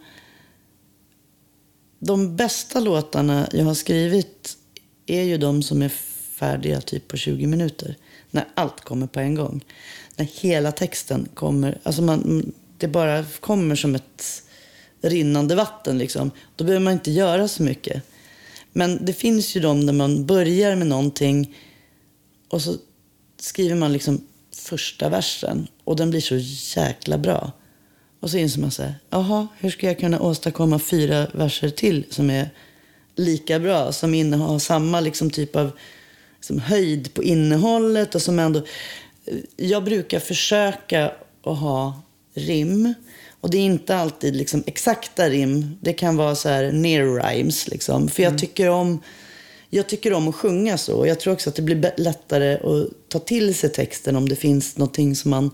De 1.99 2.37
bästa 2.37 2.81
låtarna 2.81 3.49
jag 3.53 3.65
har 3.65 3.75
skrivit 3.75 4.57
är 5.07 5.23
ju 5.23 5.39
de 5.39 5.63
som 5.63 5.83
är 5.83 5.89
färdiga 5.89 6.81
typ 6.81 7.09
på 7.09 7.17
20 7.17 7.47
minuter. 7.47 7.97
När 8.31 8.49
allt 8.55 8.81
kommer 8.81 9.07
på 9.07 9.21
en 9.21 9.35
gång. 9.35 9.65
När 10.17 10.25
hela 10.25 10.73
texten 10.73 11.29
kommer. 11.35 11.79
Alltså 11.83 12.03
man, 12.03 12.53
det 12.79 12.89
bara 12.89 13.25
kommer 13.41 13.77
som 13.77 13.95
ett 13.95 14.43
rinnande 15.01 15.55
vatten. 15.55 15.99
Liksom. 15.99 16.31
Då 16.57 16.65
behöver 16.65 16.85
man 16.85 16.93
inte 16.93 17.11
göra 17.11 17.49
så 17.49 17.63
mycket. 17.63 18.03
Men 18.73 19.05
det 19.05 19.13
finns 19.13 19.57
ju 19.57 19.61
de 19.61 19.87
där 19.87 19.93
man 19.93 20.27
börjar 20.27 20.77
med 20.77 20.87
någonting 20.87 21.57
och 22.49 22.63
så 22.63 22.77
skriver 23.39 23.75
man 23.75 23.93
liksom 23.93 24.27
första 24.57 25.09
versen 25.09 25.67
och 25.85 25.97
den 25.97 26.11
blir 26.11 26.21
så 26.21 26.37
jäkla 26.81 27.19
bra. 27.19 27.53
Och 28.21 28.31
så 28.31 28.37
inser 28.37 28.61
man 28.61 28.71
så 28.71 28.83
här, 28.83 28.95
jaha, 29.11 29.49
hur 29.59 29.71
ska 29.71 29.87
jag 29.87 29.99
kunna 29.99 30.21
åstadkomma 30.21 30.79
fyra 30.79 31.27
verser 31.33 31.71
till 31.71 32.05
som 32.11 32.31
är 32.31 32.51
lika 33.17 33.59
bra, 33.59 33.93
som 33.93 34.15
innehar 34.15 34.59
samma 34.59 35.01
liksom 35.01 35.31
typ 35.31 35.57
av 35.57 35.71
liksom 36.37 36.59
höjd 36.59 37.15
på 37.15 37.23
innehållet 37.23 38.15
och 38.15 38.23
som 38.23 38.39
ändå... 38.39 38.59
Eh, 39.25 39.37
jag 39.57 39.85
brukar 39.85 40.21
försöka 40.21 41.13
att 41.43 41.59
ha 41.59 42.03
rim. 42.35 42.95
Och 43.43 43.51
det 43.51 43.59
är 43.59 43.63
inte 43.63 43.97
alltid 43.97 44.37
liksom 44.37 44.63
exakta 44.67 45.29
rim. 45.29 45.79
Det 45.81 45.93
kan 45.93 46.17
vara 46.17 46.35
så 46.35 46.49
här 46.49 46.73
near 46.73 47.23
rhymes 47.23 47.69
liksom. 47.69 48.09
För 48.09 48.23
jag 48.23 48.31
mm. 48.31 48.39
tycker 48.39 48.69
om... 48.69 49.03
Jag 49.75 49.89
tycker 49.89 50.13
om 50.13 50.29
att 50.29 50.35
sjunga 50.35 50.79
så. 50.79 51.07
Jag 51.07 51.21
tror 51.21 51.33
också 51.33 51.51
att 51.51 51.57
det 51.57 51.63
blir 51.63 51.95
lättare 51.97 52.55
att 52.55 53.09
ta 53.09 53.19
till 53.19 53.55
sig 53.55 53.71
texten 53.71 54.17
om 54.17 54.29
det 54.29 54.37
finns 54.37 54.77
någonting 54.77 55.17
som 55.17 55.31
man 55.31 55.51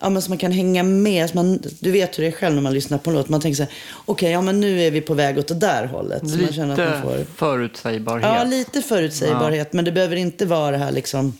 ja, 0.00 0.10
men 0.10 0.22
så 0.22 0.30
man 0.30 0.38
kan 0.38 0.52
hänga 0.52 0.82
med. 0.82 1.34
Man, 1.34 1.60
du 1.80 1.90
vet 1.90 2.18
hur 2.18 2.22
det 2.22 2.28
är 2.28 2.32
själv 2.32 2.54
när 2.54 2.62
man 2.62 2.74
lyssnar 2.74 2.98
på 2.98 3.10
en 3.10 3.16
låt. 3.16 3.28
Man 3.28 3.40
tänker 3.40 3.56
så 3.56 3.62
här, 3.62 3.72
okej, 3.96 4.12
okay, 4.12 4.30
ja 4.30 4.42
men 4.42 4.60
nu 4.60 4.82
är 4.82 4.90
vi 4.90 5.00
på 5.00 5.14
väg 5.14 5.38
åt 5.38 5.48
det 5.48 5.54
där 5.54 5.86
hållet. 5.86 6.20
Så 6.20 6.36
lite 6.36 6.42
man 6.42 6.52
känner 6.52 6.72
att 6.72 6.90
man 6.90 7.02
får... 7.02 7.24
förutsägbarhet. 7.36 8.26
Ja, 8.26 8.44
lite 8.44 8.82
förutsägbarhet. 8.82 9.68
Ja. 9.70 9.76
Men 9.76 9.84
det 9.84 9.92
behöver 9.92 10.16
inte 10.16 10.46
vara 10.46 10.70
det 10.70 10.78
här 10.78 10.92
liksom... 10.92 11.38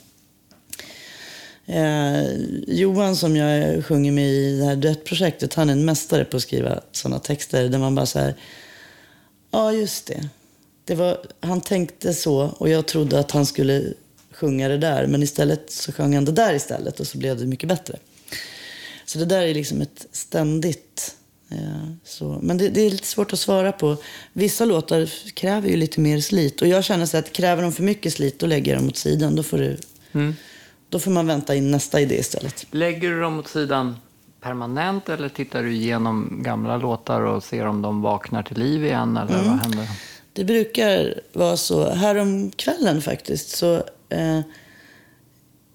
Eh, 1.66 2.24
Johan 2.66 3.16
som 3.16 3.36
jag 3.36 3.84
sjunger 3.84 4.12
med 4.12 4.28
i 4.28 4.58
det 4.58 4.64
här 4.64 4.76
duettprojektet, 4.76 5.54
han 5.54 5.68
är 5.68 5.72
en 5.72 5.84
mästare 5.84 6.24
på 6.24 6.36
att 6.36 6.42
skriva 6.42 6.80
sådana 6.92 7.18
texter 7.18 7.68
där 7.68 7.78
man 7.78 7.94
bara 7.94 8.06
så 8.06 8.18
här, 8.18 8.34
ja 9.50 9.72
just 9.72 10.06
det. 10.06 10.28
det 10.84 10.94
var, 10.94 11.18
han 11.40 11.60
tänkte 11.60 12.14
så 12.14 12.36
och 12.36 12.68
jag 12.68 12.86
trodde 12.86 13.18
att 13.18 13.30
han 13.30 13.46
skulle 13.46 13.92
sjunga 14.30 14.68
det 14.68 14.78
där. 14.78 15.06
Men 15.06 15.22
istället 15.22 15.70
så 15.70 15.92
sjöng 15.92 16.14
han 16.14 16.24
det 16.24 16.32
där 16.32 16.54
istället 16.54 17.00
och 17.00 17.06
så 17.06 17.18
blev 17.18 17.38
det 17.38 17.46
mycket 17.46 17.68
bättre. 17.68 17.98
Så 19.04 19.18
det 19.18 19.24
där 19.24 19.42
är 19.42 19.54
liksom 19.54 19.80
ett 19.80 20.06
ständigt... 20.12 21.16
Eh, 21.50 21.88
så. 22.04 22.38
Men 22.42 22.58
det, 22.58 22.68
det, 22.68 22.80
är 22.80 22.90
lite 22.90 23.06
svårt 23.06 23.32
att 23.32 23.38
svara 23.38 23.72
på. 23.72 23.96
Vissa 24.32 24.64
låtar 24.64 25.30
kräver 25.34 25.68
ju 25.68 25.76
lite 25.76 26.00
mer 26.00 26.20
slit. 26.20 26.62
Och 26.62 26.68
jag 26.68 26.84
känner 26.84 27.06
så 27.06 27.16
att 27.16 27.32
kräver 27.32 27.62
de 27.62 27.72
för 27.72 27.82
mycket 27.82 28.12
slit, 28.12 28.38
då 28.38 28.46
lägger 28.46 28.72
jag 28.72 28.80
dem 28.80 28.88
åt 28.88 28.96
sidan. 28.96 29.36
Då 29.36 29.42
får, 29.42 29.58
du 29.58 29.76
mm 30.12 30.34
då 30.94 31.00
får 31.00 31.10
man 31.10 31.26
vänta 31.26 31.54
in 31.54 31.70
nästa 31.70 32.00
idé 32.00 32.14
istället. 32.14 32.66
Lägger 32.70 33.10
du 33.10 33.20
dem 33.20 33.38
åt 33.38 33.48
sidan 33.48 33.96
permanent 34.40 35.08
eller 35.08 35.28
tittar 35.28 35.62
du 35.62 35.72
igenom 35.72 36.42
gamla 36.42 36.76
låtar 36.76 37.20
och 37.20 37.44
ser 37.44 37.66
om 37.66 37.82
de 37.82 38.02
vaknar 38.02 38.42
till 38.42 38.58
liv 38.58 38.84
igen? 38.84 39.16
Eller 39.16 39.34
mm. 39.34 39.46
vad 39.46 39.58
händer? 39.58 39.88
Det 40.32 40.44
brukar 40.44 41.20
vara 41.32 41.56
så. 41.56 41.90
Härom 41.90 42.50
kvällen 42.50 43.02
faktiskt 43.02 43.48
så 43.48 43.74
eh, 44.08 44.40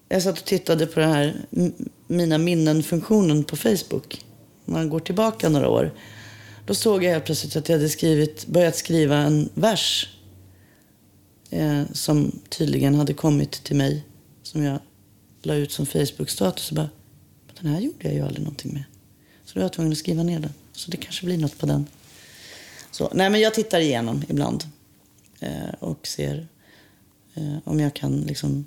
jag 0.08 0.22
satt 0.22 0.38
och 0.38 0.44
tittade 0.44 0.86
på 0.86 1.00
den 1.00 1.12
här 1.12 1.36
Mina 2.06 2.38
minnen-funktionen 2.38 3.44
på 3.44 3.56
Facebook. 3.56 4.24
Man 4.64 4.90
går 4.90 5.00
tillbaka 5.00 5.48
några 5.48 5.68
år. 5.68 5.92
Då 6.66 6.74
såg 6.74 7.04
jag 7.04 7.10
helt 7.10 7.24
plötsligt 7.24 7.56
att 7.56 7.68
jag 7.68 7.76
hade 7.76 7.88
skrivit, 7.88 8.46
börjat 8.46 8.76
skriva 8.76 9.16
en 9.16 9.48
vers. 9.54 10.08
Eh, 11.50 11.82
som 11.92 12.40
tydligen 12.48 12.94
hade 12.94 13.14
kommit 13.14 13.50
till 13.50 13.76
mig. 13.76 14.04
Som 14.42 14.62
jag 14.62 14.78
la 15.42 15.54
ut 15.54 15.72
som 15.72 15.86
Facebook-status. 15.86 16.72
bara, 16.72 16.88
den 17.60 17.72
här 17.72 17.80
gjorde 17.80 17.98
jag 18.08 18.14
ju 18.14 18.20
aldrig 18.20 18.44
någonting 18.44 18.72
med. 18.72 18.84
Så 19.44 19.54
då 19.54 19.60
var 19.60 19.64
jag 19.64 19.72
tvungen 19.72 19.92
att 19.92 19.98
skriva 19.98 20.22
ner 20.22 20.40
den. 20.40 20.52
Så 20.72 20.90
det 20.90 20.96
kanske 20.96 21.26
blir 21.26 21.38
något 21.38 21.58
på 21.58 21.66
den. 21.66 21.86
Så, 22.90 23.10
nej, 23.14 23.30
men 23.30 23.40
jag 23.40 23.54
tittar 23.54 23.80
igenom 23.80 24.22
ibland. 24.28 24.64
Eh, 25.40 25.74
och 25.78 26.06
ser 26.06 26.46
eh, 27.34 27.56
om 27.64 27.80
jag 27.80 27.94
kan 27.94 28.20
liksom 28.20 28.66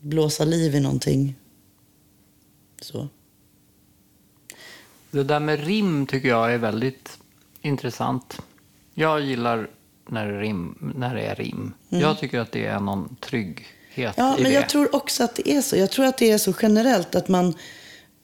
blåsa 0.00 0.44
liv 0.44 0.74
i 0.74 0.80
någonting. 0.80 1.34
Så. 2.80 3.08
Det 5.10 5.24
där 5.24 5.40
med 5.40 5.64
rim 5.64 6.06
tycker 6.06 6.28
jag 6.28 6.54
är 6.54 6.58
väldigt 6.58 7.18
intressant. 7.62 8.42
Jag 8.94 9.20
gillar 9.20 9.70
när 10.08 10.32
det, 10.32 10.40
rim, 10.40 10.92
när 10.96 11.14
det 11.14 11.22
är 11.22 11.34
rim. 11.34 11.72
Mm. 11.90 12.02
Jag 12.02 12.18
tycker 12.18 12.38
att 12.38 12.52
det 12.52 12.66
är 12.66 12.80
någon 12.80 13.16
trygghet 13.20 13.66
ja, 13.94 14.12
men 14.16 14.42
det. 14.44 14.50
Jag 14.50 14.68
tror 14.68 14.94
också 14.94 15.24
att 15.24 15.36
det 15.36 15.50
är 15.50 15.62
så. 15.62 15.76
Jag 15.76 15.90
tror 15.90 16.06
att 16.06 16.18
det 16.18 16.30
är 16.30 16.38
så 16.38 16.54
generellt 16.62 17.14
att 17.14 17.28
man... 17.28 17.54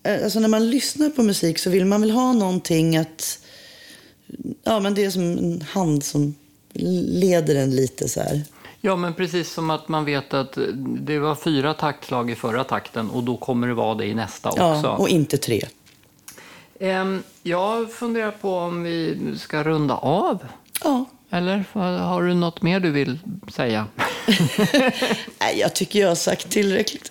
Eh, 0.02 0.24
alltså 0.24 0.40
när 0.40 0.48
man 0.48 0.70
lyssnar 0.70 1.10
på 1.10 1.22
musik 1.22 1.58
så 1.58 1.70
vill 1.70 1.84
man 1.84 2.00
väl 2.00 2.10
ha 2.10 2.32
någonting 2.32 2.96
att... 2.96 3.38
Ja, 4.62 4.80
men 4.80 4.94
det 4.94 5.04
är 5.04 5.10
som 5.10 5.22
en 5.22 5.64
hand 5.70 6.04
som 6.04 6.34
leder 6.74 7.54
en 7.54 7.76
lite 7.76 8.08
så 8.08 8.20
här. 8.20 8.42
Ja, 8.80 8.96
men 8.96 9.14
precis 9.14 9.52
som 9.52 9.70
att 9.70 9.88
man 9.88 10.04
vet 10.04 10.34
att 10.34 10.58
det 11.00 11.18
var 11.18 11.34
fyra 11.34 11.74
taktslag 11.74 12.30
i 12.30 12.34
förra 12.34 12.64
takten 12.64 13.10
och 13.10 13.22
då 13.22 13.36
kommer 13.36 13.68
det 13.68 13.74
vara 13.74 13.94
det 13.94 14.06
i 14.06 14.14
nästa 14.14 14.48
också. 14.48 14.62
Ja, 14.62 14.96
och 14.96 15.08
inte 15.08 15.36
tre. 15.36 15.62
Jag 17.42 17.92
funderar 17.92 18.30
på 18.30 18.54
om 18.54 18.82
vi 18.82 19.18
ska 19.38 19.62
runda 19.62 19.94
av. 19.94 20.46
Ja. 20.84 21.04
Eller 21.30 21.64
har 21.98 22.22
du 22.22 22.34
något 22.34 22.62
mer 22.62 22.80
du 22.80 22.90
vill 22.90 23.18
säga? 23.52 23.86
nej, 25.38 25.58
jag 25.58 25.74
tycker 25.74 26.00
jag 26.00 26.08
har 26.08 26.14
sagt 26.14 26.50
tillräckligt. 26.50 27.08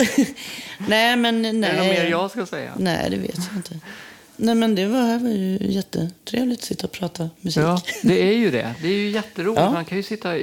nej, 0.88 1.16
men 1.16 1.42
nej. 1.42 1.70
Är 1.70 1.74
det 1.74 1.78
något 1.78 1.98
mer 1.98 2.10
jag 2.10 2.32
ska 2.32 2.46
säga? 2.46 2.74
Nej, 2.78 3.10
det 3.10 3.18
vet 3.18 3.38
jag 3.38 3.56
inte. 3.56 3.80
Nej, 4.38 4.56
men 4.56 4.76
det 4.76 4.88
var, 4.88 5.20
var 5.20 5.30
ju 5.30 5.58
jättetrevligt 5.62 6.60
att 6.60 6.66
sitta 6.66 6.88
och 6.88 6.92
prata 6.92 7.30
musik. 7.42 7.64
Ja, 7.64 7.82
det 8.04 8.24
är 8.24 8.38
ju 8.38 8.52
det. 8.52 8.76
Det 8.82 8.88
är 8.88 8.94
ju 8.94 9.10
jätteroligt. 9.10 9.62
Ja. 9.62 9.72
Man 9.72 9.86
kan 9.86 9.98
ju 9.98 10.04
sitta 10.04 10.34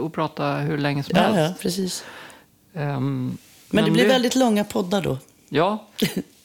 och 0.00 0.12
prata 0.12 0.56
hur 0.56 0.78
länge 0.78 1.02
som 1.02 1.14
helst. 1.18 1.38
Ja, 1.38 1.54
precis. 1.60 2.04
Um, 2.72 2.82
men, 2.82 3.38
men, 3.68 3.84
det 3.84 3.90
blir 3.90 4.02
det... 4.02 4.08
väldigt 4.08 4.34
långa 4.34 4.64
poddar 4.64 5.02
då. 5.02 5.18
Ja, 5.48 5.86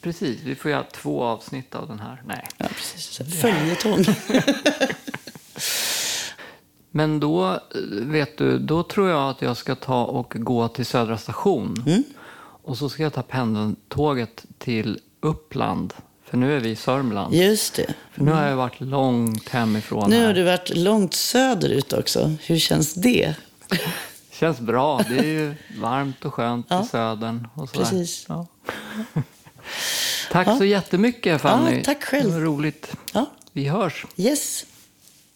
precis. 0.00 0.40
Vi 0.44 0.54
får 0.54 0.70
göra 0.70 0.82
två 0.82 1.22
avsnitt 1.22 1.74
av 1.74 1.88
den 1.88 2.00
här. 2.00 2.22
Nej. 2.26 2.44
Ja, 2.56 2.66
precis. 2.76 3.20
Följetong. 3.40 4.04
Men 6.98 7.20
då, 7.20 7.60
vet 7.90 8.38
du, 8.38 8.58
då 8.58 8.82
tror 8.82 9.08
jag 9.08 9.30
att 9.30 9.42
jag 9.42 9.56
ska 9.56 9.74
ta 9.74 10.04
och 10.04 10.32
gå 10.36 10.68
till 10.68 10.86
Södra 10.86 11.18
station. 11.18 11.84
Mm. 11.86 12.04
Och 12.62 12.78
så 12.78 12.88
ska 12.88 13.02
jag 13.02 13.12
ta 13.12 13.22
pendeltåget 13.22 14.44
till 14.58 15.00
Uppland 15.20 15.94
för 16.24 16.36
nu 16.36 16.56
är 16.56 16.60
vi 16.60 16.70
i 16.70 16.76
Sörmland. 16.76 17.34
Just 17.34 17.74
det. 17.74 17.94
För 18.12 18.22
nu 18.22 18.30
har 18.30 18.44
jag 18.44 18.56
varit 18.56 18.80
långt 18.80 19.48
hemifrån. 19.48 20.10
Nu 20.10 20.26
har 20.26 20.32
du 20.32 20.42
varit 20.42 20.76
långt 20.76 21.14
söderut 21.14 21.92
också. 21.92 22.34
Hur 22.42 22.58
känns 22.58 22.94
det? 22.94 23.34
känns 24.32 24.60
bra. 24.60 25.02
Det 25.08 25.18
är 25.18 25.24
ju 25.24 25.54
varmt 25.80 26.24
och 26.24 26.34
skönt 26.34 26.66
ja. 26.68 26.84
i 26.84 26.86
södern. 26.86 27.48
Och. 27.54 27.72
Precis. 27.72 28.26
Ja. 28.28 28.46
tack 30.32 30.48
ja. 30.48 30.58
så 30.58 30.64
jättemycket 30.64 31.40
Fanny. 31.40 31.76
Ja, 31.76 31.84
tack 31.84 32.04
själv. 32.04 32.28
Det 32.28 32.38
var 32.38 32.40
roligt. 32.40 32.92
Ja. 33.12 33.26
Vi 33.52 33.68
hörs. 33.68 34.06
Yes. 34.16 34.64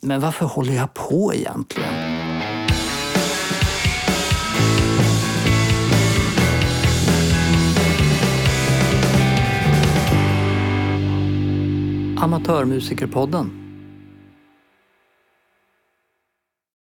Men 0.05 0.20
varför 0.20 0.47
håller 0.47 0.73
jag 0.73 0.95
på 0.95 1.35
egentligen? 1.35 1.95
Amatörmusikerpodden 12.19 13.61